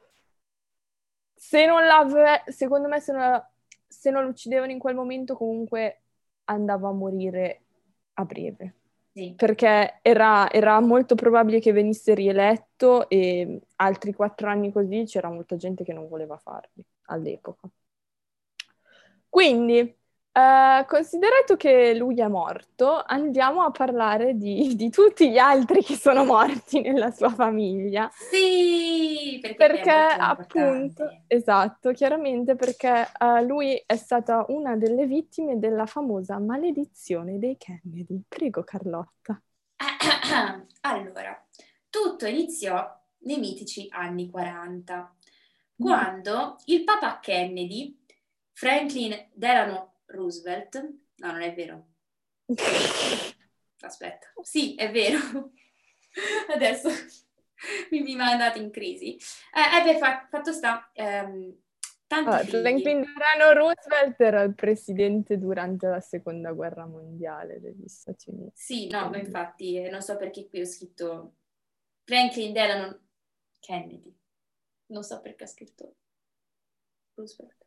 Se 1.39 1.67
non 1.67 1.85
l'aveva, 1.85 2.43
secondo 2.47 2.89
me 2.89 2.99
se 2.99 3.13
non, 3.13 3.47
se 3.87 4.11
non 4.11 4.23
lo 4.25 4.31
uccidevano 4.31 4.73
in 4.73 4.79
quel 4.79 4.95
momento 4.95 5.37
comunque 5.37 6.01
andava 6.45 6.89
a 6.89 6.93
morire 6.93 7.61
a 8.15 8.25
breve. 8.25 8.75
Sì. 9.13 9.35
Perché 9.37 9.99
era, 10.03 10.51
era 10.51 10.81
molto 10.81 11.15
probabile 11.15 11.61
che 11.61 11.73
venisse 11.73 12.15
rieletto 12.15 13.09
e 13.09 13.61
altri 13.77 14.13
quattro 14.13 14.49
anni 14.49 14.73
così 14.73 15.05
c'era 15.05 15.31
molta 15.31 15.57
gente 15.57 15.85
che 15.85 15.93
non 15.93 16.09
voleva 16.09 16.37
farli 16.37 16.85
all'epoca. 17.07 17.69
Quindi, 19.29 19.95
eh, 20.37 20.85
considerato 20.87 21.57
che 21.57 21.95
lui 21.95 22.21
è 22.21 22.29
morto, 22.29 23.03
andiamo 23.03 23.63
a 23.63 23.71
parlare 23.71 24.37
di, 24.37 24.77
di, 24.77 24.91
tutti 24.91 25.31
gli 25.31 25.39
altri 25.39 25.83
che 25.83 25.97
sono 25.97 26.27
morti 26.27 26.83
nella 26.83 27.11
sua 27.11 27.31
famiglia. 27.31 28.11
Sì, 28.13 29.39
perché, 29.41 29.57
perché 29.57 29.91
appunto, 29.91 31.23
esatto, 31.27 31.93
chiaramente 31.93 32.55
perché 32.55 33.09
uh, 33.19 33.47
lui 33.47 33.83
è 33.87 33.97
stata 33.97 34.45
una 34.49 34.77
delle 34.77 35.07
vittime 35.07 35.59
della 35.59 35.87
famosa 35.87 36.39
maledizione 36.39 37.39
dei 37.39 37.57
Kennedy. 37.57 38.21
Prego 38.29 38.63
Carlotta. 38.63 39.41
allora, 40.83 41.47
tutto 41.89 42.27
iniziò 42.27 42.87
nei 43.21 43.39
mitici 43.39 43.87
anni 43.91 44.29
40, 44.29 45.15
quando 45.79 46.59
il 46.67 46.85
papà 46.85 47.21
Kennedy 47.21 47.99
Franklin 48.53 49.29
Delano 49.33 49.93
Roosevelt, 50.07 50.81
no, 51.17 51.33
non 51.33 51.43
è 51.43 51.55
vero. 51.55 51.89
Aspetta, 53.81 54.33
sì, 54.43 54.75
è 54.75 54.91
vero. 54.91 55.53
Adesso 56.55 56.89
mi, 57.91 58.01
mi 58.01 58.17
mandate 58.17 58.59
in 58.59 58.71
crisi. 58.71 59.17
Eh, 59.17 59.81
ebbe 59.81 59.99
fa- 59.99 60.27
fatto 60.31 60.53
sta 60.53 60.91
ehm, 60.93 61.55
allora, 62.09 62.39
Franklin 62.45 63.01
Delano 63.03 63.53
Roosevelt 63.53 64.21
era 64.21 64.43
il 64.43 64.55
presidente 64.55 65.39
durante 65.39 65.89
la 65.89 66.01
seconda 66.01 66.53
guerra 66.53 66.87
mondiale 66.87 67.61
degli 67.61 67.89
Stati 67.89 68.31
Uniti. 68.31 68.53
Sì, 68.55 68.89
no, 68.89 69.11
ma 69.11 69.19
infatti 69.19 69.77
eh, 69.77 69.91
non 69.91 70.01
so 70.01 70.17
perché 70.17 70.49
qui 70.49 70.61
ho 70.61 70.67
scritto 70.67 71.35
Franklin 72.05 72.53
Delano 72.53 73.01
Kennedy. 73.61 74.17
Non 74.87 75.03
so 75.03 75.21
perché 75.21 75.45
ho 75.45 75.49
scritto 75.49 75.97
Roosevelt. 77.15 77.66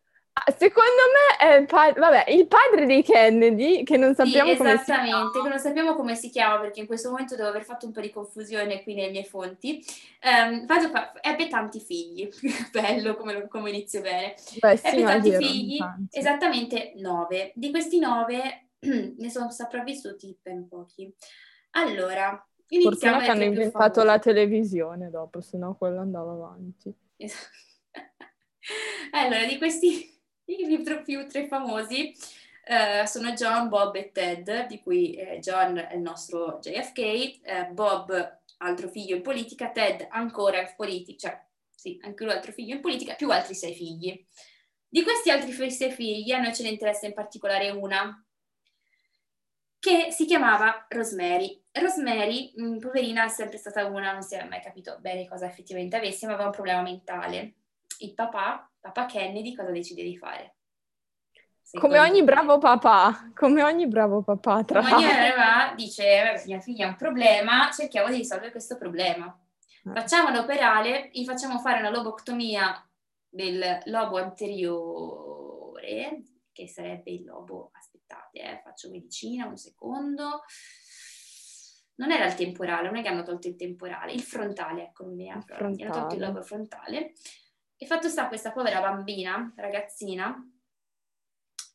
Secondo 0.58 1.02
me 1.14 1.48
è 1.48 1.58
il, 1.60 1.66
pa- 1.66 1.94
vabbè, 1.94 2.30
il 2.32 2.48
padre 2.48 2.86
dei 2.86 3.04
Kennedy, 3.04 3.84
che 3.84 3.98
non 3.98 4.14
sappiamo 4.14 4.52
sì, 4.52 4.58
come 4.58 4.78
si 4.78 4.84
chiama. 4.84 5.04
Esattamente, 5.04 5.42
che 5.42 5.50
non 5.50 5.60
sappiamo 5.60 5.96
come 5.96 6.16
si 6.16 6.30
chiama 6.30 6.60
perché 6.60 6.80
in 6.82 6.88
questo 6.88 7.10
momento 7.10 7.36
devo 7.36 7.50
aver 7.50 7.64
fatto 7.64 7.86
un 7.86 7.92
po' 7.92 8.02
di 8.02 8.10
confusione 8.10 8.84
qui 8.84 8.94
nelle 8.94 9.12
mie 9.12 9.24
fonti. 9.24 9.84
Um, 10.24 10.66
fa- 10.66 11.14
ebbe 11.22 11.48
tanti 11.48 11.80
figli, 11.80 12.30
bello 12.72 13.16
come, 13.16 13.34
lo, 13.34 13.48
come 13.48 13.70
inizio 13.70 14.02
bene. 14.02 14.36
Beh, 14.60 14.78
sì, 14.78 14.88
ebbe 14.88 15.04
tanti 15.04 15.36
figli, 15.36 15.78
tanti. 15.78 16.18
esattamente 16.18 16.94
nove. 16.98 17.52
Di 17.56 17.72
questi 17.72 18.00
nove 18.00 18.70
ne 18.80 19.30
sono 19.30 19.52
sopravvissuti 19.52 20.38
ben 20.42 20.68
pochi. 20.68 21.14
Allora, 21.72 22.46
iniziamo 22.68 22.96
Fortuna 22.96 23.24
che 23.24 23.32
hanno 23.32 23.44
inventato 23.44 24.04
la 24.04 24.20
televisione 24.20 25.10
dopo, 25.10 25.42
se 25.42 25.58
no 25.58 25.76
quello 25.76 26.00
andava 26.00 26.32
avanti. 26.32 26.94
Esatto. 27.18 27.58
allora, 29.12 29.46
di 29.46 29.58
questi 29.58 30.18
i 30.58 30.66
libri 30.66 31.02
più 31.02 31.28
tre 31.28 31.48
famosi 31.48 32.16
uh, 32.68 33.06
sono 33.06 33.32
John, 33.32 33.70
Bob 33.70 33.96
e 33.96 34.12
Ted, 34.12 34.68
di 34.68 34.82
cui 34.82 35.14
eh, 35.14 35.40
John 35.40 35.78
è 35.78 35.96
il 35.96 36.02
nostro 36.02 36.60
JFK, 36.62 36.98
eh, 36.98 37.70
Bob 37.72 38.42
altro 38.58 38.90
figlio 38.90 39.16
in 39.16 39.22
politica, 39.22 39.72
Ted 39.72 40.08
ancora 40.10 40.60
in 40.60 40.74
politica, 40.76 41.30
cioè 41.30 41.46
sì, 41.70 42.00
anche 42.04 42.24
lui 42.24 42.34
altro 42.34 42.52
figlio 42.52 42.76
in 42.76 42.82
politica, 42.82 43.16
più 43.16 43.32
altri 43.32 43.56
sei 43.56 43.74
figli. 43.74 44.26
Di 44.88 45.04
questi 45.04 45.30
altri 45.30 45.52
sei 45.70 45.92
figli 45.92 46.32
a 46.32 46.40
noi 46.40 46.54
ce 46.54 46.64
ne 46.64 46.70
interessa 46.70 47.06
in 47.06 47.14
particolare 47.14 47.70
una, 47.70 48.24
che 49.80 50.12
si 50.12 50.26
chiamava 50.26 50.86
Rosemary. 50.90 51.64
Rosemary, 51.72 52.52
mh, 52.56 52.64
mm, 52.64 52.78
poverina, 52.80 53.26
è 53.26 53.30
sempre 53.30 53.58
stata 53.58 53.86
una, 53.86 54.12
non 54.12 54.24
si 54.24 54.36
è 54.36 54.44
mai 54.46 54.62
capito 54.62 54.98
bene 55.00 55.28
cosa 55.28 55.46
effettivamente 55.46 55.96
avesse, 55.96 56.26
ma 56.26 56.34
aveva 56.34 56.50
un 56.50 56.54
problema 56.54 56.82
mentale. 56.82 57.54
Il 58.00 58.14
papà 58.14 58.69
papà 58.80 59.06
Kennedy 59.06 59.54
cosa 59.54 59.72
decide 59.72 60.04
di 60.04 60.18
fare? 60.18 60.56
Secondo 61.62 61.96
come 61.96 62.10
ogni 62.10 62.24
bravo 62.24 62.58
papà, 62.58 63.32
come 63.36 63.62
ogni 63.62 63.86
bravo 63.88 64.24
papà, 64.24 64.64
tra 64.64 64.82
l'altro. 64.82 64.98
Ogni 64.98 65.30
papà 65.36 65.76
dice, 65.76 66.42
mia 66.48 66.60
figlia 66.60 66.88
ha 66.88 66.90
un 66.90 66.96
problema, 66.96 67.70
cerchiamo 67.72 68.10
di 68.10 68.16
risolvere 68.18 68.50
questo 68.50 68.76
problema. 68.76 69.40
Eh. 69.86 69.92
Facciamolo 69.94 70.40
operare, 70.40 71.10
gli 71.14 71.26
facciamo 71.26 71.60
fare 71.60 71.78
una 71.78 71.92
loboctomia 71.92 72.84
del 73.28 73.82
lobo 73.86 74.18
anteriore, 74.18 75.74
che 76.52 76.68
sarebbe 76.68 77.12
il 77.12 77.24
lobo, 77.24 77.70
aspettate, 77.74 78.40
eh, 78.40 78.62
faccio 78.64 78.90
medicina, 78.90 79.46
un 79.46 79.58
secondo. 79.58 80.42
Non 81.98 82.12
era 82.12 82.26
il 82.26 82.34
temporale, 82.34 82.88
non 82.88 82.98
è 82.98 83.04
che 83.04 83.10
hanno 83.10 83.22
tolto 83.22 83.48
il 83.48 83.56
temporale, 83.56 84.12
il 84.12 84.22
frontale, 84.22 84.86
ecco, 84.86 85.06
mi 85.06 85.30
hanno 85.30 85.44
tolto 85.46 86.16
il 86.16 86.20
lobo 86.20 86.42
frontale 86.42 87.14
e 87.82 87.86
fatto 87.86 88.10
sta 88.10 88.28
questa 88.28 88.52
povera 88.52 88.82
bambina, 88.82 89.54
ragazzina, 89.56 90.36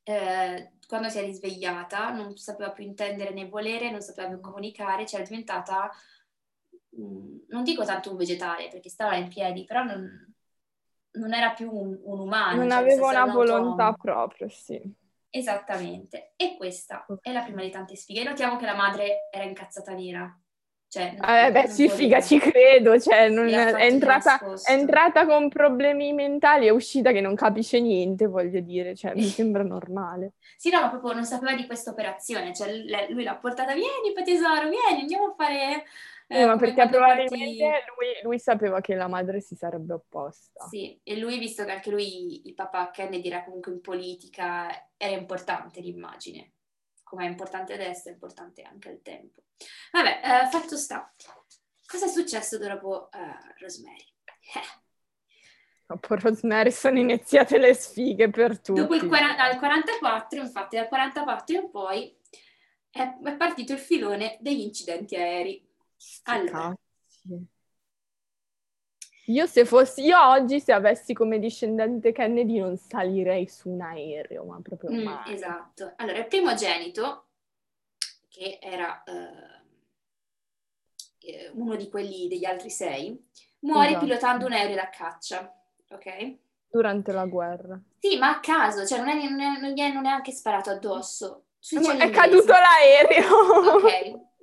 eh, 0.03 0.73
quando 0.87 1.09
si 1.09 1.19
è 1.19 1.23
risvegliata, 1.23 2.11
non 2.11 2.37
sapeva 2.37 2.73
più 2.73 2.85
intendere 2.85 3.33
né 3.33 3.49
volere, 3.49 3.91
non 3.91 4.03
sapeva 4.03 4.29
più 4.29 4.39
comunicare, 4.39 5.07
cioè 5.07 5.23
è 5.23 5.25
diventata, 5.25 5.91
mh, 6.91 7.03
mm, 7.03 7.37
non 7.49 7.65
dico 7.65 7.87
tanto 7.87 8.11
un 8.11 8.19
vegetale, 8.19 8.69
perché 8.69 8.91
stava 8.91 9.17
in 9.17 9.29
piedi, 9.29 9.65
però 9.65 9.83
non, 9.83 10.35
non 11.13 11.33
era 11.33 11.53
più 11.53 11.73
un, 11.73 11.99
un 12.03 12.21
umano. 12.21 12.59
Non 12.59 12.69
cioè 12.69 12.81
aveva 12.81 13.09
una 13.09 13.33
volontà 13.33 13.87
autonomo. 13.87 13.97
proprio, 13.97 14.49
sì. 14.51 14.79
Esattamente. 15.31 16.35
E 16.37 16.55
questa 16.59 17.07
è 17.23 17.33
la 17.33 17.43
prima 17.43 17.63
di 17.63 17.71
tante 17.71 17.97
sfighe. 17.97 18.25
Notiamo 18.25 18.59
che 18.59 18.67
la 18.67 18.77
madre 18.77 19.31
era 19.33 19.45
incazzata 19.45 19.95
nera. 19.95 20.39
Cioè, 20.95 21.17
eh, 21.21 21.51
beh, 21.51 21.67
sì, 21.67 21.89
figa, 21.89 22.21
ci 22.21 22.39
credo. 22.39 23.01
Cioè, 23.01 23.29
non, 23.29 23.49
è, 23.49 23.75
entrata, 23.85 24.39
è, 24.39 24.71
entrata, 24.71 25.27
con 25.27 25.49
problemi 25.49 26.13
mentali, 26.13 26.69
è 26.69 26.71
uscita 26.71 27.11
che 27.11 27.21
non 27.21 27.35
capisce 27.35 27.81
niente, 27.81 28.29
voglio 28.29 28.61
dire. 28.61 28.95
Cioè, 28.95 29.13
mi 29.15 29.23
sembra 29.27 29.65
normale. 29.65 30.35
Sì, 30.57 30.71
no, 30.71 30.83
ma 30.83 30.91
proprio 30.91 31.15
non 31.15 31.25
sapeva 31.25 31.53
di 31.57 31.67
questa 31.67 31.91
operazione. 31.91 32.55
Cioè, 32.55 32.71
lui 33.09 33.25
l'ha 33.25 33.35
portata, 33.35 33.75
vieni, 33.75 34.13
tesoro, 34.25 34.69
vieni, 34.69 35.01
andiamo 35.01 35.27
a 35.27 35.35
fare... 35.37 35.83
Eh, 36.29 36.41
eh, 36.41 36.47
ma 36.47 36.57
perché 36.57 36.89
probabilmente 36.89 37.85
lui, 37.99 38.23
lui, 38.23 38.39
sapeva 38.39 38.81
che 38.81 38.95
la 38.95 39.09
madre 39.09 39.41
si 39.41 39.57
sarebbe 39.57 39.95
opposta. 39.95 40.65
Sì, 40.69 40.99
e 41.03 41.19
lui, 41.19 41.39
visto 41.41 41.65
che 41.65 41.73
anche 41.73 41.91
lui, 41.91 42.47
il 42.47 42.55
papà 42.55 42.91
Kennedy 42.93 43.29
era 43.29 43.43
comunque 43.43 43.73
in 43.73 43.81
politica, 43.81 44.69
era 44.97 45.17
importante 45.17 45.81
l'immagine 45.81 46.53
come 47.15 47.27
è 47.27 47.31
importante 47.31 47.75
adesso, 47.75 48.09
è 48.09 48.13
importante 48.13 48.63
anche 48.63 48.89
il 48.89 49.01
tempo. 49.03 49.43
Vabbè, 49.93 50.21
eh, 50.25 50.51
fatto 50.51 50.77
sta. 50.77 51.13
Cosa 51.87 52.07
è 52.07 52.09
successo 52.09 52.59
dopo 52.59 53.09
uh, 53.13 53.61
Rosemary? 53.61 54.05
Eh. 54.55 54.83
Dopo 55.87 56.15
Rosemary 56.17 56.71
sono 56.71 56.99
iniziate 56.99 57.59
le 57.59 57.75
sfighe 57.75 58.31
per 58.31 58.59
tutti. 58.59 58.81
Dopo 58.81 58.95
il 58.95 59.07
40, 59.07 59.37
dal 59.37 59.59
44, 59.59 60.41
infatti, 60.41 60.77
dal 60.77 60.89
44 60.89 61.57
in 61.57 61.71
poi 61.71 62.17
è, 62.89 63.17
è 63.23 63.37
partito 63.37 63.75
il 63.75 63.79
filone 63.79 64.39
degli 64.41 64.63
incidenti 64.63 65.15
aerei. 65.15 65.63
Allora. 66.23 66.75
Io 69.27 69.47
se 69.47 69.65
fossi, 69.65 70.03
io 70.03 70.21
oggi 70.21 70.61
se 70.61 70.73
avessi 70.73 71.15
come 71.15 71.39
discendente 71.39 72.13
Kennedy 72.13 72.59
non 72.59 72.77
salirei 72.77 73.49
su 73.49 73.71
un 73.71 73.81
aereo, 73.81 74.45
ma 74.45 74.61
proprio 74.63 74.91
mm, 74.91 75.03
mai. 75.03 75.33
Esatto. 75.33 75.95
Allora, 75.97 76.19
il 76.19 76.27
primogenito, 76.27 77.29
che 78.29 78.59
era 78.61 79.03
uh, 79.07 79.63
uno 81.55 81.77
di 81.77 81.89
quelli 81.89 82.29
degli 82.29 82.45
altri 82.45 82.69
sei, 82.69 83.19
muore 83.61 83.91
esatto. 83.91 84.05
pilotando 84.05 84.45
un 84.47 84.53
aereo 84.53 84.77
da 84.77 84.91
caccia, 84.91 85.51
ok? 85.89 86.37
Durante 86.69 87.13
la 87.13 87.25
guerra. 87.25 87.81
Sì, 88.01 88.19
ma 88.19 88.31
a 88.31 88.41
caso, 88.41 88.85
cioè 88.85 88.99
non, 88.99 89.09
è, 89.09 89.15
non, 89.15 89.41
è, 89.41 89.59
non 89.59 89.71
gli 89.71 89.81
è 89.81 89.91
neanche 89.91 90.33
sparato 90.33 90.69
addosso. 90.69 91.45
è 91.99 92.11
caduto 92.11 92.53
l'aereo. 92.53 93.75
Ok. 93.77 94.33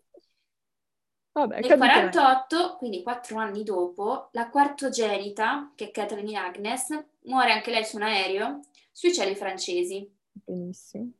Vabbè, 1.34 1.62
Nel 1.62 1.78
48, 1.78 2.76
quindi 2.76 3.02
quattro 3.04 3.38
anni 3.38 3.64
dopo, 3.64 4.30
la 4.34 4.50
quartogenita, 4.50 5.72
che 5.76 5.86
è 5.86 5.92
Kathleen 5.92 6.36
Agnes, 6.36 7.06
muore 7.22 7.52
anche 7.52 7.72
lei 7.72 7.86
su 7.86 7.96
un 7.96 8.04
aereo 8.04 8.60
sui 8.92 9.14
cieli 9.14 9.36
francesi. 9.36 10.10
Benissimo. 10.32 11.12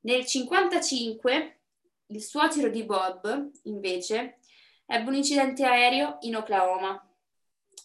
Nel 0.00 0.26
55 0.26 1.60
il 2.06 2.20
suocero 2.20 2.68
di 2.68 2.84
Bob, 2.84 3.50
invece, 3.62 4.38
ebbe 4.84 5.08
un 5.08 5.14
incidente 5.14 5.64
aereo 5.64 6.18
in 6.20 6.36
Oklahoma. 6.36 7.02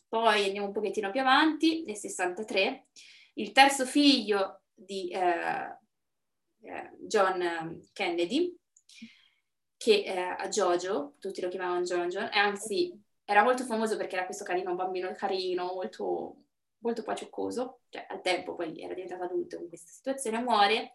Poi 0.10 0.46
andiamo 0.46 0.68
un 0.68 0.74
pochettino 0.74 1.12
più 1.12 1.22
avanti, 1.22 1.84
nel 1.86 1.96
63, 1.96 2.88
il 3.36 3.54
terzo 3.54 3.86
figlio 3.86 4.64
di 4.74 5.10
eh, 5.10 5.78
eh, 6.62 6.92
John 7.00 7.82
Kennedy, 7.94 8.54
che 9.78 10.04
eh, 10.04 10.20
a 10.20 10.48
Jojo, 10.48 11.14
tutti 11.20 11.42
lo 11.42 11.50
chiamavano 11.50 11.82
Jojo, 11.82 12.30
e 12.32 12.38
anzi 12.38 13.00
era 13.24 13.44
molto 13.44 13.64
famoso 13.64 13.98
perché 13.98 14.16
era 14.16 14.26
questo 14.26 14.44
carino 14.44 14.76
bambino 14.76 15.12
carino, 15.16 15.72
molto, 15.74 16.36
molto 16.80 17.04
pacioccoso, 17.04 17.82
cioè 17.90 18.06
al 18.10 18.22
tempo 18.22 18.56
poi 18.56 18.82
era 18.82 18.94
diventato 18.94 19.24
adulto 19.24 19.58
in 19.58 19.68
questa 19.68 19.92
situazione, 19.92 20.40
muore 20.40 20.94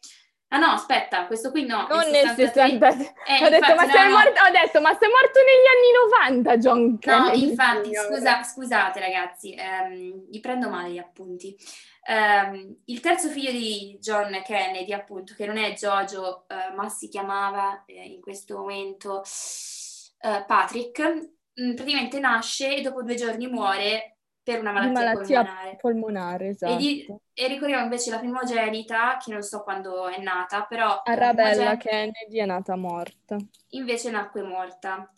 Ah 0.52 0.58
no, 0.58 0.66
aspetta, 0.66 1.26
questo 1.26 1.50
qui 1.50 1.64
no. 1.64 1.86
Non 1.88 2.10
nel 2.10 2.28
63. 2.34 3.14
Eh, 3.26 3.42
ho, 3.42 3.48
detto, 3.48 3.74
ma 3.74 3.84
no, 3.86 4.10
morto, 4.10 4.40
ho 4.42 4.50
detto, 4.50 4.80
ma 4.82 4.94
sei 4.98 5.08
morto 5.08 5.40
negli 5.40 5.66
anni 5.72 6.42
90, 6.44 6.58
John 6.58 6.98
Kennedy. 6.98 7.40
No, 7.40 7.50
infatti, 7.50 7.90
scusa, 7.94 8.42
scusate 8.42 9.00
ragazzi, 9.00 9.54
ehm, 9.54 10.26
gli 10.28 10.40
prendo 10.40 10.68
male 10.68 10.90
gli 10.90 10.98
appunti. 10.98 11.56
Um, 12.04 12.80
il 12.86 13.00
terzo 13.00 13.28
figlio 13.28 13.52
di 13.52 13.96
John 14.00 14.42
Kennedy, 14.44 14.92
appunto, 14.92 15.34
che 15.34 15.46
non 15.46 15.56
è 15.56 15.72
Jojo, 15.72 16.46
uh, 16.48 16.74
ma 16.74 16.88
si 16.88 17.08
chiamava 17.08 17.84
eh, 17.84 18.04
in 18.04 18.20
questo 18.20 18.58
momento 18.58 19.18
uh, 19.20 20.44
Patrick, 20.46 21.00
mh, 21.00 21.64
mm, 21.64 21.74
praticamente 21.74 22.18
nasce 22.18 22.76
e 22.76 22.80
dopo 22.82 23.02
due 23.02 23.14
giorni 23.14 23.46
muore 23.46 24.16
per 24.42 24.58
una 24.58 24.72
malattia, 24.72 24.92
malattia 24.92 25.42
polmonare. 25.44 25.76
polmonare 25.80 26.48
esatto. 26.48 26.72
e, 26.72 26.76
di, 26.76 27.06
e, 27.32 27.46
ricordiamo 27.46 27.84
invece 27.84 28.10
la 28.10 28.18
primogenita, 28.18 29.16
che 29.24 29.30
non 29.30 29.42
so 29.42 29.62
quando 29.62 30.08
è 30.08 30.20
nata, 30.20 30.64
però... 30.64 31.02
Arabella 31.04 31.76
Kennedy 31.76 32.38
è 32.38 32.44
nata 32.44 32.74
morta. 32.74 33.36
Invece 33.70 34.10
nacque 34.10 34.42
morta. 34.42 35.08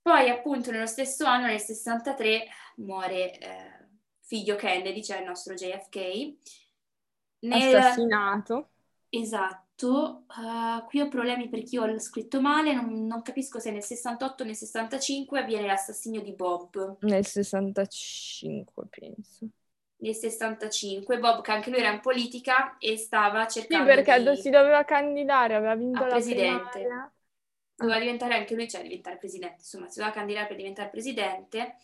Poi 0.00 0.30
appunto 0.30 0.70
nello 0.70 0.86
stesso 0.86 1.24
anno, 1.24 1.46
nel 1.46 1.60
63, 1.60 2.46
muore 2.76 3.38
eh, 3.38 3.71
figlio 4.32 4.56
Kennedy, 4.56 5.02
cioè 5.02 5.18
il 5.18 5.26
nostro 5.26 5.52
JFK. 5.52 6.34
Nel... 7.40 7.74
Assassinato. 7.74 8.70
Esatto 9.10 9.62
Uh, 9.84 10.84
qui 10.86 11.00
ho 11.00 11.08
problemi 11.08 11.48
perché 11.48 11.74
io 11.74 11.82
ho 11.82 11.98
scritto 11.98 12.40
male, 12.40 12.72
non, 12.72 13.04
non, 13.04 13.22
capisco 13.22 13.58
se 13.58 13.72
nel 13.72 13.82
68 13.82 14.42
o 14.42 14.46
nel 14.46 14.54
65 14.54 15.40
avviene 15.40 15.66
l'assassinio 15.66 16.22
di 16.22 16.32
Bob. 16.32 16.98
Nel 17.00 17.26
65 17.26 18.86
penso. 18.88 19.48
Nel 19.96 20.14
65, 20.14 21.18
Bob 21.18 21.42
che 21.42 21.50
anche 21.50 21.70
lui 21.70 21.80
era 21.80 21.92
in 21.92 22.00
politica 22.00 22.76
e 22.78 22.96
stava 22.96 23.46
cercando 23.48 23.88
Sì, 23.90 23.94
perché 23.94 24.22
di... 24.22 24.36
si 24.36 24.50
doveva 24.50 24.84
candidare, 24.84 25.54
aveva 25.56 25.74
vinto 25.74 26.04
la 26.04 26.10
presidente. 26.10 26.70
Primaria. 26.70 27.12
Doveva 27.74 27.98
diventare 27.98 28.34
anche 28.34 28.54
lui, 28.54 28.68
cioè 28.68 28.82
diventare 28.82 29.16
presidente, 29.16 29.56
insomma, 29.58 29.88
si 29.88 29.98
doveva 29.98 30.14
candidare 30.14 30.46
per 30.46 30.56
diventare 30.56 30.90
presidente, 30.90 31.76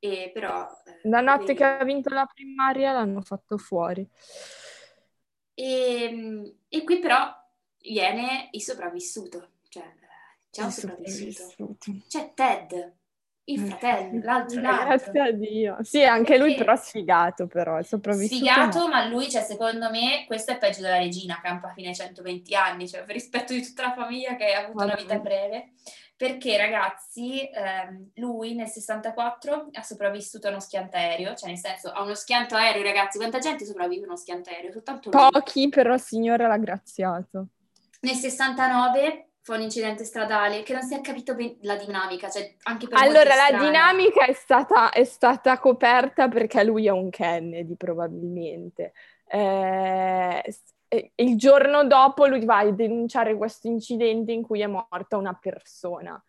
e 0.00 0.30
però... 0.32 0.66
Eh, 0.84 1.08
la 1.08 1.20
notte 1.20 1.44
quindi... 1.44 1.62
che 1.62 1.64
ha 1.64 1.84
vinto 1.84 2.08
la 2.08 2.26
primaria 2.26 2.92
l'hanno 2.92 3.20
fatto 3.20 3.58
fuori. 3.58 4.08
E, 5.54 6.02
ehm, 6.02 6.54
e 6.68 6.84
qui 6.84 6.98
però 6.98 7.32
viene 7.82 8.48
il 8.52 8.62
sopravvissuto, 8.62 9.50
cioè 9.68 9.84
c'è 10.50 10.62
un 10.62 10.70
sopravvissuto. 10.70 11.76
C'è 12.08 12.32
Ted, 12.34 12.94
il 13.44 13.60
fratello, 13.60 14.20
l'altro 14.24 14.60
lato. 14.60 14.84
Grazie 14.84 15.20
a 15.20 15.32
Dio. 15.32 15.76
Sì, 15.82 16.02
anche 16.02 16.38
lui 16.38 16.54
però 16.54 16.74
sfigato, 16.76 17.46
però 17.46 17.76
è 17.76 17.82
sopravvissuto. 17.82 18.36
Sfigato, 18.36 18.88
ma 18.88 19.06
lui, 19.06 19.30
cioè, 19.30 19.42
secondo 19.42 19.90
me, 19.90 20.24
questo 20.26 20.52
è 20.52 20.58
peggio 20.58 20.80
della 20.80 20.98
regina, 20.98 21.40
campa 21.42 21.72
fino 21.72 21.88
ai 21.88 21.94
120 21.94 22.54
anni, 22.54 22.88
cioè 22.88 23.04
per 23.04 23.14
rispetto 23.14 23.52
di 23.52 23.62
tutta 23.62 23.82
la 23.82 23.92
famiglia 23.92 24.36
che 24.36 24.52
ha 24.52 24.64
avuto 24.64 24.78
Vabbè. 24.78 24.92
una 24.92 25.00
vita 25.00 25.18
breve 25.18 25.72
perché 26.20 26.58
ragazzi, 26.58 27.48
ehm, 27.50 28.10
lui 28.16 28.54
nel 28.54 28.68
64 28.68 29.70
ha 29.72 29.82
sopravvissuto 29.82 30.48
a 30.48 30.50
uno 30.50 30.60
schianto 30.60 30.98
aereo, 30.98 31.34
cioè 31.34 31.48
nel 31.48 31.56
senso 31.56 31.88
a 31.88 32.02
uno 32.02 32.14
schianto 32.14 32.56
aereo, 32.56 32.82
ragazzi, 32.82 33.16
quanta 33.16 33.38
gente 33.38 33.64
sopravvive 33.64 34.02
a 34.02 34.08
uno 34.08 34.16
schianto 34.16 34.50
aereo? 34.50 34.70
Soltanto 34.70 35.08
lui. 35.08 35.30
Pochi, 35.30 35.70
però 35.70 35.94
il 35.94 36.00
Signore 36.02 36.46
l'ha 36.46 36.58
graziato. 36.58 37.46
Nel 38.00 38.16
69 38.16 39.28
fa 39.40 39.54
un 39.54 39.62
incidente 39.62 40.04
stradale 40.04 40.62
che 40.62 40.74
non 40.74 40.82
si 40.82 40.94
è 40.94 41.00
capito 41.00 41.34
ben 41.34 41.56
la 41.62 41.76
dinamica, 41.76 42.28
cioè 42.28 42.54
anche 42.64 42.86
per 42.86 42.98
Allora, 42.98 43.34
la 43.34 43.58
dinamica 43.58 44.26
è 44.26 44.34
stata, 44.34 44.90
è 44.90 45.04
stata 45.04 45.58
coperta 45.58 46.28
perché 46.28 46.62
lui 46.64 46.86
è 46.86 46.90
un 46.90 47.08
Kennedy, 47.08 47.76
probabilmente. 47.76 48.92
Eh, 49.26 50.54
il 51.14 51.36
giorno 51.36 51.86
dopo 51.86 52.26
lui 52.26 52.44
va 52.44 52.58
a 52.58 52.70
denunciare 52.70 53.36
questo 53.36 53.68
incidente 53.68 54.32
in 54.32 54.42
cui 54.42 54.60
è 54.60 54.66
morta 54.66 55.16
una 55.16 55.34
persona. 55.34 56.22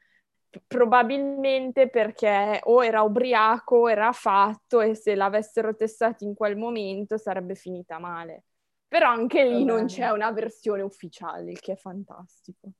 Probabilmente 0.67 1.89
perché 1.89 2.59
o 2.63 2.83
era 2.83 3.01
ubriaco 3.01 3.77
o 3.77 3.89
era 3.89 4.11
fatto 4.11 4.81
e 4.81 4.95
se 4.95 5.15
l'avessero 5.15 5.75
testato 5.75 6.25
in 6.25 6.35
quel 6.35 6.57
momento 6.57 7.17
sarebbe 7.17 7.55
finita 7.55 7.99
male. 7.99 8.43
Però 8.87 9.09
anche 9.09 9.45
lì 9.45 9.63
non 9.63 9.85
c'è 9.85 10.09
una 10.09 10.31
versione 10.31 10.81
ufficiale, 10.81 11.51
il 11.51 11.59
che 11.61 11.73
è 11.73 11.77
fantastico. 11.77 12.71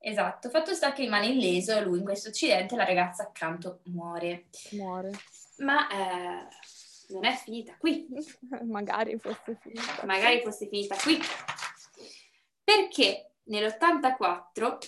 Esatto, 0.00 0.48
fatto 0.48 0.72
sta 0.74 0.92
che 0.92 1.02
rimane 1.02 1.26
illeso 1.26 1.76
e 1.76 1.82
lui 1.82 1.98
in 1.98 2.04
questo 2.04 2.28
incidente 2.28 2.76
la 2.76 2.84
ragazza 2.84 3.24
accanto 3.24 3.80
muore. 3.86 4.46
Muore. 4.70 5.10
Ma 5.58 5.88
eh, 5.88 6.46
non 7.08 7.24
è 7.24 7.34
finita 7.34 7.76
qui. 7.78 8.06
Magari 8.66 9.18
fosse 9.18 9.58
finita. 9.60 10.04
Magari 10.04 10.40
fosse 10.42 10.68
finita 10.68 10.96
qui. 10.96 11.18
Perché 12.62 13.32
nell'84 13.44 14.78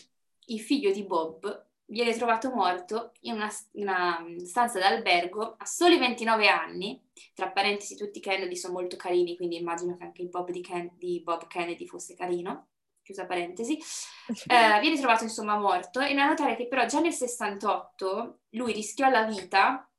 il 0.46 0.60
figlio 0.60 0.90
di 0.90 1.04
Bob 1.04 1.68
viene 1.86 2.12
trovato 2.14 2.50
morto 2.50 3.12
in 3.22 3.34
una, 3.34 3.50
una 3.72 4.24
stanza 4.44 4.78
d'albergo 4.78 5.56
a 5.58 5.64
soli 5.64 5.98
29 5.98 6.48
anni. 6.48 7.02
Tra 7.34 7.50
parentesi, 7.50 7.96
tutti 7.96 8.18
i 8.18 8.22
Kennedy 8.22 8.56
sono 8.56 8.74
molto 8.74 8.96
carini, 8.96 9.36
quindi 9.36 9.56
immagino 9.56 9.96
che 9.96 10.04
anche 10.04 10.22
il 10.22 10.28
Bob 10.28 10.50
di, 10.50 10.60
Ken, 10.60 10.90
di 10.96 11.20
Bob 11.22 11.46
Kennedy 11.46 11.86
fosse 11.86 12.14
carino. 12.14 12.68
Chiusa 13.02 13.26
parentesi. 13.26 13.78
Eh, 14.30 14.78
viene 14.80 14.96
trovato 14.96 15.24
insomma 15.24 15.58
morto 15.58 15.98
e 15.98 16.14
da 16.14 16.24
notare 16.24 16.54
che 16.54 16.68
però 16.68 16.86
già 16.86 17.00
nel 17.00 17.12
68 17.12 18.42
lui 18.50 18.72
rischiò 18.72 19.10
la 19.10 19.24
vita 19.24 19.89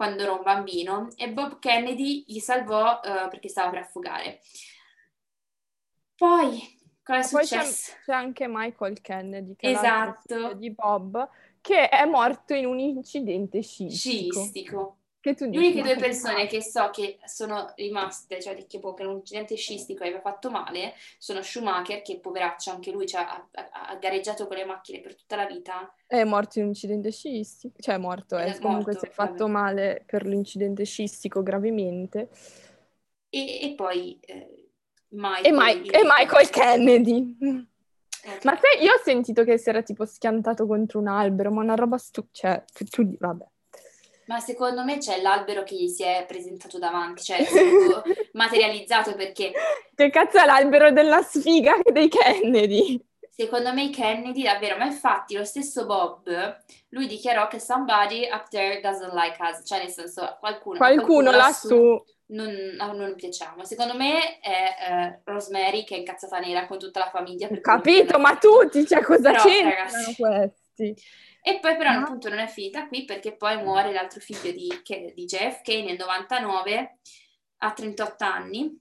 quando 0.00 0.22
era 0.22 0.32
un 0.32 0.42
bambino 0.42 1.10
e 1.14 1.30
Bob 1.30 1.58
Kennedy 1.58 2.24
gli 2.26 2.38
salvò 2.38 3.00
uh, 3.04 3.28
perché 3.28 3.50
stava 3.50 3.68
per 3.68 3.80
affogare. 3.80 4.40
Poi, 6.16 6.58
cosa 7.02 7.18
è 7.18 7.22
successo? 7.22 7.92
C'è, 7.92 7.98
c'è, 8.04 8.12
anche 8.14 8.46
Michael 8.48 9.02
Kennedy, 9.02 9.56
che 9.56 9.72
esatto. 9.72 10.52
è 10.52 10.56
di 10.56 10.70
Bob, 10.70 11.28
che 11.60 11.90
è 11.90 12.06
morto 12.06 12.54
in 12.54 12.64
un 12.64 12.78
incidente 12.78 13.60
sciistico. 13.60 14.40
Sciistico. 14.40 14.99
Che 15.20 15.34
tu 15.34 15.44
Le 15.44 15.58
uniche 15.58 15.82
due 15.82 15.96
persone 15.96 16.46
che 16.46 16.62
so 16.62 16.88
che 16.90 17.18
sono 17.26 17.74
rimaste, 17.76 18.40
cioè 18.40 18.56
che, 18.66 18.78
boh, 18.78 18.94
che 18.94 19.04
un 19.04 19.16
incidente 19.16 19.54
scistico 19.54 20.02
aveva 20.02 20.20
fatto 20.20 20.50
male, 20.50 20.94
sono 21.18 21.42
Schumacher, 21.42 22.00
che 22.00 22.20
poveraccio, 22.20 22.70
anche 22.70 22.90
lui 22.90 23.06
cioè, 23.06 23.20
ha, 23.20 23.48
ha, 23.52 23.88
ha, 23.88 23.96
gareggiato 23.96 24.46
con 24.46 24.56
le 24.56 24.64
macchine 24.64 25.00
per 25.00 25.14
tutta 25.14 25.36
la 25.36 25.44
vita. 25.44 25.94
È 26.06 26.24
morto 26.24 26.58
in 26.58 26.64
un 26.64 26.70
incidente 26.70 27.10
scistico, 27.10 27.74
cioè 27.80 27.96
è 27.96 27.98
morto, 27.98 28.38
è, 28.38 28.54
è 28.54 28.58
comunque 28.60 28.92
morto, 28.92 29.06
si 29.06 29.06
è 29.06 29.14
fatto 29.14 29.46
vabbè. 29.46 29.50
male 29.50 30.04
per 30.06 30.24
l'incidente 30.24 30.84
scistico 30.84 31.42
gravemente. 31.42 32.30
E, 33.28 33.60
e 33.60 33.74
poi 33.76 34.18
eh, 34.22 34.70
Michael, 35.08 35.44
e, 35.44 35.52
My- 35.52 35.86
e 35.86 36.00
Michael 36.02 36.48
Kennedy. 36.48 37.36
Eh, 38.22 38.38
ma 38.42 38.58
sai, 38.58 38.82
io 38.84 38.92
ho 38.92 39.00
sentito 39.04 39.44
che 39.44 39.58
si 39.58 39.68
era 39.68 39.82
tipo 39.82 40.04
schiantato 40.04 40.66
contro 40.66 40.98
un 40.98 41.08
albero, 41.08 41.50
ma 41.50 41.62
una 41.62 41.74
roba 41.74 41.98
stu... 41.98 42.26
cioè, 42.30 42.64
tu, 42.90 43.16
vabbè. 43.18 43.46
Ma 44.30 44.38
secondo 44.38 44.84
me 44.84 44.98
c'è 44.98 45.20
l'albero 45.20 45.64
che 45.64 45.74
gli 45.74 45.88
si 45.88 46.04
è 46.04 46.24
presentato 46.24 46.78
davanti, 46.78 47.24
cioè 47.24 47.38
materializzato 48.34 49.16
perché... 49.16 49.50
Che 49.92 50.10
cazzo 50.10 50.38
è 50.38 50.44
l'albero 50.44 50.92
della 50.92 51.20
sfiga 51.20 51.74
dei 51.92 52.08
Kennedy? 52.08 53.04
Secondo 53.28 53.72
me 53.72 53.82
i 53.82 53.90
Kennedy 53.90 54.44
davvero, 54.44 54.76
ma 54.76 54.84
infatti 54.84 55.34
lo 55.34 55.44
stesso 55.44 55.84
Bob, 55.84 56.62
lui 56.90 57.08
dichiarò 57.08 57.48
che 57.48 57.58
somebody 57.58 58.28
up 58.30 58.46
there 58.50 58.80
doesn't 58.80 59.12
like 59.14 59.36
us, 59.40 59.66
cioè 59.66 59.78
nel 59.78 59.90
senso 59.90 60.36
qualcuno... 60.38 60.76
Qualcuno, 60.76 61.30
qualcuno 61.30 61.30
lassù, 61.32 62.04
non, 62.26 62.76
non 62.76 63.14
piacciamo. 63.16 63.64
Secondo 63.64 63.96
me 63.96 64.38
è 64.38 64.76
eh, 64.88 65.20
Rosemary 65.24 65.82
che 65.82 65.96
è 65.96 65.98
incazzata 65.98 66.38
nera 66.38 66.68
con 66.68 66.78
tutta 66.78 67.00
la 67.00 67.10
famiglia. 67.10 67.48
Capito, 67.60 68.16
ma 68.20 68.36
tutti, 68.36 68.86
cioè 68.86 69.02
cosa 69.02 69.32
Però, 69.32 69.42
c'entrano 69.42 69.74
ragazzi, 69.74 70.14
questi? 70.14 71.02
E 71.42 71.58
poi 71.60 71.76
però 71.76 71.92
no. 71.92 72.00
appunto 72.00 72.28
non 72.28 72.38
è 72.38 72.46
finita 72.46 72.86
qui 72.86 73.04
perché 73.04 73.34
poi 73.34 73.62
muore 73.62 73.92
l'altro 73.92 74.20
figlio 74.20 74.52
di, 74.52 74.68
che, 74.82 75.12
di 75.14 75.24
JFK 75.24 75.68
nel 75.84 75.96
99 75.96 76.98
a 77.58 77.72
38 77.72 78.24
anni. 78.24 78.80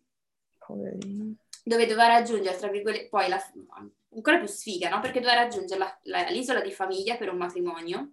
Poverino. 0.57 1.35
Dove 1.63 1.85
doveva 1.85 2.07
raggiungere, 2.07 2.57
tra 2.57 2.67
virgolette, 2.67 3.09
poi 3.09 3.29
la, 3.29 3.41
ancora 4.13 4.37
più 4.37 4.47
sfiga, 4.47 4.89
no? 4.89 4.99
Perché 4.99 5.19
doveva 5.19 5.41
raggiungere 5.41 5.79
la, 5.79 5.99
la, 6.03 6.29
l'isola 6.29 6.61
di 6.61 6.71
famiglia 6.71 7.15
per 7.15 7.29
un 7.29 7.37
matrimonio 7.37 8.11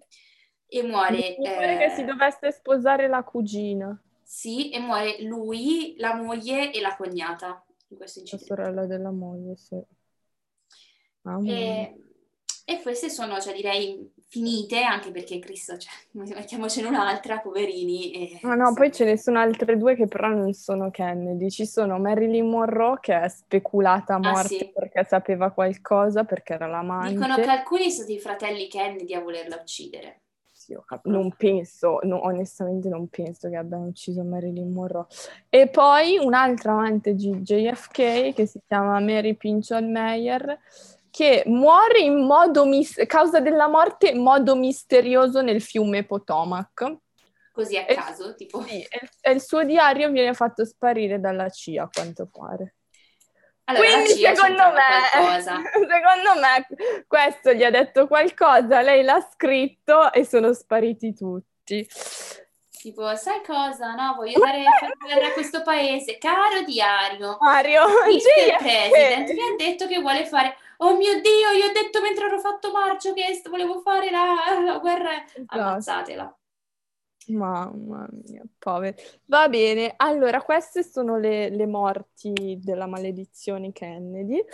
e 0.67 0.83
muore... 0.83 1.37
Pare 1.43 1.79
che 1.79 1.91
si 1.95 2.03
eh, 2.03 2.05
dovesse 2.05 2.53
sposare 2.53 3.09
la 3.09 3.23
cugina, 3.23 3.99
sì, 4.23 4.71
e 4.71 4.81
muore 4.81 5.23
lui, 5.23 5.95
la 5.99 6.15
moglie 6.15 6.73
e 6.73 6.81
la 6.81 6.97
cognata 6.97 7.65
in 7.89 7.97
questo 7.97 8.19
la 8.19 8.25
incidente. 8.25 8.55
sorella 8.55 8.85
della 8.85 9.13
moglie, 9.13 9.57
sì. 9.57 9.81
E, 11.45 12.01
e 12.65 12.83
queste 12.83 13.09
sono, 13.09 13.41
cioè, 13.41 13.55
direi, 13.55 14.13
finite, 14.29 14.83
anche 14.83 15.11
perché 15.11 15.39
Cristo, 15.39 15.77
cioè, 15.79 15.93
mettiamocene 16.13 16.89
un'altra, 16.89 17.39
poverini. 17.39 18.39
Ah 18.43 18.55
no, 18.55 18.75
poi 18.75 18.93
ce 18.93 19.05
ne 19.05 19.17
sono 19.17 19.39
altre 19.39 19.77
due 19.77 19.95
che 19.95 20.07
però 20.07 20.29
non 20.29 20.53
sono 20.53 20.91
Kennedy. 20.91 21.49
Ci 21.49 21.65
sono 21.67 21.99
Marilyn 21.99 22.49
Monroe 22.49 22.99
che 23.01 23.21
è 23.21 23.29
speculata 23.29 24.15
a 24.15 24.17
Ah, 24.17 24.21
morte 24.33 24.49
sì. 24.49 24.71
perché 24.75 25.05
sapeva 25.05 25.51
qualcosa, 25.51 26.25
perché 26.25 26.55
era 26.55 26.67
l'amante. 26.67 27.13
Dicono 27.15 27.37
che 27.37 27.43
alcuni 27.45 27.91
sono 27.91 28.09
i 28.13 28.19
fratelli 28.19 28.69
Kennedy 28.69 29.15
a 29.15 29.21
volerla 29.21 29.57
uccidere. 29.57 30.21
Sì, 30.53 30.77
cap- 30.85 31.05
non 31.07 31.33
penso, 31.37 32.01
no, 32.03 32.25
onestamente 32.25 32.89
non 32.89 33.07
penso 33.07 33.49
che 33.49 33.57
abbiano 33.57 33.85
ucciso 33.85 34.25
Marilyn 34.25 34.73
Monroe. 34.73 35.07
E 35.49 35.69
poi 35.69 36.19
un'altra 36.19 36.73
amante 36.73 37.15
di 37.15 37.31
JFK 37.41 38.35
che 38.35 38.47
si 38.47 38.59
chiama 38.67 38.99
Mary 38.99 39.35
Pinchon 39.35 39.93
Meyer 39.93 40.59
che 41.17 41.45
muore 41.47 42.01
in 42.01 42.27
modo 42.27 42.67
mis- 42.67 43.03
causa 43.07 43.41
della 43.41 43.69
morte 43.69 44.11
in 44.11 44.21
modo 44.21 44.55
misterioso 44.55 45.41
nel 45.41 45.63
fiume 45.63 46.05
Potomac. 46.05 46.97
Così 47.53 47.79
a 47.79 47.87
E- 47.89 47.95
caso, 47.95 48.35
tipo... 48.35 48.61
Sì, 48.61 48.83
e, 48.83 49.09
e 49.23 49.31
il 49.33 49.41
suo 49.41 49.65
diario 49.65 50.11
viene 50.11 50.35
fatto 50.35 50.67
sparire 50.67 51.19
dalla 51.19 51.49
CIA, 51.49 51.85
a 51.85 51.89
quanto 51.91 52.29
pare. 52.31 52.75
Allora, 53.65 53.87
Quindi 53.87 54.11
secondo 54.11 54.63
me, 54.73 55.41
secondo 55.41 56.39
me 56.39 57.05
questo 57.07 57.55
gli 57.55 57.65
ha 57.65 57.71
detto 57.71 58.07
qualcosa, 58.07 58.83
lei 58.83 59.03
l'ha 59.03 59.27
scritto 59.33 60.13
e 60.13 60.23
sono 60.23 60.53
spariti 60.53 61.15
tutti. 61.15 61.89
Tipo, 62.87 63.17
sai 63.17 63.43
cosa? 63.45 63.97
No, 63.97 64.15
voglio 64.15 64.39
dare 64.39 64.63
fare 64.79 64.93
guerra 64.97 65.27
a 65.27 65.33
questo 65.33 65.63
paese. 65.65 66.19
Caro 66.19 66.63
diario, 66.65 67.37
Mario, 67.41 67.83
Mr. 67.83 68.15
JFK. 68.15 68.59
President 68.59 69.33
mi 69.33 69.41
ha 69.41 69.57
detto 69.57 69.89
che 69.89 69.99
vuole 70.01 70.25
fare... 70.25 70.55
Oh 70.77 70.97
mio 70.97 71.21
Dio, 71.21 71.51
io 71.51 71.67
ho 71.67 71.73
detto 71.73 72.01
mentre 72.01 72.27
ero 72.27 72.39
fatto 72.39 72.71
marcio 72.71 73.13
che 73.13 73.43
volevo 73.51 73.81
fare 73.81 74.09
la, 74.13 74.61
la 74.65 74.79
guerra. 74.79 75.21
Esatto. 75.25 75.59
Ammazzatela. 75.59 76.39
Mamma 77.27 78.07
mia, 78.25 78.45
poveri. 78.57 78.95
Va 79.25 79.49
bene, 79.49 79.95
allora 79.97 80.41
queste 80.41 80.85
sono 80.85 81.19
le, 81.19 81.49
le 81.49 81.67
morti 81.67 82.61
della 82.63 82.87
maledizione 82.87 83.73
Kennedy 83.73 84.45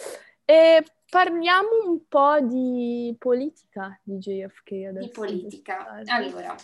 e 0.46 0.82
parliamo 1.12 1.68
un 1.84 2.08
po' 2.08 2.40
di 2.40 3.14
politica 3.18 4.00
di 4.02 4.16
JFK 4.16 4.70
adesso. 4.88 5.04
Di 5.06 5.10
politica. 5.10 6.02
Allora, 6.06 6.56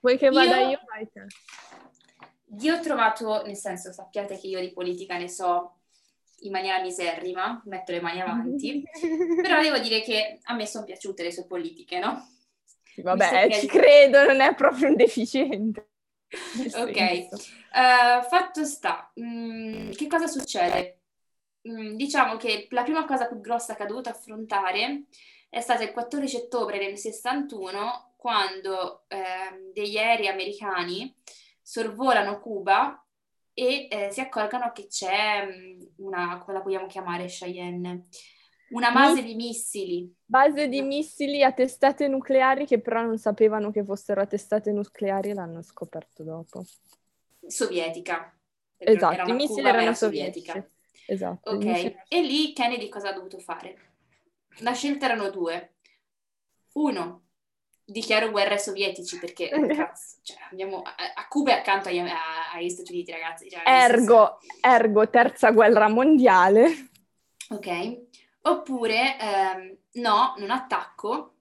Vuoi 0.00 0.18
che 0.18 0.28
vada 0.28 0.58
io- 0.60 0.68
io? 0.68 0.80
Vai 0.86 1.08
te. 1.10 1.24
io 2.60 2.74
ho 2.74 2.80
trovato, 2.80 3.42
nel 3.46 3.56
senso, 3.56 3.92
sappiate 3.92 4.38
che 4.38 4.48
io 4.48 4.60
di 4.60 4.70
politica 4.74 5.16
ne 5.16 5.30
so 5.30 5.78
in 6.40 6.52
maniera 6.52 6.82
miserrima, 6.82 7.62
metto 7.64 7.92
le 7.92 8.02
mani 8.02 8.20
avanti, 8.20 8.82
però 9.40 9.62
devo 9.62 9.78
dire 9.78 10.02
che 10.02 10.40
a 10.42 10.54
me 10.54 10.66
sono 10.66 10.84
piaciute 10.84 11.22
le 11.22 11.32
sue 11.32 11.46
politiche, 11.46 11.98
no? 11.98 12.22
Sì, 12.92 13.00
Vabbè, 13.00 13.48
che- 13.48 13.60
ci 13.60 13.66
credo, 13.66 14.26
non 14.26 14.40
è 14.42 14.54
proprio 14.54 14.88
un 14.88 14.96
deficiente. 14.96 15.88
Ok. 16.74 16.96
Eh, 16.98 17.28
fatto 18.28 18.62
sta, 18.66 19.10
mm, 19.18 19.92
che 19.92 20.06
cosa 20.06 20.26
succede? 20.26 20.98
Mm, 21.66 21.96
diciamo 21.96 22.36
che 22.36 22.68
la 22.70 22.82
prima 22.82 23.04
cosa 23.04 23.26
più 23.26 23.40
grossa 23.40 23.74
che 23.74 23.82
ha 23.82 23.86
dovuto 23.86 24.08
affrontare 24.08 25.04
è 25.48 25.60
stata 25.60 25.82
il 25.82 25.92
14 25.92 26.36
ottobre 26.36 26.78
del 26.78 26.96
61, 26.96 28.14
quando 28.16 29.04
ehm, 29.08 29.72
degli 29.72 29.96
aerei 29.96 30.28
americani 30.28 31.14
sorvolano 31.60 32.40
Cuba 32.40 33.04
e 33.52 33.88
eh, 33.90 34.10
si 34.10 34.20
accorgono 34.20 34.70
che 34.72 34.86
c'è 34.86 35.46
mm, 35.46 35.82
una, 35.96 36.38
come 36.38 36.58
la 36.58 36.62
vogliamo 36.62 36.86
chiamare, 36.86 37.26
Cheyenne? 37.26 38.06
Una 38.68 38.90
base 38.90 39.22
di 39.22 39.36
missili 39.36 40.12
Base 40.24 40.66
di 40.68 40.82
missili 40.82 41.44
a 41.44 41.52
testate 41.52 42.08
nucleari 42.08 42.66
che 42.66 42.80
però 42.80 43.00
non 43.00 43.16
sapevano 43.16 43.70
che 43.70 43.84
fossero 43.84 44.20
a 44.20 44.26
testate 44.26 44.72
nucleari 44.72 45.30
e 45.30 45.34
l'hanno 45.34 45.62
scoperto 45.62 46.24
dopo. 46.24 46.64
sovietica. 47.46 48.36
Esatto, 48.76 49.30
i 49.30 49.34
missili 49.34 49.62
Cuba, 49.62 49.68
erano 49.68 49.94
sovietici. 49.94 50.64
Esatto. 51.06 51.50
Ok, 51.50 51.64
e 52.08 52.20
lì 52.22 52.52
Kennedy 52.52 52.88
cosa 52.88 53.10
ha 53.10 53.12
dovuto 53.12 53.38
fare? 53.38 53.92
La 54.60 54.72
scelta 54.72 55.06
erano 55.06 55.30
due. 55.30 55.74
Uno, 56.74 57.22
dichiaro 57.84 58.30
guerra 58.30 58.54
ai 58.54 58.58
sovietici 58.58 59.18
perché 59.18 59.48
cazzo, 59.74 60.18
cioè, 60.22 60.36
abbiamo, 60.50 60.82
a, 60.82 60.94
a 61.14 61.28
Cuba 61.28 61.52
è 61.52 61.58
accanto 61.58 61.88
agli, 61.88 61.98
a- 61.98 62.52
agli 62.52 62.68
Stati 62.68 62.92
Uniti, 62.92 63.12
ragazzi. 63.12 63.48
cioè, 63.48 63.62
Ergo, 63.64 64.38
ergo, 64.60 65.08
terza 65.08 65.50
guerra 65.52 65.88
mondiale. 65.88 66.88
Ok, 67.50 68.06
oppure 68.42 69.18
ehm, 69.20 69.76
no, 70.02 70.34
non 70.38 70.50
attacco, 70.50 71.34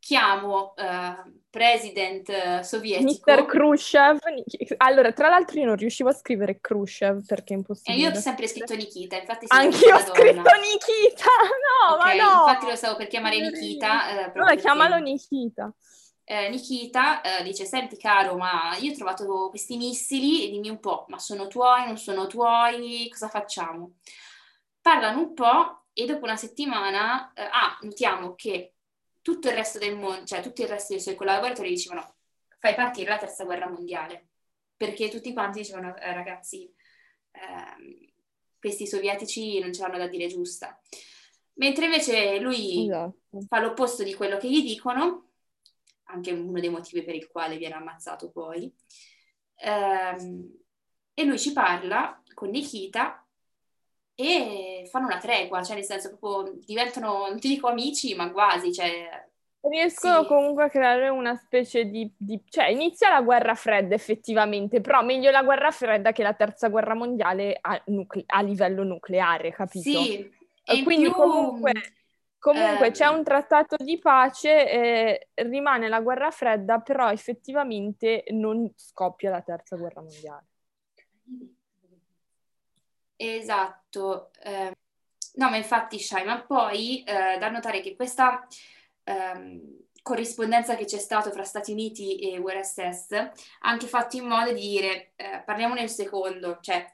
chiamo 0.00 0.74
eh, 0.76 1.41
president 1.52 2.28
eh, 2.30 2.62
sovietico 2.62 3.30
Mr. 3.30 3.44
Khrushchev. 3.44 4.18
Allora, 4.78 5.12
tra 5.12 5.28
l'altro 5.28 5.58
io 5.60 5.66
non 5.66 5.76
riuscivo 5.76 6.08
a 6.08 6.12
scrivere 6.14 6.60
Khrushchev 6.60 7.24
perché 7.26 7.52
è 7.52 7.56
e 7.56 7.58
impossibile. 7.58 8.08
io 8.08 8.10
ho 8.10 8.14
sempre 8.20 8.48
scritto 8.48 8.74
Nikita, 8.74 9.16
infatti 9.18 9.46
sono 9.46 9.60
Anch'io 9.60 9.94
ho 9.94 9.98
scritto 9.98 10.50
Nikita! 10.60 11.28
No, 11.86 11.94
Ok, 11.94 12.04
ma 12.04 12.12
no! 12.14 12.30
infatti 12.48 12.66
lo 12.66 12.76
stavo 12.76 12.96
per 12.96 13.06
chiamare 13.08 13.38
Nikita. 13.38 14.08
eh, 14.26 14.30
perché- 14.30 14.56
chiamalo 14.56 14.96
Nikita. 14.98 15.74
eh, 16.24 16.48
Nikita 16.48 17.20
eh, 17.20 17.42
dice: 17.42 17.64
Senti, 17.66 17.96
caro, 17.98 18.36
ma 18.36 18.76
io 18.78 18.92
ho 18.92 18.94
trovato 18.94 19.48
questi 19.50 19.76
missili 19.76 20.46
e 20.46 20.50
dimmi 20.50 20.70
un 20.70 20.80
po', 20.80 21.04
ma 21.08 21.18
sono 21.18 21.48
tuoi, 21.48 21.84
non 21.86 21.98
sono 21.98 22.26
tuoi, 22.26 23.08
cosa 23.10 23.28
facciamo? 23.28 23.96
Parlano 24.80 25.18
un 25.20 25.34
po' 25.34 25.84
e 25.92 26.06
dopo 26.06 26.24
una 26.24 26.36
settimana, 26.36 27.32
eh, 27.34 27.42
ah, 27.42 27.76
notiamo 27.82 28.34
che 28.34 28.74
tutto 29.22 29.48
il 29.48 29.54
resto 29.54 29.78
del 29.78 29.96
mondo, 29.96 30.24
cioè 30.24 30.42
tutto 30.42 30.62
il 30.62 30.68
resto 30.68 30.92
dei 30.92 31.00
suoi 31.02 31.14
collaboratori 31.14 31.70
dicevano: 31.70 32.16
Fai 32.58 32.74
partire 32.74 33.10
la 33.10 33.18
terza 33.18 33.44
guerra 33.44 33.68
mondiale. 33.68 34.26
Perché 34.76 35.08
tutti 35.08 35.32
quanti 35.32 35.60
dicevano: 35.60 35.96
"Eh, 35.96 36.12
Ragazzi, 36.12 36.70
ehm, 37.30 38.10
questi 38.58 38.86
sovietici 38.86 39.58
non 39.60 39.72
ce 39.72 39.82
l'hanno 39.82 39.98
da 39.98 40.08
dire 40.08 40.26
giusta. 40.26 40.78
Mentre 41.54 41.84
invece 41.86 42.38
lui 42.40 42.84
Esatto. 42.84 43.16
fa 43.48 43.60
l'opposto 43.60 44.02
di 44.02 44.14
quello 44.14 44.36
che 44.38 44.48
gli 44.50 44.62
dicono, 44.62 45.30
anche 46.04 46.32
uno 46.32 46.60
dei 46.60 46.68
motivi 46.68 47.04
per 47.04 47.14
il 47.14 47.28
quale 47.28 47.56
viene 47.56 47.74
ammazzato 47.74 48.30
poi. 48.30 48.72
Ehm, 49.56 50.60
e 51.14 51.24
lui 51.24 51.38
ci 51.38 51.52
parla 51.52 52.22
con 52.34 52.50
Nikita 52.50 53.21
e 54.14 54.86
fanno 54.90 55.06
una 55.06 55.18
tregua, 55.18 55.62
cioè 55.62 55.76
nel 55.76 55.84
senso 55.84 56.16
proprio 56.16 56.54
diventano, 56.64 57.28
non 57.28 57.40
ti 57.40 57.48
dico 57.48 57.68
amici, 57.68 58.14
ma 58.14 58.30
quasi, 58.32 58.72
cioè 58.72 59.28
Riescono 59.64 60.24
Sì. 60.24 60.26
comunque 60.26 60.64
a 60.64 60.68
creare 60.68 61.08
una 61.08 61.36
specie 61.36 61.84
di, 61.84 62.12
di- 62.16 62.42
Cioè, 62.48 62.66
inizia 62.70 63.10
la 63.10 63.22
guerra 63.22 63.54
fredda 63.54 63.94
effettivamente, 63.94 64.80
però 64.80 65.02
meglio 65.04 65.30
la 65.30 65.44
guerra 65.44 65.70
fredda 65.70 66.10
che 66.10 66.24
la 66.24 66.34
terza 66.34 66.68
guerra 66.68 66.94
mondiale 66.94 67.56
a, 67.60 67.80
nucle- 67.86 68.24
a 68.26 68.40
livello 68.42 68.82
nucleare, 68.82 69.52
capito? 69.52 70.14
sì. 70.14 70.30
E 70.64 70.78
in 70.78 70.84
quindi 70.84 71.10
più, 71.10 71.12
comunque, 71.12 71.72
comunque 72.38 72.90
ehm, 72.90 72.92
c'è 72.92 73.06
un 73.06 73.22
trattato 73.22 73.76
di 73.78 73.98
pace, 74.00 74.68
eh, 74.70 75.28
rimane 75.44 75.88
la 75.88 76.00
guerra 76.00 76.30
fredda, 76.32 76.80
però 76.80 77.10
effettivamente 77.12 78.24
non 78.30 78.68
scoppia 78.74 79.30
la 79.30 79.42
terza 79.42 79.76
guerra 79.76 80.02
mondiale. 80.02 80.46
Esatto, 83.24 84.32
eh, 84.42 84.72
no, 85.34 85.48
ma 85.50 85.56
infatti, 85.56 86.00
Shai, 86.00 86.24
ma 86.24 86.42
poi 86.44 87.04
eh, 87.04 87.38
da 87.38 87.50
notare 87.50 87.80
che 87.80 87.94
questa 87.94 88.44
ehm, 89.04 89.60
corrispondenza 90.02 90.74
che 90.74 90.86
c'è 90.86 90.98
stata 90.98 91.30
fra 91.30 91.44
Stati 91.44 91.70
Uniti 91.70 92.18
e 92.18 92.38
URSS 92.38 93.12
ha 93.12 93.30
anche 93.60 93.86
fatto 93.86 94.16
in 94.16 94.26
modo 94.26 94.52
di 94.52 94.60
dire, 94.60 95.12
eh, 95.14 95.40
parliamo 95.46 95.74
nel 95.74 95.88
secondo, 95.88 96.58
cioè 96.60 96.90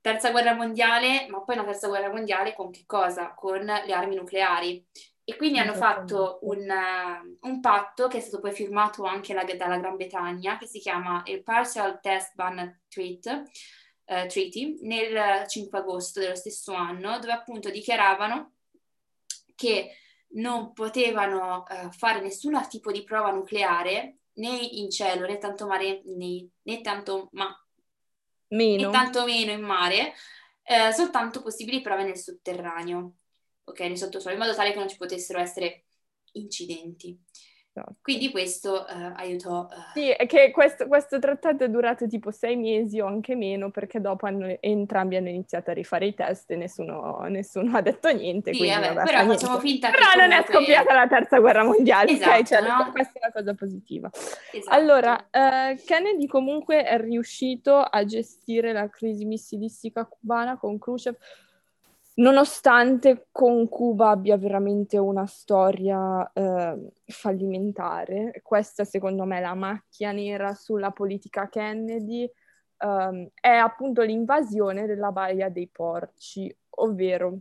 terza 0.00 0.32
guerra 0.32 0.54
mondiale, 0.54 1.28
ma 1.28 1.42
poi 1.42 1.56
una 1.56 1.64
terza 1.64 1.86
guerra 1.86 2.10
mondiale 2.10 2.52
con 2.54 2.72
che 2.72 2.82
cosa? 2.86 3.32
Con 3.34 3.64
le 3.64 3.92
armi 3.92 4.16
nucleari. 4.16 4.84
E 5.22 5.36
quindi 5.36 5.60
hanno 5.60 5.74
fatto 5.74 6.38
un, 6.42 6.68
eh, 6.68 7.36
un 7.42 7.60
patto 7.60 8.08
che 8.08 8.16
è 8.18 8.20
stato 8.20 8.40
poi 8.40 8.50
firmato 8.52 9.04
anche 9.04 9.32
la- 9.32 9.44
dalla 9.44 9.78
Gran 9.78 9.94
Bretagna, 9.94 10.56
che 10.58 10.66
si 10.66 10.80
chiama 10.80 11.22
il 11.26 11.42
Partial 11.44 12.00
Test 12.00 12.34
Ban 12.34 12.80
Treat- 12.88 13.42
eh, 14.10 14.26
Treaty, 14.26 14.78
nel 14.82 15.46
5 15.46 15.78
agosto 15.78 16.18
dello 16.18 16.34
stesso 16.34 16.72
anno, 16.72 17.20
dove 17.20 17.32
appunto 17.32 17.70
dichiaravano 17.70 18.54
che 19.54 19.96
non 20.32 20.72
potevano 20.72 21.64
eh, 21.68 21.90
fare 21.92 22.20
nessun 22.20 22.60
tipo 22.68 22.90
di 22.90 23.04
prova 23.04 23.30
nucleare 23.30 24.16
né 24.34 24.56
in 24.56 24.90
cielo 24.90 25.26
né 25.26 25.38
tanto 25.38 25.66
mare 25.66 26.02
né, 26.04 26.48
né 26.62 26.80
tanto 26.80 27.28
ma 27.32 27.54
Meno. 28.48 28.88
e 28.88 28.92
tanto 28.92 29.24
meno 29.24 29.52
in 29.52 29.62
mare, 29.62 30.12
eh, 30.64 30.92
soltanto 30.92 31.40
possibili 31.40 31.80
prove 31.80 32.02
nel 32.02 32.16
sotterraneo, 32.16 33.14
ok, 33.62 33.78
nel 33.80 33.96
sottosuolo, 33.96 34.36
in 34.36 34.42
modo 34.42 34.56
tale 34.56 34.72
che 34.72 34.78
non 34.78 34.88
ci 34.88 34.96
potessero 34.96 35.38
essere 35.38 35.84
incidenti. 36.32 37.16
Esatto. 37.72 37.94
Quindi 38.02 38.30
questo 38.30 38.84
uh, 38.88 39.12
aiutò. 39.14 39.60
Uh... 39.60 39.74
Sì, 39.94 40.08
è 40.10 40.26
che 40.26 40.50
questo, 40.50 40.88
questo, 40.88 41.20
trattato 41.20 41.62
è 41.64 41.68
durato 41.68 42.08
tipo 42.08 42.32
sei 42.32 42.56
mesi 42.56 43.00
o 43.00 43.06
anche 43.06 43.36
meno, 43.36 43.70
perché 43.70 44.00
dopo 44.00 44.26
hanno, 44.26 44.56
entrambi 44.60 45.16
hanno 45.16 45.28
iniziato 45.28 45.70
a 45.70 45.74
rifare 45.74 46.06
i 46.06 46.14
test 46.14 46.50
e 46.50 46.56
nessuno, 46.56 47.20
nessuno 47.28 47.76
ha 47.78 47.80
detto 47.80 48.08
niente. 48.10 48.52
Sì, 48.52 48.58
quindi, 48.58 48.80
vabbè, 48.80 49.02
però 49.04 49.24
facciamo 49.24 49.60
niente. 49.60 49.68
finta 49.68 49.90
però 49.90 50.02
che. 50.02 50.10
Però 50.10 50.24
comunque... 50.24 50.26
non 50.26 50.32
è 50.32 50.44
scoppiata 50.44 50.94
la 50.94 51.06
terza 51.06 51.38
guerra 51.38 51.64
mondiale, 51.64 52.10
esatto, 52.10 52.38
ok? 52.38 52.42
Cioè, 52.42 52.60
no? 52.62 52.90
questa 52.90 53.12
è 53.12 53.20
una 53.22 53.32
cosa 53.32 53.54
positiva. 53.54 54.10
Esatto. 54.52 54.76
Allora, 54.76 55.14
uh, 55.14 55.80
Kennedy 55.84 56.26
comunque 56.26 56.82
è 56.82 56.98
riuscito 56.98 57.76
a 57.76 58.04
gestire 58.04 58.72
la 58.72 58.88
crisi 58.88 59.24
missilistica 59.24 60.04
cubana 60.06 60.58
con 60.58 60.78
Khrushchev 60.78 61.16
nonostante 62.20 63.28
con 63.30 63.68
Cuba 63.68 64.10
abbia 64.10 64.36
veramente 64.36 64.98
una 64.98 65.26
storia 65.26 66.30
eh, 66.32 66.92
fallimentare, 67.06 68.40
questa 68.42 68.84
secondo 68.84 69.24
me 69.24 69.38
è 69.38 69.40
la 69.40 69.54
macchia 69.54 70.12
nera 70.12 70.54
sulla 70.54 70.90
politica 70.90 71.48
Kennedy, 71.48 72.30
um, 72.78 73.28
è 73.34 73.48
appunto 73.48 74.02
l'invasione 74.02 74.86
della 74.86 75.12
Baia 75.12 75.48
dei 75.48 75.68
Porci, 75.68 76.54
ovvero 76.76 77.38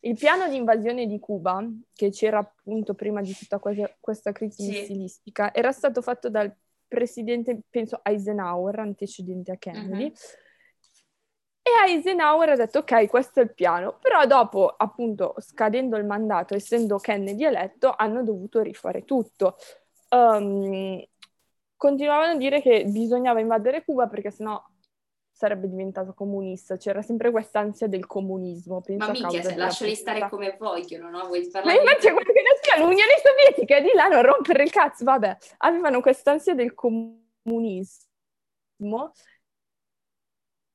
il 0.00 0.16
piano 0.16 0.48
di 0.48 0.56
invasione 0.56 1.06
di 1.06 1.18
Cuba, 1.18 1.64
che 1.92 2.10
c'era 2.10 2.38
appunto 2.38 2.94
prima 2.94 3.20
di 3.20 3.32
tutta 3.32 3.58
questa, 3.58 3.90
questa 4.00 4.32
crisi 4.32 4.62
sì. 4.62 4.70
missilistica, 4.70 5.54
era 5.54 5.72
stato 5.72 6.02
fatto 6.02 6.28
dal 6.28 6.52
presidente, 6.86 7.60
penso 7.68 8.00
Eisenhower, 8.02 8.78
antecedente 8.78 9.52
a 9.52 9.56
Kennedy, 9.56 10.06
uh-huh 10.06 10.46
e 11.86 11.92
Eisenhower 11.92 12.50
ha 12.50 12.56
detto 12.56 12.78
ok, 12.80 13.06
questo 13.08 13.40
è 13.40 13.42
il 13.42 13.54
piano, 13.54 13.98
però 14.00 14.24
dopo 14.26 14.74
appunto 14.76 15.34
scadendo 15.38 15.96
il 15.96 16.04
mandato, 16.04 16.54
essendo 16.54 16.98
Kennedy 16.98 17.44
eletto, 17.44 17.94
hanno 17.96 18.22
dovuto 18.22 18.60
rifare 18.60 19.04
tutto. 19.04 19.56
Um, 20.10 21.02
continuavano 21.76 22.32
a 22.32 22.36
dire 22.36 22.60
che 22.60 22.84
bisognava 22.86 23.40
invadere 23.40 23.84
Cuba 23.84 24.06
perché 24.08 24.30
sennò 24.30 24.62
sarebbe 25.38 25.68
diventato 25.68 26.14
comunista, 26.14 26.76
c'era 26.76 27.00
sempre 27.00 27.30
questa 27.30 27.60
ansia 27.60 27.86
del 27.86 28.06
comunismo. 28.06 28.80
Penso 28.80 29.06
Ma 29.06 29.12
minchia, 29.12 29.40
se 29.40 29.54
lasciali 29.54 29.94
stare 29.94 30.28
come 30.28 30.56
vogliono, 30.58 31.10
no? 31.10 31.26
Vuoi 31.26 31.48
Ma 31.64 31.72
invece 31.74 32.12
quello 32.12 32.32
che 32.32 32.42
sia 32.60 32.76
l'Unione 32.78 33.12
Sovietica 33.22 33.76
è 33.76 33.82
di 33.82 33.92
là 33.94 34.08
non 34.08 34.22
rompere 34.22 34.64
il 34.64 34.70
cazzo, 34.70 35.04
vabbè, 35.04 35.36
avevano 35.58 36.00
questa 36.00 36.32
ansia 36.32 36.56
del 36.56 36.74
comunismo 36.74 37.92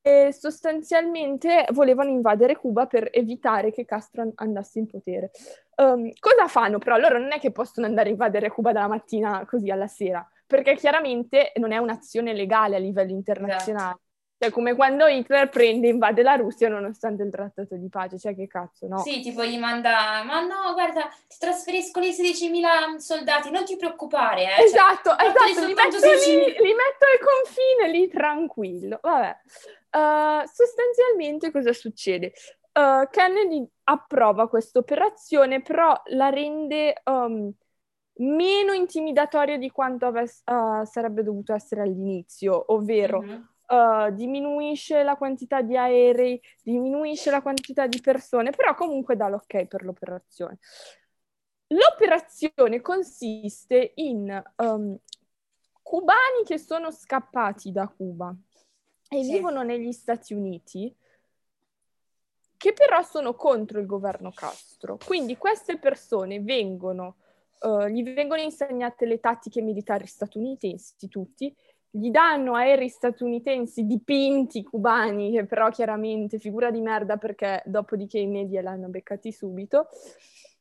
e 0.06 0.34
sostanzialmente 0.38 1.66
volevano 1.72 2.10
invadere 2.10 2.58
Cuba 2.58 2.88
per 2.88 3.08
evitare 3.10 3.72
che 3.72 3.86
Castro 3.86 4.34
andasse 4.36 4.80
in 4.80 4.86
potere. 4.86 5.32
Um, 5.78 6.12
cosa 6.20 6.48
fanno 6.48 6.78
però? 6.78 6.98
Loro 6.98 7.18
non 7.18 7.32
è 7.32 7.40
che 7.40 7.54
possono 7.54 7.88
andare 7.88 8.10
a 8.10 8.12
invadere 8.12 8.50
Cuba 8.50 8.74
dalla 8.74 8.90
mattina 8.90 9.46
così 9.46 9.70
alla 9.72 9.88
sera, 9.88 10.30
perché 10.46 10.76
chiaramente 10.76 11.54
non 11.56 11.72
è 11.72 11.78
un'azione 11.78 12.34
legale 12.34 12.76
a 12.76 12.80
livello 12.80 13.14
internazionale. 13.14 13.92
Esatto. 13.92 14.02
Cioè, 14.44 14.52
come 14.52 14.76
quando 14.76 15.08
Hitler 15.08 15.48
prende 15.48 15.88
e 15.88 15.92
invade 15.92 16.22
la 16.22 16.36
Russia 16.36 16.68
nonostante 16.68 17.24
il 17.24 17.32
trattato 17.32 17.78
di 17.78 17.88
pace, 17.88 18.20
cioè 18.20 18.36
che 18.36 18.46
cazzo, 18.46 18.88
no? 18.88 19.00
Sì, 19.00 19.22
tipo 19.22 19.46
gli 19.46 19.58
manda, 19.58 20.22
ma 20.26 20.42
no, 20.42 20.74
guarda, 20.74 21.04
ti 21.30 21.38
trasferisco 21.40 22.02
lì 22.02 22.10
16.000 22.10 22.98
soldati, 22.98 23.50
non 23.52 23.64
ti 23.64 23.78
preoccupare, 23.78 24.58
eh. 24.58 24.64
Esatto, 24.64 25.16
cioè, 25.18 25.30
esatto, 25.30 25.66
li 25.66 25.74
metto, 25.74 25.98
lì, 25.98 26.44
li 26.60 26.74
metto 26.74 27.06
al 27.10 27.20
confine 27.22 27.90
lì 27.90 28.10
tranquillo, 28.10 29.00
vabbè. 29.02 29.38
Uh, 29.94 30.44
sostanzialmente 30.48 31.52
cosa 31.52 31.72
succede? 31.72 32.34
Uh, 32.74 33.08
Kennedy 33.12 33.64
approva 33.84 34.50
questa 34.50 34.80
operazione, 34.80 35.62
però 35.62 35.94
la 36.06 36.30
rende 36.30 37.00
um, 37.06 37.54
meno 38.16 38.74
intimidatoria 38.74 39.60
di 39.60 39.70
quanto 39.70 40.08
avess- 40.08 40.42
uh, 40.46 40.84
sarebbe 40.84 41.22
dovuto 41.22 41.54
essere 41.54 41.82
all'inizio, 41.82 42.74
ovvero 42.74 43.22
mm-hmm. 43.22 44.16
diminuisce 44.16 45.04
la 45.04 45.16
quantità 45.16 45.62
di 45.62 45.78
aerei, 45.78 46.42
diminuisce 46.64 47.30
la 47.30 47.44
quantità 47.44 47.86
di 47.86 48.02
persone, 48.02 48.50
però 48.50 48.74
comunque 48.74 49.16
dà 49.16 49.28
l'ok 49.28 49.66
per 49.66 49.84
l'operazione. 49.84 50.58
L'operazione 51.68 52.82
consiste 52.82 53.92
in 53.96 54.44
um, 54.58 54.98
cubani 55.84 56.44
che 56.46 56.58
sono 56.58 56.90
scappati 56.90 57.72
da 57.72 57.88
Cuba 57.88 58.36
e 59.14 59.24
sì. 59.24 59.32
vivono 59.32 59.64
negli 59.64 59.92
Stati 59.92 60.34
Uniti, 60.34 60.94
che 62.58 62.74
però 62.74 63.02
sono 63.04 63.36
contro 63.36 63.80
il 63.80 63.86
governo 63.86 64.32
Castro. 64.32 64.98
Quindi 65.06 65.38
queste 65.38 65.78
persone 65.78 66.40
vengono, 66.40 67.18
uh, 67.62 67.88
gli 67.88 68.04
vengono 68.04 68.42
insegnate 68.42 69.06
le 69.06 69.20
tattiche 69.20 69.62
militari 69.62 70.06
statunitensi, 70.08 71.08
tutti, 71.10 71.54
gli 71.96 72.10
danno 72.10 72.56
aerei 72.56 72.90
statunitensi 72.90 73.86
dipinti 73.86 74.64
cubani, 74.64 75.32
che 75.32 75.46
però 75.46 75.70
chiaramente 75.70 76.40
figura 76.40 76.72
di 76.72 76.82
merda 76.82 77.18
perché 77.18 77.62
dopodiché 77.66 78.18
i 78.18 78.28
media 78.28 78.62
l'hanno 78.62 78.88
beccati 78.88 79.32
subito, 79.32 79.90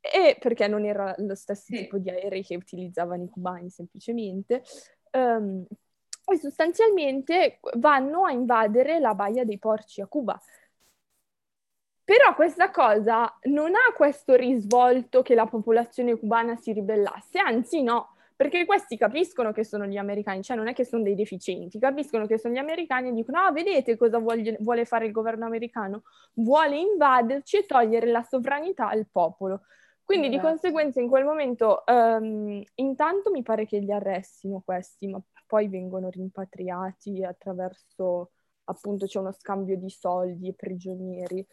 e 0.00 0.36
perché 0.38 0.66
non 0.66 0.84
era 0.84 1.14
lo 1.18 1.36
stesso 1.36 1.66
sì. 1.66 1.76
tipo 1.76 1.98
di 1.98 2.10
aerei 2.10 2.42
che 2.42 2.56
utilizzavano 2.56 3.22
i 3.22 3.28
cubani 3.28 3.70
semplicemente. 3.70 4.62
Um, 5.12 5.64
e 6.32 6.38
sostanzialmente 6.38 7.60
vanno 7.76 8.24
a 8.24 8.32
invadere 8.32 8.98
la 8.98 9.14
Baia 9.14 9.44
dei 9.44 9.58
Porci 9.58 10.00
a 10.00 10.06
Cuba. 10.06 10.40
Però 12.04 12.34
questa 12.34 12.70
cosa 12.70 13.38
non 13.44 13.74
ha 13.74 13.92
questo 13.94 14.34
risvolto 14.34 15.22
che 15.22 15.34
la 15.34 15.46
popolazione 15.46 16.18
cubana 16.18 16.56
si 16.56 16.72
ribellasse, 16.72 17.38
anzi 17.38 17.82
no, 17.82 18.16
perché 18.42 18.64
questi 18.66 18.96
capiscono 18.96 19.52
che 19.52 19.64
sono 19.64 19.86
gli 19.86 19.96
americani, 19.96 20.42
cioè 20.42 20.56
non 20.56 20.66
è 20.66 20.74
che 20.74 20.84
sono 20.84 21.04
dei 21.04 21.14
deficienti, 21.14 21.78
capiscono 21.78 22.26
che 22.26 22.38
sono 22.38 22.54
gli 22.54 22.58
americani 22.58 23.10
e 23.10 23.12
dicono, 23.12 23.38
ah, 23.38 23.52
vedete 23.52 23.96
cosa 23.96 24.18
vuole, 24.18 24.56
vuole 24.60 24.84
fare 24.84 25.06
il 25.06 25.12
governo 25.12 25.46
americano? 25.46 26.02
Vuole 26.34 26.76
invaderci 26.76 27.58
e 27.58 27.66
togliere 27.66 28.10
la 28.10 28.22
sovranità 28.22 28.88
al 28.88 29.06
popolo. 29.10 29.62
Quindi 30.02 30.26
esatto. 30.26 30.42
di 30.42 30.48
conseguenza 30.48 31.00
in 31.00 31.08
quel 31.08 31.24
momento, 31.24 31.84
um, 31.86 32.60
intanto 32.74 33.30
mi 33.30 33.42
pare 33.42 33.64
che 33.64 33.78
li 33.78 33.92
arrestino 33.92 34.60
questi, 34.64 35.06
ma 35.06 35.22
poi 35.52 35.68
vengono 35.68 36.08
rimpatriati 36.08 37.22
attraverso, 37.22 38.30
appunto, 38.64 39.04
c'è 39.04 39.18
uno 39.18 39.32
scambio 39.32 39.76
di 39.76 39.90
soldi 39.90 40.48
e 40.48 40.54
prigionieri. 40.54 41.46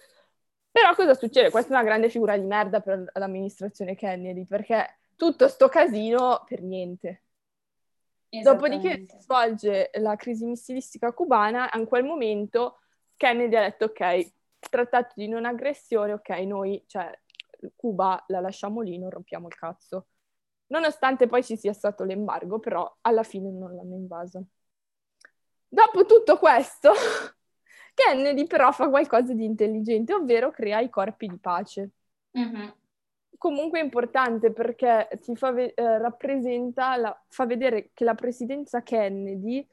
Però 0.71 0.95
cosa 0.95 1.13
succede? 1.13 1.49
Questa 1.49 1.71
è 1.71 1.73
una 1.73 1.83
grande 1.83 2.07
figura 2.07 2.37
di 2.37 2.45
merda 2.45 2.79
per 2.79 3.11
l'amministrazione 3.15 3.95
Kennedy, 3.95 4.45
perché 4.45 4.99
tutto 5.17 5.49
sto 5.49 5.67
casino 5.67 6.45
per 6.47 6.61
niente. 6.61 7.23
Dopodiché 8.29 9.05
si 9.05 9.19
svolge 9.19 9.89
la 9.95 10.15
crisi 10.15 10.45
missilistica 10.45 11.11
cubana, 11.11 11.69
in 11.73 11.85
quel 11.85 12.05
momento 12.05 12.79
Kennedy 13.17 13.57
ha 13.57 13.63
detto 13.63 13.85
ok, 13.85 14.31
trattato 14.59 15.11
di 15.17 15.27
non 15.27 15.43
aggressione, 15.43 16.13
ok, 16.13 16.29
noi, 16.45 16.81
cioè, 16.87 17.11
Cuba 17.75 18.23
la 18.27 18.39
lasciamo 18.39 18.79
lì, 18.79 18.97
non 18.97 19.09
rompiamo 19.09 19.47
il 19.47 19.55
cazzo. 19.55 20.05
Nonostante 20.69 21.27
poi 21.27 21.43
ci 21.43 21.57
sia 21.57 21.73
stato 21.73 22.03
l'embargo, 22.03 22.59
però 22.59 22.97
alla 23.01 23.23
fine 23.23 23.51
non 23.51 23.75
l'hanno 23.75 23.95
invaso. 23.95 24.43
Dopo 25.67 26.05
tutto 26.05 26.37
questo, 26.37 26.91
Kennedy 27.93 28.45
però 28.45 28.71
fa 28.71 28.89
qualcosa 28.89 29.33
di 29.33 29.45
intelligente, 29.45 30.13
ovvero 30.13 30.51
crea 30.51 30.79
i 30.79 30.89
corpi 30.89 31.27
di 31.27 31.37
pace. 31.37 31.89
Mm-hmm. 32.37 32.69
Comunque 33.37 33.79
è 33.79 33.83
importante 33.83 34.51
perché 34.51 35.07
ti 35.21 35.35
fa 35.35 35.51
ve- 35.51 35.73
eh, 35.75 35.97
rappresenta, 35.97 36.95
la, 36.97 37.23
fa 37.29 37.45
vedere 37.45 37.91
che 37.93 38.03
la 38.03 38.15
presidenza 38.15 38.83
Kennedy 38.83 39.65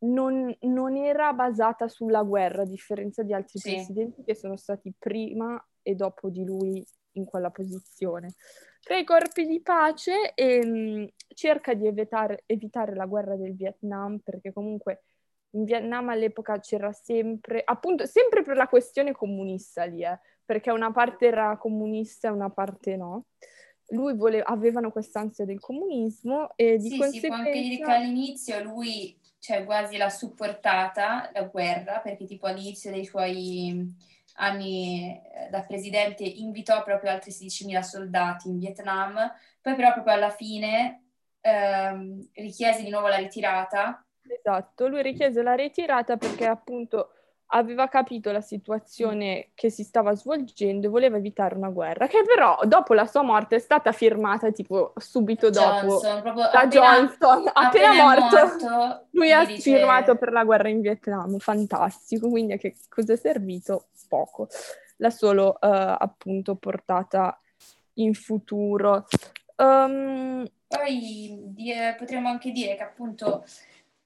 non, 0.00 0.54
non, 0.62 0.96
era 0.96 1.32
basata 1.32 1.88
sulla 1.88 2.22
guerra, 2.22 2.62
a 2.62 2.66
differenza 2.66 3.22
di 3.22 3.32
altri 3.32 3.60
sì. 3.60 3.72
presidenti 3.72 4.24
che 4.24 4.34
sono 4.34 4.56
stati 4.56 4.92
prima 4.98 5.64
e 5.80 5.94
dopo 5.94 6.28
di 6.28 6.44
lui 6.44 6.84
in 7.12 7.24
quella 7.24 7.50
posizione 7.50 8.34
tra 8.82 8.96
i 8.96 9.04
corpi 9.04 9.46
di 9.46 9.60
pace 9.62 10.34
e 10.34 10.64
mh, 10.64 11.00
mm, 11.00 11.04
cerca 11.34 11.72
di 11.74 11.86
evitare, 11.86 12.42
evitare 12.46 12.94
la 12.94 13.06
guerra 13.06 13.36
del 13.36 13.54
Vietnam 13.54 14.18
perché 14.18 14.52
comunque 14.52 15.04
in 15.50 15.64
Vietnam 15.64 16.08
all'epoca 16.08 16.58
c'era 16.58 16.92
sempre, 16.92 17.62
appunto, 17.64 18.06
sempre 18.06 18.42
per 18.42 18.56
la 18.56 18.68
questione 18.68 19.12
comunista 19.12 19.84
lì, 19.84 20.02
eh, 20.02 20.18
perché 20.44 20.70
una 20.70 20.90
parte 20.90 21.26
era 21.26 21.56
comunista 21.58 22.28
e 22.28 22.30
una 22.30 22.50
parte 22.50 22.96
no. 22.96 23.26
Lui 23.88 24.16
voleva, 24.16 24.46
avevano 24.46 24.90
quest'ansia 24.90 25.44
del 25.44 25.60
comunismo 25.60 26.52
e 26.56 26.78
di 26.78 26.88
sì, 26.88 26.96
conseguenza... 26.96 27.20
Sì, 27.20 27.26
può 27.26 27.36
anche 27.36 27.60
dire 27.60 27.84
che 27.84 27.92
all'inizio 27.92 28.62
lui, 28.62 29.18
cioè, 29.38 29.64
quasi 29.64 29.98
l'ha 29.98 30.08
supportata, 30.08 31.30
la 31.34 31.42
guerra, 31.42 31.98
perché 31.98 32.24
tipo 32.24 32.46
all'inizio 32.46 32.90
dei 32.90 33.04
suoi 33.04 33.94
anni 34.34 35.10
eh, 35.10 35.48
da 35.50 35.60
presidente 35.62 36.24
invitò 36.24 36.82
proprio 36.82 37.10
altri 37.10 37.30
16.000 37.30 37.80
soldati 37.80 38.48
in 38.48 38.58
Vietnam, 38.58 39.14
poi 39.60 39.74
però 39.74 39.92
proprio 39.92 40.14
alla 40.14 40.30
fine 40.30 41.04
ehm, 41.40 42.28
richiese 42.34 42.82
di 42.82 42.90
nuovo 42.90 43.08
la 43.08 43.16
ritirata. 43.16 44.04
Esatto, 44.26 44.88
lui 44.88 45.02
richiese 45.02 45.42
la 45.42 45.54
ritirata 45.54 46.16
perché 46.16 46.46
appunto 46.46 47.12
aveva 47.54 47.88
capito 47.88 48.30
la 48.32 48.40
situazione 48.40 49.48
che 49.54 49.70
si 49.70 49.82
stava 49.82 50.14
svolgendo 50.14 50.86
e 50.86 50.90
voleva 50.90 51.16
evitare 51.16 51.54
una 51.54 51.68
guerra, 51.68 52.06
che 52.06 52.22
però 52.24 52.58
dopo 52.64 52.94
la 52.94 53.06
sua 53.06 53.22
morte 53.22 53.56
è 53.56 53.58
stata 53.58 53.92
firmata 53.92 54.50
tipo 54.50 54.92
subito 54.96 55.50
Johnson, 55.50 56.22
dopo 56.22 56.40
da 56.40 56.50
appena, 56.50 56.68
Johnson, 56.68 57.50
appena, 57.52 57.90
appena 57.90 58.04
morto, 58.04 58.36
morto, 58.36 59.06
lui 59.12 59.32
ha 59.32 59.44
dice... 59.44 59.60
firmato 59.60 60.16
per 60.16 60.32
la 60.32 60.44
guerra 60.44 60.68
in 60.68 60.80
Vietnam, 60.80 61.38
fantastico, 61.38 62.30
quindi 62.30 62.54
a 62.54 62.56
che 62.56 62.74
cosa 62.88 63.12
è 63.12 63.16
servito? 63.16 63.86
Poco, 64.08 64.48
l'ha 64.96 65.10
solo 65.10 65.48
uh, 65.48 65.56
appunto 65.60 66.54
portata 66.56 67.38
in 67.94 68.14
futuro. 68.14 69.06
Um, 69.56 70.44
Poi 70.68 71.52
di, 71.54 71.72
eh, 71.72 71.94
potremmo 71.98 72.28
anche 72.28 72.50
dire 72.50 72.76
che 72.76 72.82
appunto 72.82 73.44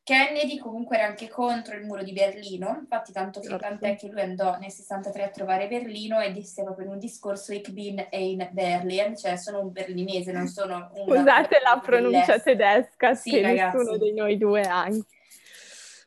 Kennedy 0.07 0.57
comunque 0.59 0.99
era 0.99 1.09
anche 1.09 1.27
contro 1.27 1.75
il 1.75 1.85
muro 1.85 2.05
di 2.05 2.13
Berlino, 2.13 2.77
infatti 2.79 3.11
tanto 3.11 3.41
che 3.41 3.49
certo. 3.49 3.67
tant'è 3.67 3.97
che 3.97 4.07
lui 4.07 4.21
andò 4.21 4.57
nel 4.57 4.71
63 4.71 5.25
a 5.25 5.29
trovare 5.31 5.67
Berlino 5.67 6.21
e 6.21 6.31
disse 6.31 6.63
proprio 6.63 6.87
in 6.87 6.93
un 6.93 6.99
discorso 7.01 7.53
Ich 7.53 7.73
bin 7.73 8.07
ein 8.13 8.49
Berlin, 8.53 9.17
cioè 9.17 9.35
sono 9.35 9.59
un 9.59 9.73
berlinese, 9.73 10.31
non 10.31 10.47
sono 10.47 10.93
un... 10.95 11.09
Scusate 11.09 11.59
la 11.61 11.81
pronuncia 11.83 12.39
tedesca, 12.39 13.17
sì, 13.17 13.31
che 13.31 13.43
ragazzi. 13.43 13.79
nessuno 13.79 13.97
di 13.97 14.13
noi 14.13 14.39
due 14.39 14.61
anche. 14.61 15.09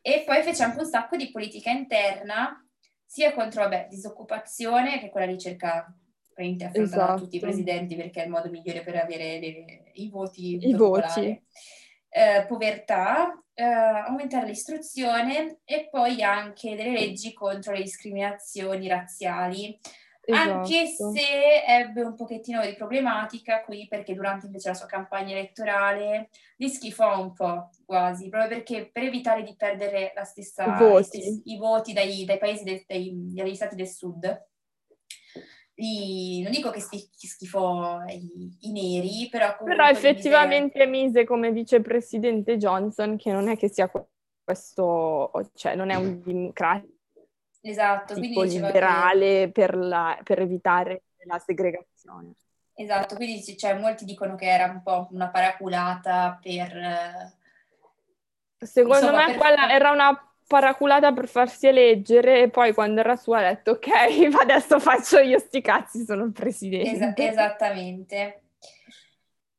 E 0.01 0.23
poi 0.25 0.43
fece 0.43 0.63
anche 0.63 0.79
un 0.79 0.85
sacco 0.85 1.17
di 1.17 1.29
politica 1.29 1.69
interna, 1.69 2.65
sia 3.05 3.33
contro, 3.33 3.63
vabbè, 3.63 3.87
disoccupazione, 3.89 5.01
che 5.01 5.09
quella 5.09 5.25
ricerca 5.25 5.93
affrontata 6.31 6.79
esatto. 6.79 7.11
da 7.11 7.17
tutti 7.17 7.35
i 7.35 7.41
presidenti 7.41 7.97
perché 7.97 8.21
è 8.21 8.23
il 8.23 8.31
modo 8.31 8.49
migliore 8.49 8.81
per 8.81 8.95
avere 8.95 9.39
le, 9.41 9.91
i 9.95 10.09
voti. 10.09 10.69
I 10.69 10.73
voti. 10.73 11.43
Eh, 12.11 12.45
povertà, 12.47 13.43
eh, 13.59 13.63
aumentare 13.63 14.47
l'istruzione 14.47 15.59
e 15.65 15.89
poi 15.91 16.23
anche 16.23 16.77
delle 16.77 16.91
leggi 16.91 17.33
contro 17.33 17.73
le 17.73 17.81
discriminazioni 17.81 18.87
razziali. 18.87 19.77
Esatto. 20.21 20.51
Anche 20.51 20.85
se 20.85 21.63
ebbe 21.67 22.03
un 22.03 22.15
pochettino 22.15 22.63
di 22.63 22.75
problematica 22.75 23.63
qui 23.63 23.87
perché 23.89 24.13
durante 24.13 24.45
invece 24.45 24.69
la 24.69 24.75
sua 24.75 24.85
campagna 24.85 25.31
elettorale 25.31 26.29
li 26.57 26.69
schifò 26.69 27.19
un 27.19 27.33
po' 27.33 27.69
quasi, 27.85 28.29
proprio 28.29 28.49
perché 28.49 28.89
per 28.91 29.03
evitare 29.03 29.43
di 29.43 29.55
perdere 29.57 30.13
la 30.15 30.23
stessa, 30.23 30.77
voti. 30.77 31.41
I 31.45 31.57
voti 31.57 31.91
dai, 31.91 32.23
dai 32.25 32.37
paesi 32.37 32.63
de, 32.63 32.85
dai, 32.87 33.11
dagli 33.33 33.55
stati 33.55 33.75
del 33.75 33.87
sud. 33.87 34.47
I, 35.81 36.41
non 36.41 36.51
dico 36.51 36.71
che 36.71 36.81
schifò 36.81 38.03
i, 38.07 38.57
i 38.61 38.71
neri, 38.71 39.27
però 39.29 39.55
Però 39.63 39.87
effettivamente 39.87 40.85
mise... 40.85 41.05
mise 41.05 41.25
come 41.25 41.51
vicepresidente 41.51 42.57
Johnson, 42.57 43.15
che 43.15 43.31
non 43.31 43.47
è 43.47 43.55
che 43.55 43.69
sia 43.69 43.89
questo, 44.43 45.31
cioè 45.55 45.75
non 45.75 45.89
è 45.89 45.95
un 45.95 46.21
democratico 46.21 46.97
esatto, 47.61 48.15
liberale 48.15 49.45
che... 49.45 49.51
per, 49.51 49.77
la, 49.77 50.19
per 50.23 50.39
evitare 50.41 51.03
la 51.25 51.39
segregazione. 51.39 52.33
Esatto, 52.73 53.15
quindi 53.15 53.41
cioè, 53.57 53.77
molti 53.77 54.05
dicono 54.05 54.35
che 54.35 54.45
era 54.45 54.65
un 54.65 54.81
po' 54.81 55.07
una 55.11 55.29
paraculata 55.29 56.39
per... 56.41 57.37
Secondo 58.57 58.97
Insomma, 58.97 59.25
me 59.25 59.31
per... 59.31 59.37
quella 59.37 59.71
era 59.71 59.91
una 59.91 60.28
paraculata 60.49 61.13
per 61.13 61.27
farsi 61.27 61.67
eleggere 61.67 62.41
e 62.41 62.49
poi 62.49 62.73
quando 62.73 63.01
era 63.01 63.15
sua 63.15 63.37
ha 63.37 63.53
detto 63.53 63.71
ok, 63.73 63.87
adesso 64.41 64.79
faccio 64.79 65.19
io 65.19 65.37
sti 65.37 65.61
cazzi, 65.61 66.03
sono 66.03 66.23
il 66.23 66.31
presidente. 66.31 67.23
Es- 67.23 67.29
esattamente. 67.29 68.41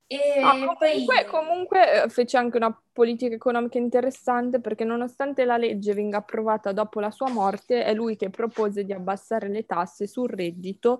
E 0.08 0.40
ah, 0.42 0.50
comunque, 0.50 1.04
poi... 1.06 1.24
comunque 1.26 2.02
eh, 2.02 2.08
fece 2.08 2.36
anche 2.36 2.56
una 2.56 2.76
politica 2.92 3.32
economica 3.32 3.78
interessante 3.78 4.60
perché 4.60 4.82
nonostante 4.82 5.44
la 5.44 5.56
legge 5.56 5.94
venga 5.94 6.16
approvata 6.16 6.72
dopo 6.72 6.98
la 6.98 7.12
sua 7.12 7.30
morte, 7.30 7.84
è 7.84 7.94
lui 7.94 8.16
che 8.16 8.28
propose 8.28 8.84
di 8.84 8.92
abbassare 8.92 9.48
le 9.48 9.64
tasse 9.66 10.08
sul 10.08 10.28
reddito 10.28 10.98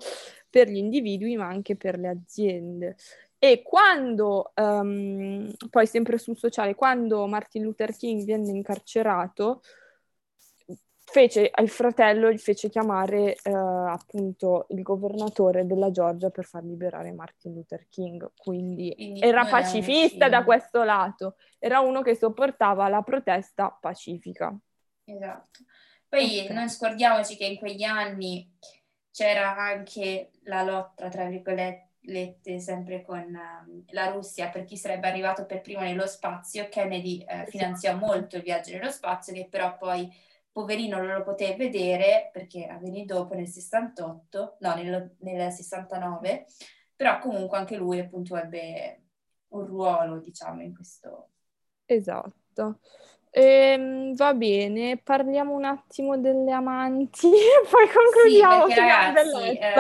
per 0.49 0.69
gli 0.69 0.77
individui 0.77 1.35
ma 1.35 1.49
anche 1.49 1.75
per 1.75 1.99
le 1.99 2.09
aziende. 2.11 2.97
E 3.41 3.63
quando, 3.65 4.53
um, 4.55 5.51
poi 5.69 5.87
sempre 5.89 6.17
sul 6.17 6.37
sociale, 6.37 6.77
quando 6.77 7.27
Martin 7.27 7.65
Luther 7.65 7.97
King 7.97 8.25
venne 8.25 8.53
incarcerato, 8.53 9.63
fece 11.11 11.51
al 11.53 11.69
fratello, 11.69 12.31
gli 12.31 12.39
fece 12.39 12.69
chiamare 12.69 13.35
eh, 13.35 13.51
appunto 13.53 14.67
il 14.69 14.83
governatore 14.83 15.67
della 15.67 15.91
Georgia 15.91 16.31
per 16.31 16.45
far 16.45 16.63
liberare 16.63 17.13
Martin 17.13 17.55
Luther 17.55 17.89
King, 17.89 18.31
quindi, 18.37 18.93
quindi 18.95 19.21
era 19.21 19.45
pacifista 19.47 20.29
da 20.29 20.45
questo 20.45 20.85
lato, 20.85 21.37
era 21.59 21.81
uno 21.81 22.03
che 22.03 22.15
sopportava 22.15 22.89
la 22.89 23.03
protesta 23.03 23.77
pacifica. 23.79 24.57
Esatto. 25.05 25.65
Poi 26.09 26.41
okay. 26.45 26.55
non 26.55 26.69
scordiamoci 26.69 27.37
che 27.37 27.47
in 27.47 27.57
quegli 27.57 27.83
anni 27.83 28.49
c'era 29.11 29.57
anche 29.57 30.31
la 30.45 30.63
lotta, 30.63 31.09
tra 31.09 31.25
virgolette, 31.27 32.61
sempre 32.61 33.03
con 33.03 33.19
uh, 33.21 33.85
la 33.91 34.11
Russia 34.11 34.49
per 34.49 34.65
chi 34.65 34.77
sarebbe 34.77 35.09
arrivato 35.09 35.45
per 35.45 35.61
primo 35.61 35.81
nello 35.81 36.07
spazio. 36.07 36.69
Kennedy 36.69 37.25
eh, 37.29 37.47
finanziò 37.49 37.97
molto 37.97 38.37
il 38.37 38.43
viaggio 38.43 38.73
nello 38.73 38.91
spazio, 38.91 39.33
che 39.33 39.49
però 39.51 39.77
poi 39.77 40.29
poverino 40.53 40.99
non 40.99 41.15
lo 41.15 41.23
poté 41.23 41.55
vedere 41.57 42.31
perché 42.33 42.67
avvenì 42.67 43.05
dopo 43.05 43.35
nel 43.35 43.49
68, 43.49 44.57
no, 44.61 44.75
nel, 44.75 45.17
nel 45.21 45.53
69, 45.53 46.47
però 46.97 47.19
comunque 47.19 47.59
anche 47.59 47.77
lui 47.77 47.99
appunto 47.99 48.37
ebbe 48.37 49.03
un 49.49 49.67
ruolo, 49.67 50.19
diciamo, 50.19 50.63
in 50.63 50.75
questo. 50.75 51.29
Esatto. 51.87 52.79
Ehm, 53.31 54.15
va 54.17 54.35
bene, 54.35 54.99
parliamo 54.99 55.55
un 55.55 55.65
attimo 55.65 56.19
delle 56.19 56.53
amanti 56.53 57.29
e 57.29 57.63
poi 57.71 57.87
concludiamo. 57.89 58.67
Sì, 58.67 58.75
perché 58.75 58.81
ragazzi, 58.81 59.59
eh, 59.59 59.73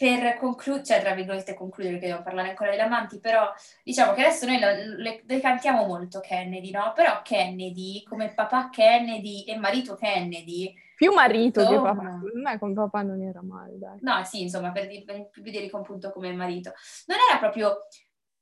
per 0.00 0.38
concludere, 0.38 0.82
cioè 0.82 1.00
tra 1.00 1.12
virgolette 1.12 1.52
concludere 1.52 1.96
perché 1.96 2.10
devo 2.10 2.22
parlare 2.22 2.48
ancora 2.48 2.70
degli 2.70 2.80
amanti, 2.80 3.20
però 3.20 3.52
diciamo 3.84 4.14
che 4.14 4.22
adesso 4.22 4.46
noi 4.46 4.58
le, 4.58 5.22
le 5.26 5.40
cantiamo 5.40 5.84
molto 5.84 6.20
Kennedy, 6.20 6.70
no? 6.70 6.94
Però 6.96 7.20
Kennedy, 7.22 8.02
come 8.04 8.32
papà 8.32 8.70
Kennedy 8.70 9.42
e 9.44 9.58
marito 9.58 9.96
Kennedy... 9.96 10.74
Più 10.96 11.12
marito 11.12 11.60
insomma, 11.60 11.90
che 11.90 11.96
papà, 11.98 12.12
secondo 12.14 12.40
me 12.42 12.58
con 12.58 12.72
papà 12.72 13.02
non 13.02 13.20
era 13.20 13.42
male, 13.42 13.78
dai. 13.78 13.98
No, 14.00 14.24
sì, 14.24 14.40
insomma, 14.40 14.72
per, 14.72 14.86
dire 14.86 15.68
con 15.68 15.82
punto 15.82 16.10
come 16.12 16.32
marito. 16.32 16.72
Non 17.04 17.18
era 17.28 17.38
proprio 17.38 17.80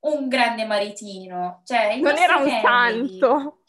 un 0.02 0.28
grande 0.28 0.64
maritino, 0.64 1.62
cioè... 1.64 1.96
Non 1.96 2.16
era 2.18 2.36
un 2.36 2.44
Kennedy, 2.44 3.18
santo! 3.18 3.62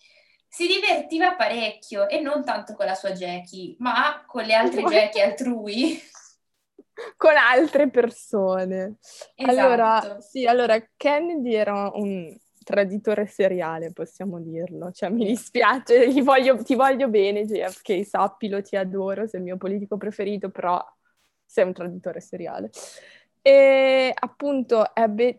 Si 0.48 0.68
divertiva 0.68 1.34
parecchio 1.34 2.08
e 2.08 2.20
non 2.22 2.46
tanto 2.46 2.76
con 2.76 2.86
la 2.86 2.94
sua 2.94 3.14
Jackie, 3.14 3.76
ma 3.80 4.24
con 4.28 4.44
le 4.44 4.54
altre 4.54 4.84
Jackie 4.84 5.24
altrui 5.24 6.00
con 7.18 7.36
altre 7.36 7.90
persone. 7.90 8.98
Esatto. 9.36 9.60
Allora, 9.60 10.20
sì, 10.22 10.46
allora 10.46 10.82
Kennedy 10.96 11.54
era 11.54 11.92
un 11.94 12.36
traditore 12.64 13.26
seriale, 13.26 13.92
possiamo 13.92 14.40
dirlo. 14.40 14.92
Cioè, 14.92 15.10
mi 15.10 15.26
dispiace, 15.26 16.08
ti 16.14 16.22
voglio, 16.22 16.62
ti 16.64 16.76
voglio 16.76 17.08
bene, 17.08 17.46
JFK, 17.46 18.06
sappilo, 18.06 18.62
ti 18.62 18.76
adoro, 18.76 19.28
sei 19.28 19.40
il 19.40 19.46
mio 19.46 19.58
politico 19.58 19.98
preferito, 19.98 20.50
però 20.50 20.84
sei 21.46 21.66
un 21.66 21.74
traditore 21.74 22.22
seriale. 22.22 22.70
E 23.42 24.12
appunto 24.14 24.94
ebbe 24.94 25.36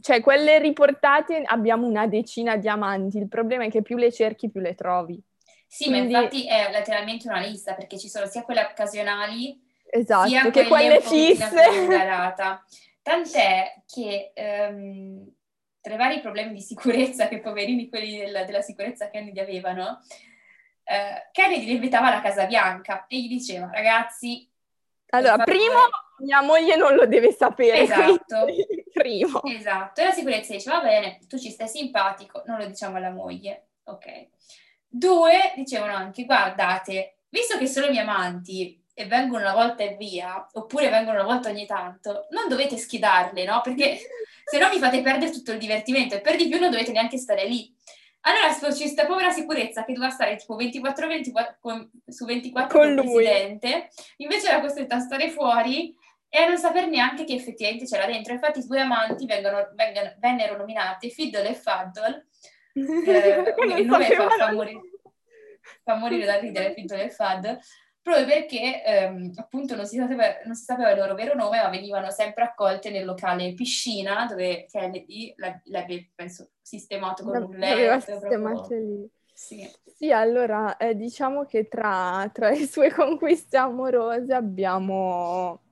cioè 0.00 0.20
quelle 0.20 0.58
riportate 0.58 1.42
abbiamo 1.42 1.86
una 1.86 2.06
decina 2.06 2.56
di 2.56 2.68
amanti, 2.68 3.18
il 3.18 3.28
problema 3.28 3.64
è 3.64 3.70
che 3.70 3.82
più 3.82 3.96
le 3.96 4.12
cerchi 4.12 4.50
più 4.50 4.60
le 4.60 4.74
trovi. 4.74 5.20
Sì, 5.66 5.88
Quindi... 5.88 6.12
ma 6.12 6.20
infatti 6.20 6.46
è 6.46 6.70
letteralmente 6.70 7.26
una 7.28 7.40
lista 7.40 7.74
perché 7.74 7.98
ci 7.98 8.08
sono 8.08 8.26
sia 8.26 8.42
quelle 8.42 8.62
occasionali 8.62 9.60
Esatto, 9.96 10.28
sia 10.28 10.50
che 10.50 10.66
quelle 10.66 11.00
fisse. 11.00 11.46
Tant'è 13.02 13.82
che 13.86 14.32
um, 14.34 15.32
tra 15.80 15.94
i 15.94 15.96
vari 15.96 16.20
problemi 16.20 16.54
di 16.54 16.60
sicurezza 16.60 17.28
che 17.28 17.40
poverini 17.40 17.88
quelli 17.88 18.18
della, 18.18 18.44
della 18.44 18.62
sicurezza 18.62 19.08
Kennedy 19.08 19.38
avevano, 19.38 20.00
uh, 20.82 21.30
Kennedy 21.30 21.66
li 21.66 21.74
invitava 21.74 22.08
alla 22.08 22.20
Casa 22.20 22.46
Bianca 22.46 23.06
e 23.06 23.20
gli 23.20 23.28
diceva, 23.28 23.70
ragazzi... 23.72 24.50
Allora, 25.10 25.44
primo, 25.44 25.78
mia 26.18 26.42
moglie 26.42 26.74
non 26.74 26.96
lo 26.96 27.06
deve 27.06 27.30
sapere. 27.30 27.82
Esatto. 27.82 28.46
primo. 28.92 29.42
Esatto. 29.44 30.00
E 30.00 30.04
la 30.04 30.12
sicurezza 30.12 30.52
diceva, 30.52 30.78
va 30.78 30.88
bene, 30.88 31.20
tu 31.28 31.38
ci 31.38 31.50
stai 31.50 31.68
simpatico, 31.68 32.42
non 32.46 32.58
lo 32.58 32.66
diciamo 32.66 32.96
alla 32.96 33.10
moglie. 33.10 33.68
Ok. 33.84 34.28
Due, 34.88 35.52
dicevano 35.54 35.94
anche, 35.94 36.24
guardate, 36.24 37.18
visto 37.28 37.56
che 37.56 37.68
sono 37.68 37.88
miei 37.88 38.02
amanti 38.02 38.84
e 38.98 39.04
vengono 39.04 39.42
una 39.42 39.52
volta 39.52 39.82
e 39.82 39.94
via, 39.98 40.48
oppure 40.54 40.88
vengono 40.88 41.18
una 41.18 41.30
volta 41.30 41.50
ogni 41.50 41.66
tanto, 41.66 42.28
non 42.30 42.48
dovete 42.48 42.78
schidarle, 42.78 43.44
no? 43.44 43.60
Perché 43.62 43.98
se 44.42 44.58
no 44.58 44.70
mi 44.70 44.78
fate 44.78 45.02
perdere 45.02 45.30
tutto 45.30 45.52
il 45.52 45.58
divertimento 45.58 46.14
e 46.14 46.22
per 46.22 46.36
di 46.36 46.48
più 46.48 46.58
non 46.58 46.70
dovete 46.70 46.92
neanche 46.92 47.18
stare 47.18 47.46
lì. 47.46 47.70
Allora 48.20 48.48
c'è 48.48 48.74
questa 48.74 49.04
povera 49.04 49.30
sicurezza 49.30 49.84
che 49.84 49.92
doveva 49.92 50.10
stare 50.10 50.36
tipo 50.36 50.56
24, 50.56 51.08
24 51.08 51.56
con, 51.60 51.90
su 52.06 52.24
24 52.24 52.78
con 52.78 52.88
il 52.88 52.94
presidente, 52.94 53.90
invece 54.16 54.48
era 54.48 54.60
costretta 54.60 54.96
a 54.96 55.00
stare 55.00 55.28
fuori 55.28 55.94
e 56.30 56.38
a 56.38 56.48
non 56.48 56.56
sapere 56.56 56.86
neanche 56.86 57.24
che 57.24 57.34
effettivamente 57.34 57.84
c'era 57.84 58.06
dentro. 58.06 58.32
Infatti 58.32 58.60
i 58.60 58.66
due 58.66 58.80
amanti 58.80 59.26
vengono, 59.26 59.68
vengono, 59.74 60.14
vennero 60.18 60.56
nominati 60.56 61.10
Fiddle 61.10 61.50
e 61.50 61.54
Faddle, 61.54 62.28
eh, 62.72 63.54
il 63.76 63.84
nome 63.84 64.06
fa, 64.06 64.28
fa 64.30 64.52
morire 64.52 64.80
fa 65.82 65.96
morire 65.96 66.26
da 66.26 66.38
ridere 66.38 66.72
finto 66.74 66.94
del 66.94 67.10
FAD, 67.10 67.58
proprio 68.06 68.24
perché 68.24 68.84
ehm, 68.84 69.32
appunto 69.34 69.74
non 69.74 69.84
si, 69.84 69.96
sapeva, 69.96 70.26
non 70.44 70.54
si, 70.54 70.62
sapeva, 70.62 70.92
il 70.92 70.98
loro 70.98 71.16
vero 71.16 71.34
nome, 71.34 71.60
ma 71.60 71.68
venivano 71.68 72.12
sempre 72.12 72.44
accolte 72.44 72.88
nel 72.88 73.04
locale 73.04 73.52
piscina 73.54 74.26
dove 74.26 74.66
Kennedy 74.70 75.34
l'aveva, 75.64 76.04
penso, 76.14 76.50
sistemato 76.62 77.24
con 77.24 77.42
un 77.42 77.56
letto. 77.56 78.12
sistemato 78.12 78.58
proprio... 78.60 78.78
lì. 78.78 79.10
Sì. 79.34 79.68
sì, 79.84 80.12
allora 80.12 80.76
eh, 80.76 80.94
diciamo 80.94 81.44
che 81.44 81.66
tra, 81.66 82.30
tra 82.32 82.48
le 82.50 82.66
sue 82.68 82.92
conquiste 82.94 83.56
amorose 83.56 84.32
abbiamo 84.32 85.62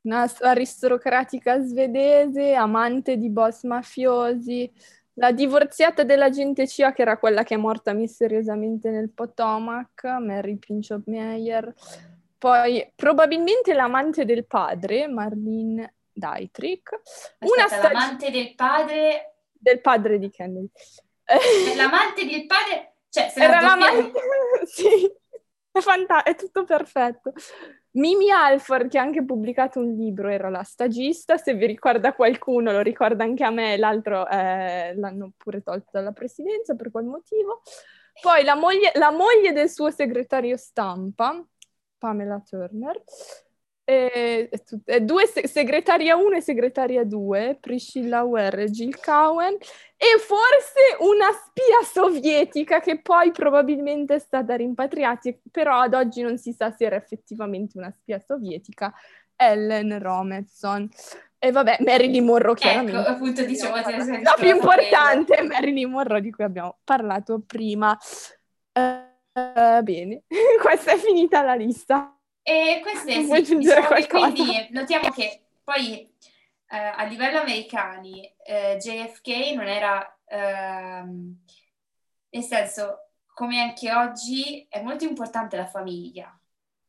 una 0.00 0.28
aristocratica 0.40 1.60
svedese, 1.62 2.54
amante 2.54 3.16
di 3.16 3.30
boss 3.30 3.62
mafiosi, 3.62 4.70
la 5.14 5.32
divorziata 5.32 6.02
dell'agente 6.02 6.66
CIA, 6.66 6.92
che 6.92 7.02
era 7.02 7.18
quella 7.18 7.42
che 7.42 7.54
è 7.54 7.58
morta 7.58 7.92
misteriosamente 7.92 8.90
nel 8.90 9.10
Potomac, 9.10 10.04
Mary 10.04 10.56
Pinchot 10.56 11.02
Meyer. 11.06 11.72
Poi 12.38 12.92
probabilmente 12.94 13.72
l'amante 13.72 14.24
del 14.24 14.46
padre, 14.46 15.06
Marlene 15.08 15.94
Dietrich. 16.12 16.90
Una 17.40 17.66
stag- 17.66 17.92
l'amante 17.92 18.30
del 18.30 18.54
padre... 18.54 19.36
Del 19.50 19.80
padre 19.80 20.18
di 20.18 20.30
Kennedy. 20.30 20.70
L'amante 21.76 22.26
del 22.26 22.46
padre... 22.46 22.96
Cioè, 23.08 23.32
era 23.36 23.60
l'amante... 23.60 24.20
sì, 24.66 25.10
è, 25.70 25.80
fant- 25.80 26.22
è 26.22 26.34
tutto 26.34 26.64
perfetto. 26.64 27.32
Mimi 27.96 28.30
Alford, 28.30 28.88
che 28.88 28.98
ha 28.98 29.02
anche 29.02 29.24
pubblicato 29.24 29.78
un 29.78 29.94
libro, 29.94 30.28
era 30.28 30.48
la 30.48 30.64
stagista, 30.64 31.36
se 31.36 31.54
vi 31.54 31.66
ricorda 31.66 32.12
qualcuno, 32.12 32.72
lo 32.72 32.80
ricorda 32.80 33.22
anche 33.22 33.44
a 33.44 33.50
me, 33.50 33.76
l'altro 33.76 34.28
eh, 34.28 34.94
l'hanno 34.96 35.32
pure 35.36 35.62
tolto 35.62 35.90
dalla 35.92 36.10
presidenza, 36.10 36.74
per 36.74 36.90
qual 36.90 37.04
motivo. 37.04 37.62
Poi 38.20 38.42
la 38.42 38.56
moglie, 38.56 38.90
la 38.94 39.12
moglie 39.12 39.52
del 39.52 39.70
suo 39.70 39.90
segretario 39.90 40.56
stampa, 40.56 41.44
Pamela 41.96 42.42
Turner, 42.44 43.00
e, 43.84 44.48
e 44.84 45.00
due 45.02 45.26
se- 45.26 45.46
segretaria 45.46 46.16
1 46.16 46.36
e 46.36 46.40
segretaria 46.40 47.04
2, 47.04 47.58
Priscilla 47.60 48.22
Ware 48.22 48.64
e 48.64 48.70
Jill 48.70 48.98
Cowen, 49.02 49.54
e 49.96 50.18
forse 50.18 50.96
una 51.00 51.30
spia 51.32 51.82
sovietica 51.84 52.80
che 52.80 53.00
poi 53.00 53.30
probabilmente 53.30 54.14
è 54.14 54.18
stata 54.18 54.56
rimpatriata, 54.56 55.30
però 55.50 55.80
ad 55.80 55.94
oggi 55.94 56.22
non 56.22 56.38
si 56.38 56.52
sa 56.52 56.70
se 56.70 56.84
era 56.86 56.96
effettivamente 56.96 57.76
una 57.78 57.90
spia 57.90 58.18
sovietica, 58.18 58.92
Ellen 59.36 59.98
Rometson. 60.00 60.88
E 61.38 61.50
vabbè, 61.50 61.76
Marilyn 61.80 62.24
Monroe 62.24 62.52
ecco, 62.52 62.60
chiaramente. 62.60 63.00
Ecco, 63.00 63.10
appunto 63.10 63.44
dicevo... 63.44 63.74
La 63.74 64.34
più 64.38 64.48
importante 64.48 65.34
è 65.34 65.42
Marilyn 65.42 65.90
Monroe 65.90 66.22
di 66.22 66.30
cui 66.30 66.44
abbiamo 66.44 66.78
parlato 66.82 67.42
prima. 67.46 67.98
Uh, 68.72 69.82
bene, 69.82 70.22
questa 70.62 70.92
è 70.92 70.96
finita 70.96 71.42
la 71.42 71.54
lista. 71.54 72.13
E 72.46 72.80
queste 72.82 73.24
sì, 73.42 73.56
diciamo 73.56 73.88
quindi 74.06 74.68
notiamo 74.70 75.08
che 75.08 75.40
poi 75.64 76.06
eh, 76.68 76.76
a 76.76 77.02
livello 77.04 77.40
americani 77.40 78.30
eh, 78.44 78.76
JFK 78.78 79.54
non 79.54 79.66
era, 79.66 80.18
ehm, 80.26 81.38
nel 82.28 82.42
senso, 82.42 83.12
come 83.32 83.60
anche 83.60 83.90
oggi, 83.94 84.66
è 84.68 84.82
molto 84.82 85.04
importante 85.04 85.56
la 85.56 85.64
famiglia, 85.64 86.38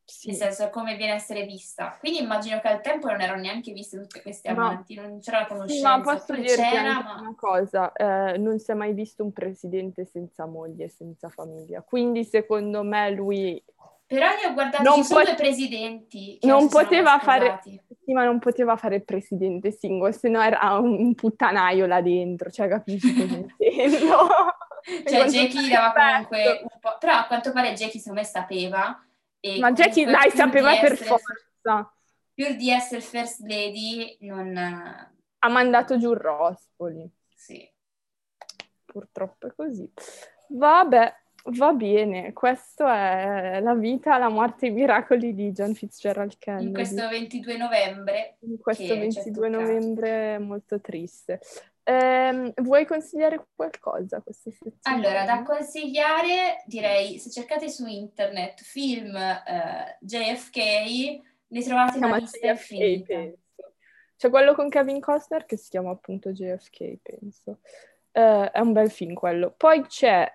sì. 0.03 0.27
nel 0.27 0.35
senso 0.35 0.69
come 0.71 0.97
viene 0.97 1.13
a 1.13 1.15
essere 1.15 1.45
vista. 1.45 1.95
Quindi 2.01 2.19
immagino 2.21 2.59
che 2.59 2.67
al 2.67 2.81
tempo 2.81 3.07
non 3.07 3.21
erano 3.21 3.41
neanche 3.41 3.71
viste 3.71 3.97
tutte 3.97 4.21
queste 4.21 4.49
amanti, 4.49 4.95
no. 4.95 5.03
non 5.03 5.19
c'era 5.21 5.39
la 5.39 5.45
conoscenza. 5.45 5.73
Sì, 5.75 5.81
ma 5.81 6.01
posso 6.01 6.33
dirti 6.35 6.61
ma... 6.61 7.17
una 7.19 7.35
cosa, 7.37 7.93
eh, 7.93 8.37
non 8.37 8.59
si 8.59 8.71
è 8.71 8.73
mai 8.73 8.93
visto 8.93 9.23
un 9.23 9.31
presidente 9.31 10.03
senza 10.03 10.45
moglie, 10.45 10.89
senza 10.89 11.29
famiglia. 11.29 11.81
Quindi 11.81 12.25
secondo 12.25 12.83
me 12.83 13.09
lui 13.11 13.63
però 14.07 14.27
io 14.41 14.49
ho 14.49 14.53
guardato, 14.53 14.83
non 14.83 15.03
ci 15.03 15.13
pot- 15.13 15.25
due 15.25 15.35
presidenti 15.35 16.37
non 16.43 16.69
poteva 16.69 17.17
fare, 17.19 17.59
sì, 17.63 18.13
ma 18.13 18.23
non 18.23 18.37
poteva 18.39 18.77
fare 18.77 18.97
il 18.97 19.03
presidente 19.03 19.71
single, 19.71 20.11
se 20.11 20.29
no 20.29 20.41
era 20.41 20.77
un 20.77 21.15
puttanaio 21.15 21.85
là 21.87 22.01
dentro, 22.01 22.51
cioè 22.51 22.67
capisci 22.67 23.13
cosa 23.13 23.35
intendo? 23.57 24.27
cioè 25.05 25.25
Jackie 25.25 25.69
dava 25.69 25.91
comunque 25.93 26.59
un 26.61 26.79
po', 26.79 26.97
però 26.99 27.13
a 27.13 27.25
quanto 27.25 27.51
pare 27.51 27.73
Jackie 27.73 27.99
secondo 27.99 28.21
me 28.21 28.25
sapeva. 28.25 29.03
ma 29.59 29.71
Jackie 29.71 30.05
dai, 30.05 30.29
sapeva 30.29 30.75
per 30.79 30.91
essere, 30.91 31.05
forza. 31.07 31.93
Pur 32.35 32.55
di 32.55 32.69
essere 32.69 33.01
first 33.01 33.39
lady, 33.39 34.17
non... 34.21 34.55
Ha 34.57 35.49
mandato 35.49 35.97
giù 35.97 36.13
Rospoli. 36.13 37.09
Sì. 37.33 37.67
Purtroppo 38.85 39.47
è 39.47 39.53
così. 39.55 39.91
Vabbè, 40.49 41.15
Va 41.47 41.73
bene, 41.73 42.33
questa 42.33 43.55
è 43.55 43.59
la 43.59 43.75
vita, 43.75 44.17
la 44.17 44.29
morte 44.29 44.65
e 44.65 44.69
i 44.69 44.71
miracoli 44.71 45.35
di 45.35 45.51
John 45.51 45.75
Fitzgerald 45.75 46.37
Kennedy. 46.39 46.65
In 46.67 46.73
questo 46.73 47.07
22 47.07 47.57
novembre. 47.57 48.37
In 48.39 48.57
questo 48.57 48.97
22 48.97 49.49
novembre 49.49 50.39
molto 50.39 50.81
triste. 50.81 51.39
Eh, 51.83 52.51
vuoi 52.63 52.87
consigliare 52.87 53.45
qualcosa 53.55 54.21
questa 54.21 54.49
settimana? 54.49 55.07
Allora, 55.07 55.23
da 55.23 55.43
consigliare 55.43 56.63
direi, 56.65 57.19
se 57.19 57.29
cercate 57.29 57.69
su 57.69 57.85
internet 57.85 58.61
film 58.63 59.15
eh, 59.15 59.97
JFK, 59.99 60.57
ne 61.47 61.61
trovate 61.61 61.97
una 61.99 62.17
lista 62.17 62.49
infinita. 62.49 63.21
C'è 64.17 64.29
quello 64.31 64.55
con 64.55 64.67
Kevin 64.67 64.99
Costner 64.99 65.45
che 65.45 65.57
si 65.57 65.69
chiama 65.69 65.91
appunto 65.91 66.31
JFK, 66.31 66.97
penso. 67.03 67.59
Uh, 68.13 68.49
è 68.49 68.59
un 68.61 68.71
bel 68.71 68.89
film 68.89 69.13
quello. 69.13 69.53
Poi 69.55 69.85
c'è 69.87 70.25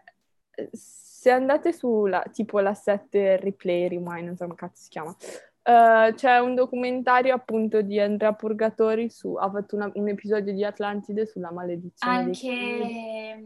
se 0.73 1.31
andate 1.31 1.73
sulla 1.73 2.23
tipo 2.33 2.61
la 2.61 2.75
7 2.75 3.37
replay, 3.37 3.89
rewind, 3.89 4.27
non 4.27 4.37
so 4.37 4.45
come 4.45 4.57
cazzo 4.57 4.83
si 4.83 4.89
chiama, 4.89 5.11
uh, 5.11 6.15
c'è 6.15 6.39
un 6.39 6.55
documentario 6.55 7.35
appunto 7.35 7.83
di 7.83 7.99
Andrea 7.99 8.33
Purgatori 8.33 9.11
su, 9.11 9.35
ha 9.35 9.51
fatto 9.51 9.77
una, 9.77 9.91
un 9.95 10.09
episodio 10.09 10.53
di 10.53 10.65
Atlantide 10.65 11.27
sulla 11.27 11.53
maledizione. 11.53 12.17
Anche 12.17 13.45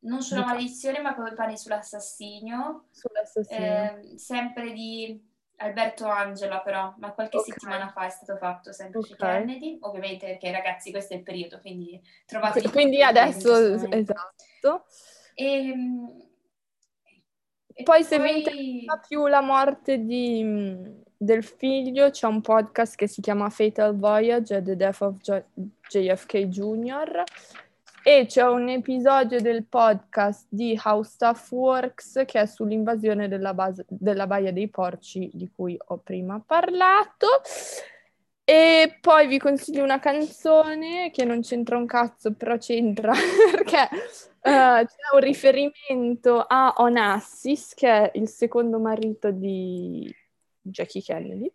non 0.00 0.22
sulla 0.22 0.44
maledizione, 0.44 1.00
ma 1.00 1.14
come 1.14 1.34
pare 1.34 1.56
sull'assassinio. 1.56 2.86
Sull'assassinio. 2.90 3.66
Eh, 3.66 4.18
sempre 4.18 4.72
di 4.72 5.20
Alberto 5.56 6.06
Angela, 6.06 6.60
però, 6.60 6.94
ma 6.98 7.12
qualche 7.12 7.38
okay. 7.38 7.50
settimana 7.50 7.88
fa 7.88 8.06
è 8.06 8.10
stato 8.10 8.38
fatto 8.38 8.72
sempre 8.72 9.00
okay. 9.00 9.10
su 9.10 9.16
Kennedy. 9.16 9.78
Ovviamente 9.80 10.26
perché 10.26 10.52
ragazzi, 10.52 10.90
questo 10.90 11.14
è 11.14 11.16
il 11.16 11.22
periodo, 11.22 11.60
quindi 11.60 12.00
trovate. 12.26 12.68
Quindi 12.70 13.02
adesso, 13.02 13.74
esatto. 13.90 14.84
E, 15.34 15.44
ehm, 15.44 16.27
e 17.78 17.84
poi, 17.84 18.02
se 18.02 18.18
vi 18.18 18.38
interessa 18.38 19.00
più 19.06 19.28
la 19.28 19.40
morte 19.40 20.04
di, 20.04 20.44
del 21.16 21.44
figlio, 21.44 22.10
c'è 22.10 22.26
un 22.26 22.40
podcast 22.40 22.96
che 22.96 23.06
si 23.06 23.20
chiama 23.20 23.50
Fatal 23.50 23.96
Voyage, 23.96 24.60
The 24.60 24.74
Death 24.74 25.00
of 25.02 25.16
J- 25.18 25.44
JFK 25.88 26.48
Jr. 26.48 27.22
E 28.02 28.26
c'è 28.26 28.42
un 28.42 28.68
episodio 28.68 29.40
del 29.40 29.62
podcast 29.62 30.46
di 30.48 30.76
How 30.82 31.02
Stuff 31.02 31.52
Works 31.52 32.24
che 32.26 32.40
è 32.40 32.46
sull'invasione 32.46 33.28
della, 33.28 33.54
base, 33.54 33.84
della 33.86 34.26
Baia 34.26 34.52
dei 34.52 34.66
Porci 34.66 35.30
di 35.32 35.48
cui 35.54 35.78
ho 35.78 35.98
prima 35.98 36.42
parlato. 36.44 37.28
E 38.50 38.96
poi 39.02 39.26
vi 39.26 39.38
consiglio 39.38 39.84
una 39.84 39.98
canzone 39.98 41.10
che 41.10 41.26
non 41.26 41.42
c'entra 41.42 41.76
un 41.76 41.84
cazzo, 41.84 42.32
però 42.32 42.56
c'entra 42.56 43.12
perché 43.52 43.88
uh, 43.92 44.86
c'è 44.86 45.12
un 45.12 45.20
riferimento 45.20 46.40
a 46.40 46.72
Onassis, 46.78 47.74
che 47.74 47.88
è 47.88 48.10
il 48.14 48.26
secondo 48.26 48.78
marito 48.78 49.30
di 49.30 50.10
Jackie 50.62 51.02
Kennedy. 51.02 51.52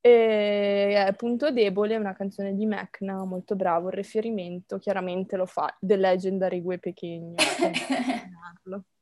E 0.00 1.04
è 1.06 1.14
Punto 1.14 1.52
Debole, 1.52 1.94
una 1.94 2.16
canzone 2.16 2.56
di 2.56 2.66
Mecna, 2.66 3.22
molto 3.22 3.54
bravo. 3.54 3.86
Il 3.86 3.94
riferimento 3.94 4.78
chiaramente 4.78 5.36
lo 5.36 5.46
fa 5.46 5.72
The 5.78 5.94
Legendary 5.94 6.60
Gue 6.60 6.78
Pechegno. 6.80 7.36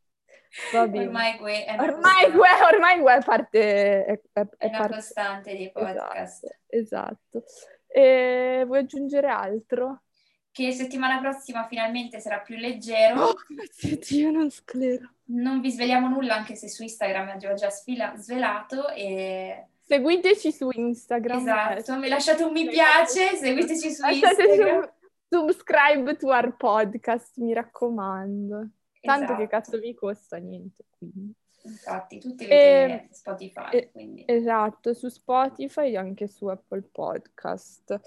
Ormai 0.75 1.37
Gue 1.37 1.65
è 1.65 1.79
ormai, 1.79 2.31
gue, 2.31 2.49
ormai 2.73 2.99
gue 2.99 3.21
parte... 3.25 4.05
È, 4.05 4.21
è, 4.33 4.47
è 4.59 4.67
una 4.67 4.79
parte... 4.79 4.95
costante 4.95 5.55
di 5.55 5.71
podcast. 5.71 6.45
Esatto. 6.67 7.39
esatto. 7.39 7.45
E 7.89 8.65
vuoi 8.67 8.81
aggiungere 8.81 9.29
altro? 9.29 10.03
Che 10.51 10.73
settimana 10.73 11.19
prossima 11.21 11.67
finalmente 11.67 12.19
sarà 12.19 12.41
più 12.41 12.57
leggero. 12.57 13.25
Oh, 13.25 13.35
grazie 13.47 13.99
Dio, 13.99 14.31
non 14.31 14.51
sclero. 14.51 15.13
Non 15.25 15.61
vi 15.61 15.71
sveliamo 15.71 16.09
nulla, 16.09 16.35
anche 16.35 16.55
se 16.55 16.69
su 16.69 16.83
Instagram 16.83 17.29
abbiamo 17.29 17.55
già 17.55 17.69
sfila- 17.71 18.17
svelato 18.17 18.89
e... 18.91 19.67
Seguiteci 19.81 20.53
su 20.53 20.69
Instagram. 20.73 21.39
Esatto, 21.39 21.99
mi 21.99 22.09
lasciate 22.09 22.43
un 22.43 22.53
mi 22.53 22.67
piace, 22.67 23.37
seguiteci 23.37 23.91
su 23.91 24.07
Instagram. 24.07 24.93
Subscribe 25.29 26.17
to 26.17 26.29
our 26.29 26.57
podcast, 26.57 27.37
mi 27.39 27.53
raccomando. 27.53 28.69
Tanto 29.07 29.25
esatto. 29.25 29.41
che 29.41 29.47
cazzo 29.49 29.79
vi 29.79 29.95
costa 29.95 30.37
niente, 30.37 30.85
quindi. 30.99 31.33
Infatti, 31.63 32.21
tutti 32.21 32.45
avete 32.45 33.09
e, 33.09 33.09
Spotify. 33.11 33.71
E, 33.71 33.91
quindi. 33.91 34.25
Esatto, 34.27 34.93
su 34.93 35.09
Spotify 35.09 35.93
e 35.93 35.97
anche 35.97 36.29
su 36.29 36.47
Apple 36.47 36.83
Podcast 36.83 38.01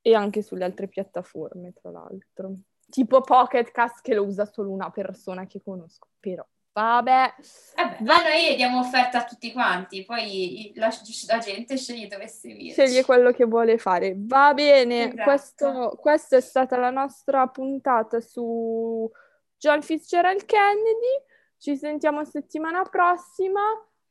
e 0.00 0.14
anche 0.14 0.42
sulle 0.42 0.64
altre 0.64 0.88
piattaforme, 0.88 1.72
tra 1.74 1.90
l'altro. 1.90 2.54
Tipo 2.88 3.20
Pocket 3.20 3.70
Cast 3.70 4.00
che 4.00 4.14
lo 4.14 4.24
usa 4.24 4.46
solo 4.46 4.70
una 4.70 4.90
persona 4.90 5.46
che 5.46 5.60
conosco, 5.62 6.08
però 6.18 6.44
Vabbè. 6.78 7.34
Vabbè, 7.74 7.96
ma 8.04 8.22
noi 8.22 8.54
diamo 8.54 8.78
offerta 8.78 9.18
a 9.18 9.24
tutti 9.24 9.52
quanti, 9.52 10.04
poi 10.04 10.72
la, 10.76 10.88
la 11.26 11.38
gente 11.38 11.76
sceglie 11.76 12.06
dove 12.06 12.28
seguire. 12.28 12.72
Sceglie 12.72 13.04
quello 13.04 13.32
che 13.32 13.46
vuole 13.46 13.78
fare. 13.78 14.14
Va 14.16 14.54
bene, 14.54 15.08
Esatto. 15.08 15.22
questo, 15.24 15.98
questa 16.00 16.36
è 16.36 16.40
stata 16.40 16.76
la 16.76 16.90
nostra 16.90 17.48
puntata 17.48 18.20
su 18.20 19.10
John 19.58 19.82
Fitzgerald 19.82 20.44
Kennedy. 20.44 21.24
Ci 21.58 21.76
sentiamo 21.76 22.24
settimana 22.24 22.82
prossima. 22.84 23.60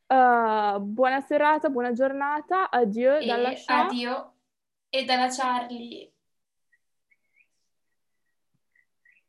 Uh, 0.07 0.79
buona 0.79 1.21
serata, 1.21 1.69
buona 1.69 1.91
giornata. 1.91 2.69
Addio 2.69 3.17
E 3.17 3.25
dalla 3.25 3.55
Sha. 3.55 3.85
addio 3.85 4.33
e 4.89 5.03
dalla 5.03 5.27
Charlie. 5.29 6.11